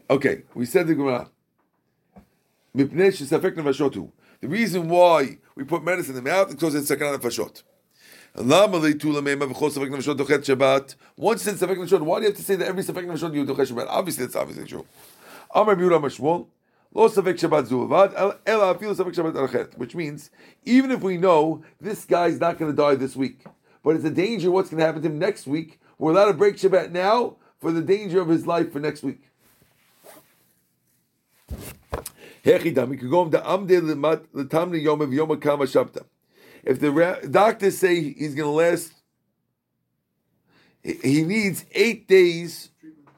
Okay, 0.09 0.43
we 0.55 0.65
said 0.65 0.87
the 0.87 0.95
Gemara. 0.95 1.29
The 2.77 4.18
reason 4.43 4.89
why 4.89 5.39
we 5.55 5.62
put 5.64 5.85
medicine 5.85 6.16
in 6.16 6.25
the 6.25 6.31
mouth 6.31 6.49
is 6.49 6.55
because 6.55 6.75
it's 6.75 6.91
sakanat 6.91 7.20
nefashot. 7.20 7.62
Once 8.37 8.66
it's 11.47 11.62
Safek 11.62 11.77
Nashot, 11.77 12.01
why 12.01 12.18
do 12.18 12.22
you 12.25 12.31
have 12.31 12.37
to 12.37 12.43
say 12.43 12.57
that 12.57 12.66
every 12.66 12.83
Safek 12.83 13.07
Nashot 13.07 13.33
you 13.33 13.45
Doche 13.47 13.70
Shabbat? 13.70 13.87
Obviously, 13.89 14.25
it's 14.25 14.35
obviously 14.35 14.64
true. 14.64 14.85
Amar 15.55 15.77
Biura 15.77 16.01
Mashmol, 16.03 16.49
Lo 16.93 17.09
Safek 17.09 17.35
Shabbat 17.35 17.68
Zuvad, 17.68 18.12
Ela 18.45 18.75
Afil 18.75 18.93
Safek 18.97 19.14
Shabbat 19.14 19.35
Arachet, 19.35 19.79
which 19.79 19.95
means, 19.95 20.33
even 20.64 20.91
if 20.91 21.01
we 21.01 21.16
know 21.16 21.62
this 21.81 22.05
guy's 22.05 22.41
not 22.41 22.59
going 22.59 22.72
to 22.72 22.77
die 22.77 22.97
this 22.97 23.14
week, 23.14 23.45
but 23.85 23.95
it's 23.95 24.05
a 24.05 24.11
danger 24.11 24.51
what's 24.51 24.68
going 24.68 24.81
to 24.81 24.85
happen 24.85 25.01
to 25.01 25.07
him 25.09 25.20
next 25.20 25.47
week, 25.47 25.79
we're 25.97 26.11
allowed 26.11 26.27
to 26.27 26.35
break 26.35 26.57
Shabbat 26.57 26.91
now 26.91 27.37
for 27.61 27.70
the 27.70 27.83
danger 27.83 28.20
of 28.20 28.27
his 28.27 28.49
life 28.49 28.72
for 28.72 28.81
next 28.81 29.05
week. 29.05 29.31
Hechidam, 32.45 32.90
we 32.90 32.97
could 32.97 33.11
go 33.11 33.28
to 33.28 33.51
Amde 33.51 33.70
Yom 33.70 35.01
of 35.01 35.12
Yom 35.12 35.28
Shabta. 35.30 36.05
If 36.62 36.78
the 36.80 37.28
doctors 37.30 37.78
say 37.78 38.01
he's 38.01 38.34
going 38.34 38.49
to 38.49 38.55
last, 38.55 38.92
he 40.82 41.22
needs 41.22 41.64
eight 41.72 42.07
days 42.07 42.70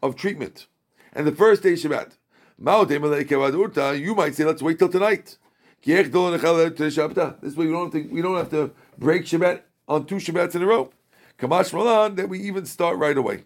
of 0.03 0.14
treatment, 0.14 0.66
and 1.12 1.27
the 1.27 1.33
first 1.33 1.62
day 1.62 1.72
Shabbat. 1.72 2.12
You 2.59 4.14
might 4.14 4.35
say, 4.35 4.45
let's 4.45 4.62
wait 4.62 4.79
till 4.79 4.89
tonight. 4.89 5.37
This 5.85 6.11
way 6.11 7.66
we 7.66 7.72
don't 7.72 7.91
think 7.91 8.11
we 8.12 8.22
don't 8.22 8.37
have 8.37 8.51
to 8.51 8.70
break 8.97 9.24
Shabbat 9.24 9.62
on 9.87 10.07
two 10.07 10.16
Shabbats 10.16 10.55
in 10.55 10.62
a 10.62 10.66
row. 10.66 10.91
That 11.39 12.29
we 12.29 12.41
even 12.41 12.64
start 12.64 12.97
right 12.99 13.16
away. 13.16 13.45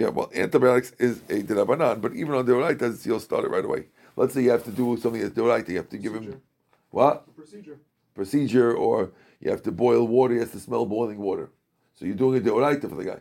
Yeah, 0.00 0.08
well, 0.08 0.30
antibiotics 0.34 0.92
is 0.98 1.18
a 1.28 1.42
derabanan, 1.42 2.00
but 2.00 2.14
even 2.14 2.32
on 2.32 2.46
the 2.46 3.00
you'll 3.04 3.20
start 3.20 3.44
it 3.44 3.50
right 3.50 3.66
away. 3.66 3.84
Let's 4.16 4.32
say 4.32 4.42
you 4.42 4.50
have 4.50 4.64
to 4.64 4.70
do 4.70 4.96
something 4.96 5.20
that's 5.20 5.36
right, 5.36 5.68
you 5.68 5.76
have 5.76 5.90
to 5.90 5.98
give 5.98 6.14
him 6.14 6.40
what 6.88 7.36
procedure. 7.36 7.78
procedure, 8.14 8.72
or 8.74 9.12
you 9.40 9.50
have 9.50 9.62
to 9.64 9.70
boil 9.70 10.06
water. 10.06 10.32
He 10.32 10.40
has 10.40 10.52
to 10.52 10.58
smell 10.58 10.86
boiling 10.86 11.18
water. 11.18 11.50
So 11.96 12.06
you're 12.06 12.14
doing 12.14 12.38
a 12.38 12.40
deoraita 12.40 12.88
for 12.88 12.94
the 12.94 13.04
guy. 13.04 13.20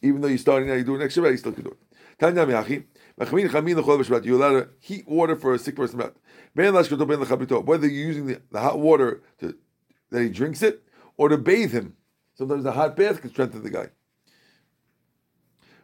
Even 0.00 0.22
though 0.22 0.28
you're 0.28 0.38
starting 0.38 0.66
now, 0.66 0.76
you're 0.76 0.84
doing 0.84 1.02
extra 1.02 1.30
you 1.30 1.36
still 1.36 1.52
can 1.52 1.64
do 1.64 1.72
it. 1.72 1.78
Tanya 2.18 2.46
miachi, 2.46 2.84
machmin 3.20 3.50
chamin 3.50 3.76
lechol 3.76 4.02
b'shabbat. 4.02 4.24
You're 4.24 4.36
allowed 4.36 4.60
to 4.60 4.68
heat 4.78 5.06
water 5.06 5.36
for 5.36 5.52
a 5.52 5.58
sick 5.58 5.76
person. 5.76 6.00
Shabbat. 6.00 6.14
Ben 6.54 6.72
lashkato 6.72 7.06
ben 7.06 7.18
lechabito. 7.18 7.62
Whether 7.62 7.86
you're 7.86 8.06
using 8.06 8.24
the, 8.24 8.40
the 8.50 8.60
hot 8.60 8.78
water 8.78 9.20
to 9.40 9.54
that 10.08 10.22
he 10.22 10.30
drinks 10.30 10.62
it 10.62 10.82
or 11.18 11.28
to 11.28 11.36
bathe 11.36 11.72
him. 11.72 11.96
Sometimes 12.32 12.64
a 12.64 12.72
hot 12.72 12.96
bath 12.96 13.20
can 13.20 13.28
strengthen 13.28 13.62
the 13.62 13.68
guy. 13.68 13.90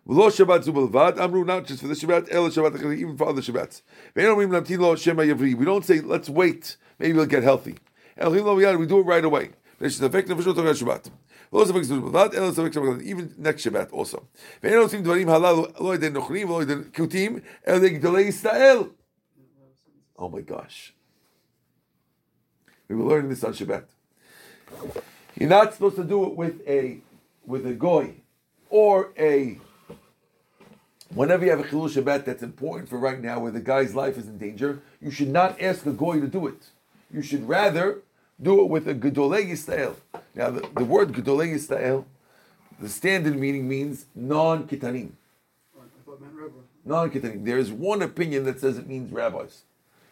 V'lo 0.07 0.29
Shabbat 0.29 0.63
zubelvad 0.63 1.19
amru 1.19 1.45
not 1.45 1.65
just 1.65 1.81
for 1.81 1.87
the 1.87 1.93
Shabbat, 1.93 2.27
el 2.31 2.49
Shabbat 2.49 2.77
achari, 2.77 2.97
even 2.97 3.17
for 3.17 3.29
other 3.29 3.41
Shabbats. 3.41 3.81
Ve'en 4.15 4.35
omrim 4.35 4.49
lamtin 4.49 4.79
lo 4.79 4.95
shema 4.95 5.23
yavri. 5.23 5.55
We 5.55 5.65
don't 5.65 5.85
say 5.85 5.99
let's 6.01 6.29
wait, 6.29 6.77
maybe 6.99 7.13
he'll 7.13 7.25
get 7.25 7.43
healthy. 7.43 7.77
El 8.17 8.31
lo 8.31 8.55
we 8.55 8.85
do 8.85 8.99
it 8.99 9.03
right 9.03 9.23
away. 9.23 9.49
יש 9.81 9.97
ספק 9.97 10.25
נפשו 10.29 10.53
תוך 10.53 10.65
השבת. 10.65 11.09
לא 11.53 11.65
ספק 11.65 11.83
ספק 11.83 11.95
בלבד, 11.95 12.29
אלא 12.33 12.51
ספק 12.51 12.73
שבת, 12.73 13.01
even 13.01 13.45
next 13.45 13.57
שבת 13.57 13.91
also. 13.91 14.19
ואין 14.63 14.77
עושים 14.77 15.03
דברים 15.03 15.29
הללו 15.29 15.65
לא 15.79 15.89
על 15.89 15.95
ידי 15.95 16.09
נוכלים 16.09 16.49
ולא 16.49 16.61
על 16.61 16.63
ידי 16.63 16.73
כותים, 16.95 17.39
אלא 17.67 17.75
על 17.75 17.83
ידי 17.83 17.97
גדולי 17.97 18.21
ישראל. 18.21 18.77
Oh 20.17 20.29
my 20.29 20.41
gosh. 20.41 20.93
We 22.89 22.95
were 22.95 23.05
learning 23.05 23.29
this 23.29 23.43
on 23.43 23.53
Shabbat. 23.53 23.85
You're 25.35 25.49
not 25.49 25.73
supposed 25.73 25.95
to 25.95 26.03
do 26.03 26.25
it 26.27 26.35
with 26.35 26.61
a 26.67 26.97
with 27.45 27.65
a 27.65 27.73
goy 27.73 28.07
or 28.69 29.11
a 29.17 29.57
whenever 31.14 31.44
you 31.44 31.50
have 31.50 31.60
a 31.60 31.64
chilul 31.64 31.90
Shabbat 31.90 32.24
that's 32.24 32.42
important 32.42 32.88
for 32.88 32.98
right 32.98 33.20
now, 33.20 33.38
where 33.38 33.52
the 33.52 33.60
guy's 33.60 33.94
life 33.94 34.16
is 34.16 34.26
in 34.26 34.38
danger. 34.38 34.82
You 35.00 35.10
should 35.10 35.28
not 35.28 35.60
ask 35.60 35.86
a 35.86 35.92
goy 35.92 36.20
to 36.20 36.26
do 36.26 36.46
it. 36.46 36.70
You 37.12 37.22
should 37.22 37.48
rather 37.48 38.00
do 38.40 38.60
it 38.62 38.68
with 38.68 38.88
a 38.88 38.94
gedolei 38.94 39.48
yisrael. 39.48 39.96
Now, 40.34 40.50
the, 40.50 40.68
the 40.76 40.84
word 40.84 41.12
gedolei 41.12 41.54
yisrael, 41.54 42.04
the 42.80 42.88
standard 42.88 43.38
meaning 43.38 43.68
means 43.68 44.06
non-kitanim. 44.14 45.12
I 45.76 45.82
thought 46.04 46.20
man 46.20 46.36
rabbi. 46.36 46.58
Non-kitanim. 46.84 47.44
There 47.44 47.58
is 47.58 47.72
one 47.72 48.02
opinion 48.02 48.44
that 48.44 48.60
says 48.60 48.76
it 48.76 48.86
means 48.86 49.10
rabbis. 49.12 49.62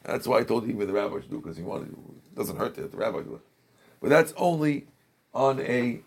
That's 0.05 0.27
why 0.27 0.39
I 0.39 0.45
told 0.45 0.67
you 0.67 0.77
what 0.77 0.87
the 0.87 0.93
rabbis 0.93 1.25
do 1.25 1.41
because 1.41 1.57
he 1.57 1.63
wanted. 1.63 1.89
It 1.89 2.35
doesn't 2.37 2.57
hurt 2.57 2.75
to 2.75 2.83
let 2.83 2.93
the 2.93 2.97
rabbi 2.97 3.23
do 3.23 3.35
it, 3.35 3.41
but 4.01 4.11
that's 4.11 4.33
only 4.37 4.87
on 5.33 5.61
a 5.61 6.01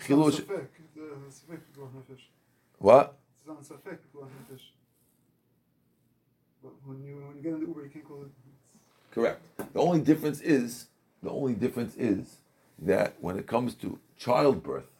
chilul. 0.00 0.30
safek. 0.30 0.66
The 0.94 1.00
safek 1.30 1.60
pikuach 1.76 1.90
nefesh. 1.92 2.22
What? 2.78 3.16
Not 3.48 3.62
safek 3.62 3.98
nefesh. 4.14 4.66
But 6.62 6.72
when 6.84 7.02
you 7.02 7.14
when 7.26 7.36
you 7.36 7.42
get 7.42 7.52
in 7.54 7.60
the 7.60 7.66
Uber, 7.66 7.84
you 7.84 7.90
can't 7.90 8.04
call 8.04 8.22
it. 8.22 8.30
Correct. 9.10 9.40
The 9.72 9.80
only 9.80 10.00
difference 10.00 10.40
is 10.42 10.86
the 11.22 11.30
only 11.30 11.54
difference 11.54 11.94
is 11.96 12.36
that 12.80 13.14
when 13.20 13.38
it 13.38 13.46
comes 13.46 13.74
to 13.76 13.98
childbirth, 14.18 14.90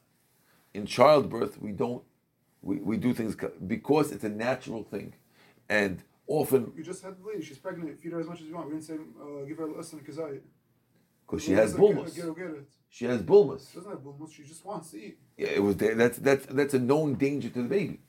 in 0.74 0.86
childbirth 0.86 1.60
we 1.60 1.72
don't 1.72 2.02
we, 2.62 2.76
we 2.76 2.96
do 2.96 3.12
things 3.12 3.36
because 3.66 4.12
it's 4.12 4.24
a 4.24 4.28
natural 4.28 4.82
thing, 4.82 5.12
and 5.68 6.02
often 6.26 6.72
You 6.76 6.82
just 6.84 7.02
had 7.02 7.14
the 7.22 7.26
lady. 7.28 7.42
She's 7.44 7.58
pregnant. 7.58 8.00
Feed 8.00 8.12
her 8.12 8.20
as 8.20 8.26
much 8.26 8.40
as 8.40 8.46
you 8.46 8.54
want. 8.54 8.66
We 8.68 8.72
didn't 8.74 8.86
say 8.86 8.94
uh, 8.94 9.44
give 9.46 9.58
her 9.58 9.66
less 9.68 9.90
than 9.90 10.00
kazayit. 10.00 10.40
because 11.26 11.42
she 11.44 11.52
has 11.52 11.74
bulmus, 11.74 12.14
Get, 12.16 12.34
get 12.36 12.46
it. 12.60 12.68
she 12.88 13.04
has 13.04 13.20
bulmus. 13.22 13.70
She 13.70 13.76
doesn't 13.78 13.90
have 13.92 14.00
bulmus. 14.00 14.32
She 14.32 14.42
just 14.44 14.64
wants 14.64 14.90
to 14.92 14.96
eat. 15.04 15.18
Yeah, 15.36 15.48
it 15.58 15.62
was 15.62 15.76
there. 15.76 15.94
That's 15.94 16.18
that's 16.18 16.46
that's 16.46 16.74
a 16.74 16.78
known 16.78 17.14
danger 17.14 17.50
to 17.50 17.62
the 17.62 17.68
baby. 17.68 18.00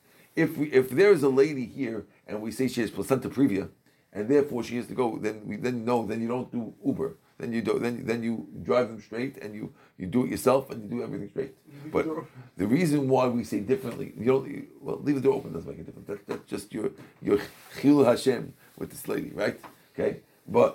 If 0.43 0.57
we 0.57 0.65
if 0.81 0.89
there 0.99 1.11
is 1.11 1.23
a 1.23 1.29
lady 1.43 1.65
here 1.65 2.05
and 2.27 2.41
we 2.41 2.51
say 2.51 2.67
she 2.67 2.81
has 2.81 2.91
placenta 2.91 3.29
previa, 3.29 3.65
and 4.13 4.27
therefore 4.29 4.63
she 4.63 4.75
has 4.77 4.87
to 4.87 4.93
go, 4.93 5.17
then 5.25 5.41
we 5.45 5.55
then 5.57 5.85
no, 5.85 6.05
then 6.09 6.21
you 6.21 6.27
don't 6.35 6.51
do 6.51 6.73
Uber. 6.85 7.09
Then 7.39 7.53
you 7.53 7.61
do 7.61 7.73
then 7.79 8.05
then 8.05 8.21
you 8.27 8.47
drive 8.63 8.87
them 8.89 9.01
straight 9.01 9.35
and 9.43 9.55
you 9.55 9.73
you 9.97 10.07
do 10.07 10.25
it 10.25 10.29
yourself 10.31 10.69
and 10.71 10.77
you 10.83 10.89
do 10.95 11.03
everything 11.03 11.29
straight. 11.29 11.53
But 11.95 12.05
the 12.05 12.15
the 12.61 12.67
reason 12.67 12.99
why 13.13 13.27
we 13.37 13.43
say 13.43 13.59
differently, 13.73 14.07
you 14.17 14.25
don't 14.33 14.47
you- 14.53 14.67
well 14.81 14.99
leave 15.05 15.15
the 15.19 15.25
door 15.27 15.35
open 15.39 15.53
doesn't 15.53 15.69
make 15.69 15.79
a 15.79 15.83
difference. 15.87 16.07
That, 16.11 16.19
that's 16.27 16.47
just 16.55 16.73
your 16.73 16.87
your 17.27 17.39
chil 17.79 18.03
Hashem 18.11 18.53
with 18.79 18.89
this 18.93 19.07
lady, 19.13 19.31
right? 19.43 19.57
Okay, 19.93 20.11
but 20.47 20.71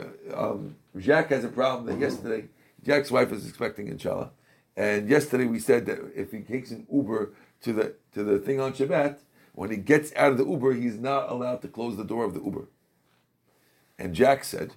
uh, 0.00 0.42
um, 0.42 0.60
Jack 0.98 1.26
has 1.30 1.44
a 1.44 1.52
problem 1.60 1.86
that 1.86 1.98
yesterday 2.06 2.42
Jack's 2.88 3.10
wife 3.16 3.30
is 3.32 3.42
expecting 3.48 3.86
inshallah, 3.88 4.30
and 4.76 5.08
yesterday 5.08 5.46
we 5.46 5.58
said 5.70 5.86
that 5.86 5.98
if 6.22 6.32
he 6.32 6.40
takes 6.54 6.70
an 6.76 6.86
Uber 6.92 7.22
to 7.64 7.72
the 7.72 7.94
to 8.12 8.22
the 8.22 8.38
thing 8.38 8.60
on 8.60 8.72
Shabbat, 8.72 9.18
when 9.54 9.70
he 9.70 9.76
gets 9.76 10.12
out 10.14 10.32
of 10.32 10.38
the 10.38 10.46
Uber, 10.46 10.74
he's 10.74 10.98
not 10.98 11.30
allowed 11.30 11.62
to 11.62 11.68
close 11.68 11.96
the 11.96 12.04
door 12.04 12.24
of 12.24 12.34
the 12.34 12.42
Uber. 12.42 12.68
And 13.98 14.14
Jack 14.14 14.44
said 14.44 14.72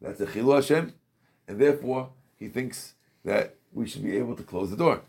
that's 0.00 0.20
a 0.20 0.26
chilul 0.26 0.56
Hashem, 0.56 0.92
and 1.48 1.58
therefore 1.58 2.10
he 2.38 2.48
thinks 2.48 2.94
that 3.24 3.56
we 3.72 3.86
should 3.86 4.04
be 4.04 4.16
able 4.16 4.36
to 4.36 4.42
close 4.42 4.70
the 4.70 4.76
door. 4.76 5.02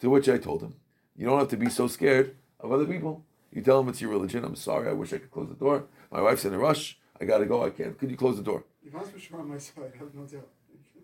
To 0.00 0.10
which 0.10 0.28
I 0.28 0.36
told 0.36 0.62
him, 0.62 0.74
you 1.16 1.26
don't 1.26 1.38
have 1.38 1.48
to 1.48 1.56
be 1.56 1.70
so 1.70 1.88
scared 1.88 2.36
of 2.60 2.70
other 2.70 2.84
people. 2.84 3.24
You 3.50 3.62
tell 3.62 3.78
them 3.78 3.88
it's 3.88 4.02
your 4.02 4.10
religion. 4.10 4.44
I'm 4.44 4.56
sorry. 4.56 4.90
I 4.90 4.92
wish 4.92 5.14
I 5.14 5.18
could 5.18 5.30
close 5.30 5.48
the 5.48 5.54
door. 5.54 5.84
My 6.12 6.20
wife's 6.20 6.44
in 6.44 6.52
a 6.52 6.58
rush. 6.58 6.98
I 7.18 7.24
got 7.24 7.38
to 7.38 7.46
go. 7.46 7.64
I 7.64 7.70
can't. 7.70 7.98
Could 7.98 8.10
you 8.10 8.16
close 8.16 8.36
the 8.36 8.42
door? 8.42 8.64
Ivan's 8.86 9.08
for 9.08 9.18
sure 9.18 9.40
on 9.40 9.48
my 9.48 9.56
side. 9.56 9.92
I 9.94 9.98
have 9.98 10.14
no 10.14 10.26
doubt. 10.26 10.48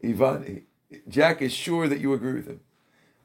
Ivan, 0.05 0.67
Jack 1.09 1.41
is 1.41 1.53
sure 1.55 1.89
that 1.89 2.01
you 2.01 2.13
agree 2.13 2.35
with 2.35 2.47
him. 2.47 2.61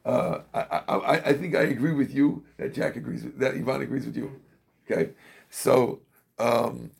Uh, 0.08 0.40
I, 0.54 1.20
I, 1.22 1.32
think 1.34 1.54
I 1.54 1.64
agree 1.64 1.92
with 1.92 2.14
you 2.14 2.42
that 2.56 2.72
Jack 2.72 2.96
agrees 2.96 3.24
with 3.24 3.38
that 3.40 3.54
Ivan 3.54 3.82
agrees 3.82 4.06
with 4.06 4.16
you. 4.16 4.40
Okay, 4.90 5.10
so 5.50 6.00
um, 6.38 6.92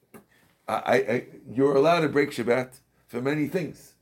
I, 0.69 0.75
I, 0.95 1.27
you're 1.51 1.75
allowed 1.75 2.01
to 2.01 2.11
break 2.11 2.33
Shabbat 2.33 2.81
for 3.07 3.23
many 3.23 3.49
things. 3.49 3.95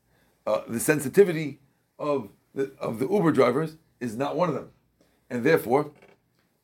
Uh, 0.44 0.62
the 0.66 0.80
sensitivity 0.80 1.61
of 2.00 2.30
the 2.52 2.72
of 2.80 2.98
the 2.98 3.07
Uber 3.07 3.30
drivers 3.30 3.76
is 4.00 4.16
not 4.16 4.34
one 4.34 4.48
of 4.48 4.57
them, 4.57 4.70
and 5.30 5.44
therefore, 5.44 5.92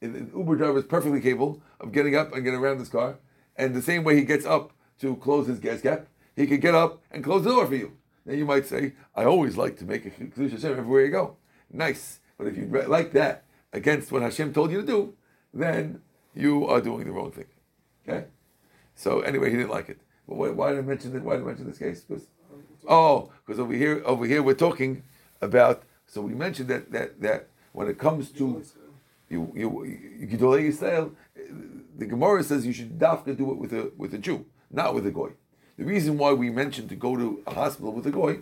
the 0.00 0.26
Uber 0.36 0.56
driver 0.56 0.78
is 0.78 0.84
perfectly 0.84 1.20
capable 1.20 1.62
of 1.78 1.92
getting 1.92 2.16
up 2.16 2.34
and 2.34 2.42
getting 2.42 2.58
around 2.58 2.78
this 2.78 2.88
car, 2.88 3.18
and 3.54 3.72
the 3.72 3.82
same 3.82 4.02
way 4.02 4.16
he 4.16 4.24
gets 4.24 4.44
up 4.44 4.72
to 4.98 5.14
close 5.14 5.46
his 5.46 5.60
gas 5.60 5.80
cap, 5.80 6.08
he 6.34 6.48
could 6.48 6.60
get 6.60 6.74
up 6.74 7.04
and 7.12 7.22
close 7.22 7.44
the 7.44 7.50
door 7.50 7.68
for 7.68 7.76
you. 7.76 7.92
Then 8.26 8.36
you 8.36 8.46
might 8.46 8.66
say, 8.66 8.94
I 9.14 9.26
always 9.26 9.56
like 9.56 9.76
to 9.78 9.84
make 9.84 10.06
a 10.06 10.10
Kedusha 10.10 10.50
Hashem 10.50 10.72
everywhere 10.72 11.04
you 11.04 11.12
go. 11.12 11.36
Nice. 11.70 12.18
But 12.42 12.52
if 12.52 12.58
you 12.58 12.66
like 12.88 13.12
that 13.12 13.44
against 13.72 14.10
what 14.10 14.22
Hashem 14.22 14.52
told 14.52 14.72
you 14.72 14.80
to 14.80 14.86
do, 14.86 15.14
then 15.54 16.00
you 16.34 16.66
are 16.66 16.80
doing 16.80 17.04
the 17.04 17.12
wrong 17.12 17.30
thing. 17.30 17.46
Okay? 18.08 18.26
So 18.96 19.20
anyway, 19.20 19.50
he 19.50 19.56
didn't 19.56 19.70
like 19.70 19.88
it. 19.88 20.00
But 20.26 20.36
why, 20.36 20.50
why 20.50 20.70
did 20.70 20.80
I 20.80 20.82
mention 20.82 21.14
it? 21.14 21.22
Why 21.22 21.34
did 21.34 21.42
I 21.42 21.46
mention 21.46 21.68
this 21.68 21.78
case? 21.78 22.00
Because 22.00 22.26
oh, 22.88 23.30
because 23.46 23.60
over 23.60 23.72
here, 23.72 24.02
over 24.04 24.26
here, 24.26 24.42
we're 24.42 24.54
talking 24.54 25.04
about. 25.40 25.84
So 26.06 26.20
we 26.20 26.34
mentioned 26.34 26.68
that 26.68 26.90
that 26.90 27.20
that 27.20 27.48
when 27.72 27.86
it 27.86 27.98
comes 27.98 28.30
to 28.32 28.62
you 29.30 29.52
you 29.54 29.68
Gidolei 30.26 30.68
Yisrael, 30.68 31.12
the 31.96 32.06
Gemara 32.06 32.42
says 32.42 32.66
you 32.66 32.72
should 32.72 32.98
dafka 32.98 33.36
do 33.36 33.52
it 33.52 33.58
with 33.58 33.72
a 33.72 33.92
with 33.96 34.14
a 34.14 34.18
Jew, 34.18 34.46
not 34.70 34.94
with 34.94 35.06
a 35.06 35.12
goy. 35.12 35.30
The 35.78 35.84
reason 35.84 36.18
why 36.18 36.32
we 36.32 36.50
mentioned 36.50 36.88
to 36.88 36.96
go 36.96 37.16
to 37.16 37.42
a 37.46 37.54
hospital 37.54 37.92
with 37.92 38.06
a 38.06 38.10
goy 38.10 38.40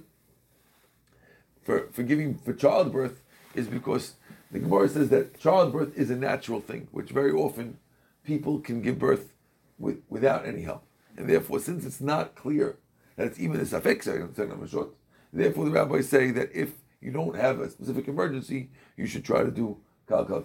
for 1.63 1.89
for 1.93 2.03
giving 2.03 2.39
for 2.39 2.55
childbirth 2.55 3.23
is 3.55 3.67
because 3.67 4.15
the 4.51 4.59
Gemara 4.59 4.89
says 4.89 5.09
that 5.11 5.39
childbirth 5.41 5.97
is 5.97 6.11
a 6.11 6.17
natural 6.17 6.61
thing, 6.61 6.89
which 6.91 7.11
very 7.11 7.33
often 7.33 7.79
people 8.25 8.59
can 8.59 8.83
give 8.83 8.99
birth 8.99 9.33
with, 9.79 10.03
without 10.09 10.47
any 10.47 10.63
help, 10.63 10.85
and 11.17 11.29
therefore, 11.29 11.61
since 11.61 11.85
it's 11.85 12.01
not 12.01 12.35
clear 12.35 12.77
that 13.17 13.27
it's 13.27 13.41
even 13.41 13.61
a 13.61 14.69
short, 14.69 14.95
therefore 15.33 15.65
the 15.65 15.71
rabbis 15.71 16.09
say 16.09 16.31
that 16.31 16.51
if 16.53 16.73
you 17.01 17.11
don't 17.11 17.37
have 17.37 17.61
a 17.61 17.71
specific 17.71 18.09
emergency, 18.09 18.71
you 18.97 19.07
should 19.07 19.25
try 19.25 19.43
to 19.43 19.51
do. 19.51 19.79
Kal 20.09 20.25
kal 20.25 20.45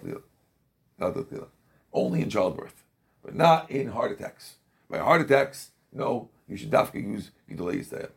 only 1.92 2.22
in 2.22 2.30
childbirth, 2.30 2.84
but 3.24 3.34
not 3.34 3.70
in 3.70 3.88
heart 3.88 4.12
attacks. 4.12 4.56
By 4.88 4.98
heart 4.98 5.22
attacks, 5.22 5.70
no, 5.92 6.30
you 6.46 6.56
should 6.56 6.70
dafka 6.70 7.02
use 7.02 7.30
Gidolei 7.50 7.80
Yisrael. 7.80 8.10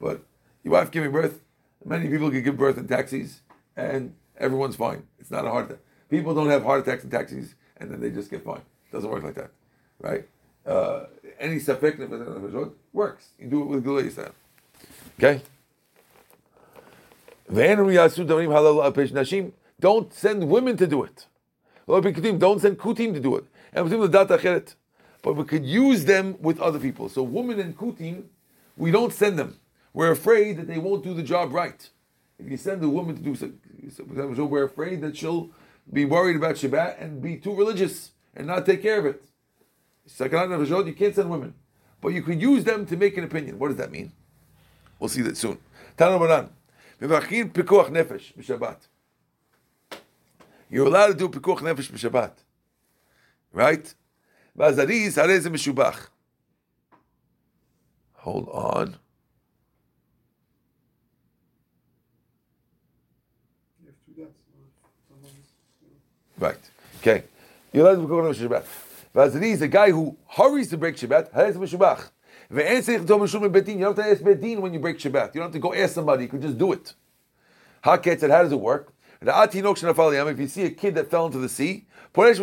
But 0.00 0.22
your 0.62 0.72
wife 0.72 0.90
giving 0.90 1.12
birth, 1.12 1.40
many 1.84 2.08
people 2.08 2.30
can 2.30 2.42
give 2.42 2.56
birth 2.56 2.78
in 2.78 2.88
taxis, 2.88 3.40
and 3.76 4.14
everyone's 4.38 4.76
fine. 4.76 5.04
It's 5.18 5.30
not 5.30 5.44
a 5.44 5.50
heart 5.50 5.66
attack. 5.66 5.80
People 6.10 6.34
don't 6.34 6.48
have 6.50 6.62
heart 6.62 6.86
attacks 6.86 7.04
in 7.04 7.10
taxis, 7.10 7.54
and 7.78 7.90
then 7.90 8.00
they 8.00 8.10
just 8.10 8.30
get 8.30 8.44
fine. 8.44 8.62
It 8.88 8.92
doesn't 8.92 9.10
work 9.10 9.22
like 9.22 9.34
that, 9.34 9.50
right? 10.00 10.28
Uh, 10.66 11.04
any 11.38 11.56
safek 11.56 11.98
works. 12.92 13.28
You 13.38 13.48
do 13.48 13.62
it 13.62 13.66
with 13.66 13.84
Gidolei 13.84 14.10
Yisrael. 14.10 14.32
Okay. 15.18 15.42
Don't 19.80 20.14
send 20.14 20.48
women 20.48 20.76
to 20.76 20.86
do 20.86 21.02
it. 21.02 21.26
Don't 21.86 22.60
send 22.60 22.78
kutim 22.78 23.12
to 23.12 23.20
do 23.20 23.36
it. 23.36 23.44
But 25.22 25.36
we 25.36 25.44
could 25.44 25.64
use 25.66 26.04
them 26.04 26.36
with 26.40 26.60
other 26.60 26.78
people. 26.78 27.08
So 27.08 27.22
women 27.22 27.60
and 27.60 27.76
kutim, 27.76 28.24
we 28.76 28.90
don't 28.90 29.12
send 29.12 29.38
them. 29.38 29.58
We're 29.92 30.10
afraid 30.10 30.56
that 30.56 30.66
they 30.66 30.78
won't 30.78 31.04
do 31.04 31.12
the 31.14 31.22
job 31.22 31.52
right. 31.52 31.88
If 32.38 32.50
you 32.50 32.56
send 32.56 32.82
a 32.82 32.88
woman 32.88 33.16
to 33.16 33.22
do 33.22 33.34
something, 33.34 34.48
we're 34.50 34.64
afraid 34.64 35.00
that 35.02 35.16
she'll 35.16 35.50
be 35.92 36.04
worried 36.04 36.36
about 36.36 36.56
Shabbat 36.56 37.00
and 37.00 37.22
be 37.22 37.36
too 37.36 37.54
religious 37.54 38.12
and 38.34 38.46
not 38.46 38.66
take 38.66 38.82
care 38.82 38.98
of 38.98 39.06
it. 39.06 39.24
You 40.20 40.94
can't 40.94 41.14
send 41.14 41.30
women. 41.30 41.54
But 42.00 42.08
you 42.08 42.22
can 42.22 42.40
use 42.40 42.64
them 42.64 42.84
to 42.86 42.96
make 42.96 43.16
an 43.16 43.24
opinion. 43.24 43.58
What 43.58 43.68
does 43.68 43.76
that 43.78 43.90
mean? 43.90 44.12
We'll 44.98 45.08
see 45.08 45.22
that 45.22 45.36
soon. 45.36 45.58
You're 50.70 50.86
allowed 50.86 51.06
to 51.06 51.14
do 51.14 51.28
pikuach 51.28 51.60
nefesh 51.60 51.92
b'Shabbat. 51.92 52.32
Right? 53.52 53.94
Hold 58.14 58.48
on. 58.48 58.96
You 63.80 63.86
have 63.86 63.94
two 64.06 64.12
deaths. 64.22 64.40
Someone's, 65.08 65.48
Right. 66.38 66.58
Okay. 67.00 67.24
You're 67.72 67.86
allowed 67.86 68.02
to 68.02 68.06
do 68.06 68.08
pikuach 68.08 68.34
nefesh 68.34 68.48
b'Shabbat. 68.48 68.64
V'azariz, 69.14 69.60
a 69.60 69.68
guy 69.68 69.90
who 69.90 70.16
hurries 70.36 70.68
to 70.70 70.76
break 70.76 70.96
Shabbat, 70.96 71.32
ze 71.52 71.58
meshubach. 71.58 72.10
Ve'en 72.52 72.78
tzarich 72.78 73.06
to 73.06 73.16
mishum 73.16 73.48
betin. 73.52 73.74
You 73.74 73.84
don't 73.84 73.96
have 73.96 74.04
to 74.04 74.10
ask 74.10 74.22
betin 74.22 74.58
when 74.60 74.72
you 74.72 74.80
break 74.80 74.98
Shabbat. 74.98 75.34
You 75.34 75.40
don't 75.40 75.44
have 75.44 75.52
to 75.52 75.58
go 75.58 75.72
ask 75.74 75.94
somebody. 75.94 76.24
You 76.24 76.28
can 76.28 76.42
just 76.42 76.58
do 76.58 76.72
it. 76.72 76.94
Haketz 77.84 78.20
said, 78.20 78.30
how 78.30 78.42
does 78.42 78.52
it 78.52 78.60
work? 78.60 78.92
If 79.26 80.38
you 80.38 80.48
see 80.48 80.64
a 80.64 80.70
kid 80.70 80.94
that 80.96 81.10
fell 81.10 81.26
into 81.26 81.38
the 81.38 81.48
sea, 81.48 81.86
spread 82.12 82.40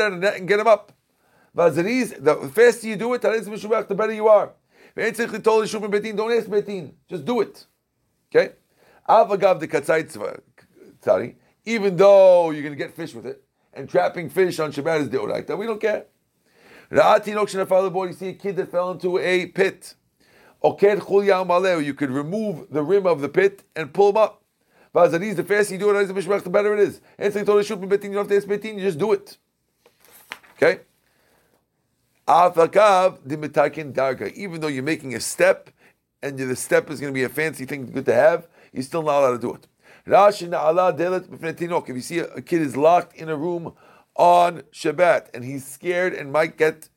out 0.00 0.12
a 0.12 0.16
net 0.16 0.36
and 0.36 0.46
get 0.46 0.60
him 0.60 0.66
up. 0.66 0.92
Vazariz, 1.56 2.22
the 2.22 2.36
faster 2.54 2.86
you 2.86 2.96
do 2.96 3.14
it, 3.14 3.22
the 3.22 3.94
better 3.96 4.12
you 4.12 4.28
are. 4.28 4.52
Shabbat, 4.96 6.16
don't 6.16 6.32
ask 6.32 6.46
betin, 6.46 6.92
just 7.08 7.24
do 7.24 7.40
it. 7.40 7.66
Okay? 8.34 8.52
Avagav 9.08 9.58
the 9.60 11.34
even 11.64 11.96
though 11.96 12.50
you're 12.50 12.62
going 12.62 12.74
to 12.74 12.78
get 12.78 12.94
fish 12.94 13.14
with 13.14 13.26
it, 13.26 13.42
and 13.72 13.88
trapping 13.88 14.28
fish 14.28 14.58
on 14.58 14.72
Shabbat 14.72 15.02
is 15.02 15.08
deoraita, 15.08 15.56
we 15.56 15.66
don't 15.66 15.80
care. 15.80 16.06
You 16.90 18.12
see 18.12 18.28
a 18.28 18.32
kid 18.34 18.56
that 18.56 18.70
fell 18.70 18.90
into 18.90 19.16
a 19.18 19.46
pit. 19.46 19.94
You 20.62 21.94
could 21.94 22.10
remove 22.10 22.68
the 22.70 22.82
rim 22.82 23.06
of 23.06 23.20
the 23.20 23.28
pit 23.28 23.62
and 23.76 23.94
pull 23.94 24.10
him 24.10 24.16
up. 24.16 24.42
The 24.92 25.44
faster 25.46 25.74
you 25.74 25.78
do 25.78 25.96
it, 25.96 26.06
the 26.06 26.50
better 26.50 26.74
it 26.74 26.80
is. 26.80 27.00
And 27.16 27.32
so 27.32 27.38
you 27.38 27.44
don't 27.44 27.62
have 28.14 28.28
to 28.28 28.36
ask 28.36 28.48
you 28.64 28.80
just 28.80 28.98
do 28.98 29.12
it. 29.12 29.38
Okay? 30.56 30.80
Even 34.34 34.60
though 34.60 34.68
you're 34.68 34.82
making 34.82 35.14
a 35.14 35.20
step, 35.20 35.70
and 36.22 36.36
the 36.36 36.56
step 36.56 36.90
is 36.90 37.00
going 37.00 37.12
to 37.12 37.14
be 37.14 37.22
a 37.22 37.28
fancy 37.28 37.64
thing, 37.66 37.86
good 37.86 38.04
to 38.06 38.14
have, 38.14 38.48
you're 38.72 38.82
still 38.82 39.02
not 39.02 39.20
allowed 39.20 39.32
to 39.32 39.38
do 39.38 39.54
it. 39.54 39.66
If 40.06 41.88
you 41.88 42.00
see 42.00 42.18
a 42.18 42.40
kid 42.40 42.62
is 42.62 42.76
locked 42.76 43.16
in 43.16 43.28
a 43.28 43.36
room 43.36 43.74
on 44.16 44.62
Shabbat 44.72 45.28
and 45.34 45.44
he's 45.44 45.66
scared 45.66 46.14
and 46.14 46.32
might 46.32 46.56
get, 46.56 46.88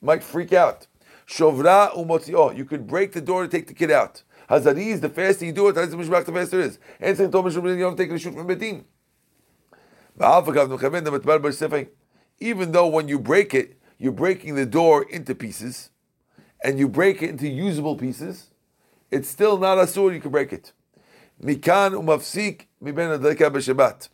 might 0.00 0.22
freak 0.22 0.52
out. 0.52 0.86
Shovra 1.26 1.92
umotio. 1.94 2.56
You 2.56 2.64
could 2.64 2.86
break 2.86 3.12
the 3.12 3.20
door 3.20 3.42
to 3.42 3.48
take 3.48 3.66
the 3.66 3.74
kid 3.74 3.90
out. 3.90 4.22
Hazariz, 4.48 5.00
the 5.00 5.08
faster 5.08 5.44
you 5.44 5.52
do 5.52 5.68
it, 5.68 5.72
the 5.72 6.32
faster 6.32 6.60
it 6.60 6.66
is. 6.66 6.78
And 7.00 7.16
saying 7.16 7.32
Thomas 7.32 7.54
you 7.54 7.60
don't 7.78 7.96
take 7.96 8.10
the 8.10 8.18
shoot 8.18 8.34
from 8.34 8.46
Betin. 8.46 8.84
Even 12.38 12.72
though 12.72 12.86
when 12.86 13.08
you 13.08 13.18
break 13.18 13.54
it, 13.54 13.78
you're 13.98 14.12
breaking 14.12 14.54
the 14.54 14.66
door 14.66 15.04
into 15.10 15.34
pieces, 15.34 15.90
and 16.62 16.78
you 16.78 16.88
break 16.88 17.22
it 17.22 17.30
into 17.30 17.48
usable 17.48 17.96
pieces, 17.96 18.50
it's 19.10 19.28
still 19.28 19.58
not 19.58 19.78
asur, 19.78 20.12
you 20.12 20.20
can 20.20 20.30
break 20.30 20.52
it. 20.52 20.72
Mikan 21.42 21.92
umafsik 21.92 22.66
miben 22.82 23.20
b'Shabbat. 23.20 24.08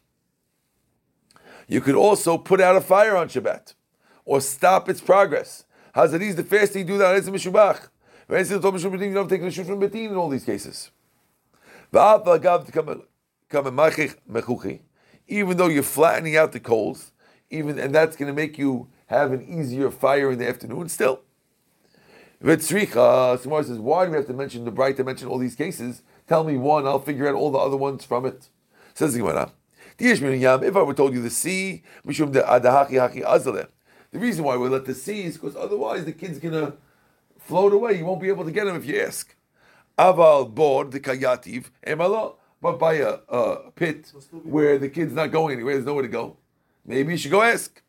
You 1.68 1.80
could 1.80 1.94
also 1.94 2.36
put 2.38 2.60
out 2.60 2.76
a 2.76 2.80
fire 2.80 3.16
on 3.16 3.28
Shabbat, 3.28 3.74
or 4.24 4.40
stop 4.40 4.88
its 4.88 5.00
progress. 5.00 5.64
Hazariz, 5.94 6.36
the 6.36 6.44
faster 6.44 6.78
you 6.78 6.84
do 6.84 6.98
that, 6.98 7.16
it's 7.16 7.28
a 7.28 7.30
mishubach. 7.30 7.88
You 8.28 9.14
don't 9.14 9.28
take 9.28 9.42
the 9.42 9.50
from 9.50 9.80
betin 9.80 10.10
in 10.10 10.16
all 10.16 10.28
these 10.28 10.44
cases. 10.44 10.90
Even 15.28 15.56
though 15.56 15.68
you're 15.68 15.82
flattening 15.82 16.36
out 16.36 16.52
the 16.52 16.60
coals, 16.60 17.12
even 17.50 17.78
and 17.78 17.94
that's 17.94 18.16
going 18.16 18.28
to 18.28 18.34
make 18.34 18.56
you 18.56 18.88
have 19.06 19.32
an 19.32 19.42
easier 19.42 19.90
fire 19.90 20.30
in 20.32 20.38
the 20.38 20.48
afternoon, 20.48 20.88
still. 20.88 21.20
Vitzricha, 22.42 23.38
Samar 23.38 23.62
says, 23.62 23.78
why 23.78 24.06
do 24.06 24.12
we 24.12 24.16
have 24.16 24.26
to 24.26 24.32
mention 24.32 24.64
the 24.64 24.70
bright 24.70 24.96
to 24.96 25.04
mention 25.04 25.28
all 25.28 25.38
these 25.38 25.54
cases? 25.54 26.02
Tell 26.32 26.44
me 26.44 26.56
one, 26.56 26.86
I'll 26.86 26.98
figure 26.98 27.28
out 27.28 27.34
all 27.34 27.50
the 27.50 27.58
other 27.58 27.76
ones 27.76 28.06
from 28.06 28.24
it. 28.24 28.48
Says 28.94 29.12
the 29.12 29.18
Gemara. 29.18 29.52
If 29.98 30.76
I 30.76 30.82
were 30.82 30.94
told 30.94 31.12
you 31.12 31.20
the 31.20 31.28
sea, 31.28 31.82
the 32.06 32.12
reason 34.14 34.42
why 34.42 34.56
we 34.56 34.68
let 34.70 34.86
the 34.86 34.94
sea 34.94 35.24
is 35.24 35.36
because 35.36 35.56
otherwise 35.56 36.06
the 36.06 36.12
kid's 36.12 36.38
gonna 36.38 36.72
float 37.38 37.74
away. 37.74 37.98
You 37.98 38.06
won't 38.06 38.22
be 38.22 38.28
able 38.28 38.46
to 38.46 38.50
get 38.50 38.66
him 38.66 38.76
if 38.76 38.86
you 38.86 38.98
ask. 39.02 39.36
Aval 39.98 40.54
board 40.54 40.92
the 40.92 41.00
kayativ 41.00 41.66
emalo, 41.86 42.36
but 42.62 42.78
by 42.78 42.94
a, 42.94 43.18
a 43.28 43.70
pit 43.72 44.10
where 44.42 44.78
the 44.78 44.88
kid's 44.88 45.12
not 45.12 45.32
going 45.32 45.52
anywhere, 45.52 45.74
there's 45.74 45.84
nowhere 45.84 46.00
to 46.00 46.08
go. 46.08 46.38
Maybe 46.86 47.12
you 47.12 47.18
should 47.18 47.30
go 47.30 47.42
ask. 47.42 47.82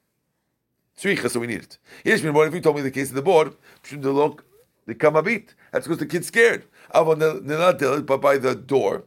Tzricha, 0.99 1.29
so 1.29 1.39
we 1.39 1.47
need 1.47 1.61
it. 1.61 1.77
Yes, 2.03 2.21
if 2.21 2.53
you 2.53 2.59
told 2.59 2.75
me 2.75 2.81
the 2.81 2.91
case 2.91 3.07
of 3.07 3.15
the 3.15 3.21
board, 3.21 3.55
should 3.83 4.03
look 4.03 4.43
the 4.85 4.95
kamabit. 4.95 5.53
That's 5.73 5.87
because 5.87 5.97
the 5.97 6.05
kid's 6.05 6.27
scared. 6.27 6.65
But 6.93 8.21
by 8.21 8.37
the 8.37 8.55
door, 8.55 9.05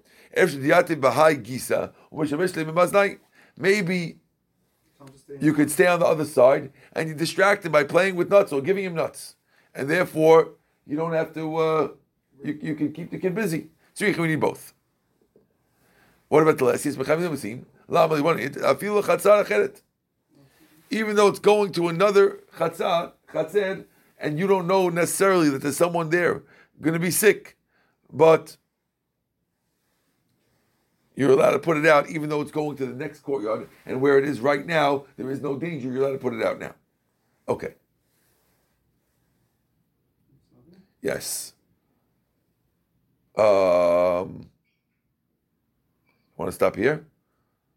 maybe 3.56 4.16
you 5.40 5.52
could 5.52 5.70
stay 5.70 5.86
on 5.86 6.00
the 6.00 6.06
other 6.06 6.24
side 6.24 6.72
and 6.92 7.08
you 7.08 7.14
distract 7.14 7.64
him 7.64 7.70
by 7.70 7.84
playing 7.84 8.16
with 8.16 8.28
nuts 8.30 8.52
or 8.52 8.60
giving 8.60 8.84
him 8.84 8.94
nuts, 8.94 9.36
and 9.76 9.88
therefore 9.88 10.54
you 10.84 10.96
don't 10.96 11.12
have 11.12 11.32
to. 11.34 11.56
Uh, 11.56 11.88
you, 12.42 12.58
you 12.60 12.74
can 12.74 12.92
keep 12.92 13.12
the 13.12 13.18
kid 13.18 13.36
busy. 13.36 13.68
So 13.94 14.04
we 14.04 14.26
need 14.26 14.40
both. 14.40 14.74
What 16.28 16.42
about 16.42 16.58
the 16.58 16.64
last? 16.64 16.84
Yes, 16.84 16.96
even 20.90 21.16
though 21.16 21.28
it's 21.28 21.38
going 21.38 21.72
to 21.72 21.88
another 21.88 22.40
chatzah, 22.58 23.12
and 24.18 24.38
you 24.38 24.48
don't 24.48 24.66
know 24.66 24.88
necessarily 24.88 25.48
that 25.50 25.62
there's 25.62 25.76
someone 25.76 26.10
there 26.10 26.42
going 26.81 26.95
to 26.95 27.01
be 27.01 27.11
sick, 27.11 27.57
but 28.12 28.57
you're 31.14 31.31
allowed 31.31 31.53
to 31.53 31.59
put 31.59 31.77
it 31.77 31.87
out 31.87 32.09
even 32.11 32.29
though 32.29 32.41
it's 32.41 32.51
going 32.51 32.77
to 32.77 32.87
the 32.87 32.95
next 32.95 33.20
courtyard, 33.20 33.68
and 33.87 34.01
where 34.01 34.18
it 34.18 34.24
is 34.24 34.41
right 34.41 34.66
now, 34.66 35.05
there 35.16 35.31
is 35.31 35.41
no 35.41 35.57
danger. 35.57 35.91
You're 35.91 36.03
allowed 36.03 36.12
to 36.12 36.18
put 36.18 36.35
it 36.35 36.43
out 36.43 36.59
now. 36.59 36.74
Okay. 37.49 37.74
Yes. 41.01 41.55
Um, 43.37 44.49
want 46.37 46.49
to 46.49 46.53
stop 46.53 46.77
here? 46.77 47.07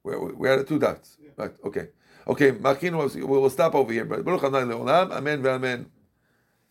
We're, 0.04 0.34
we're 0.34 0.60
at 0.60 0.68
two 0.68 0.80
dots. 0.80 1.18
Yeah. 1.22 1.30
Right. 1.38 1.52
Okay. 1.64 1.89
Okay, 2.28 2.52
Makino, 2.52 3.28
we'll 3.28 3.50
stop 3.50 3.74
over 3.74 3.91
here. 3.91 4.06
But 4.06 4.24
Baruch 4.24 4.41
Leolam, 4.41 5.12
Amen. 5.12 5.86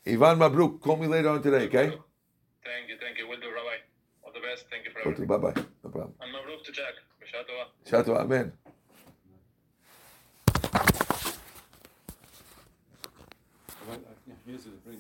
Ivan 0.07 0.39
Mabruk, 0.39 0.81
call 0.81 0.97
me 0.97 1.07
later 1.07 1.31
on 1.31 1.43
today, 1.43 1.65
okay? 1.65 1.99
Thank 2.65 2.89
you, 2.89 2.97
thank 3.01 3.19
you. 3.19 3.29
We'll 3.29 3.41
do, 3.41 3.49
Rabbi. 3.49 3.77
All 4.23 4.33
the 4.33 4.41
best. 4.41 4.67
Thank 4.71 4.85
you 4.85 4.91
for 4.91 5.01
everything. 5.01 5.27
Bye 5.27 5.39
bye. 5.39 5.55
No 5.85 5.91
problem. 5.91 6.13
And 6.21 6.35
Mabruk 6.35 6.65
to 6.65 6.73
Jack. 6.73 6.95
B'shah 7.21 7.45
tova. 7.47 7.65
Shato, 7.89 8.17
Amen. 8.19 8.53
Well, 13.89 13.99
yeah, 14.27 14.35
here's 14.45 14.67
a 14.67 14.71
very 14.71 14.79
nice 14.85 14.97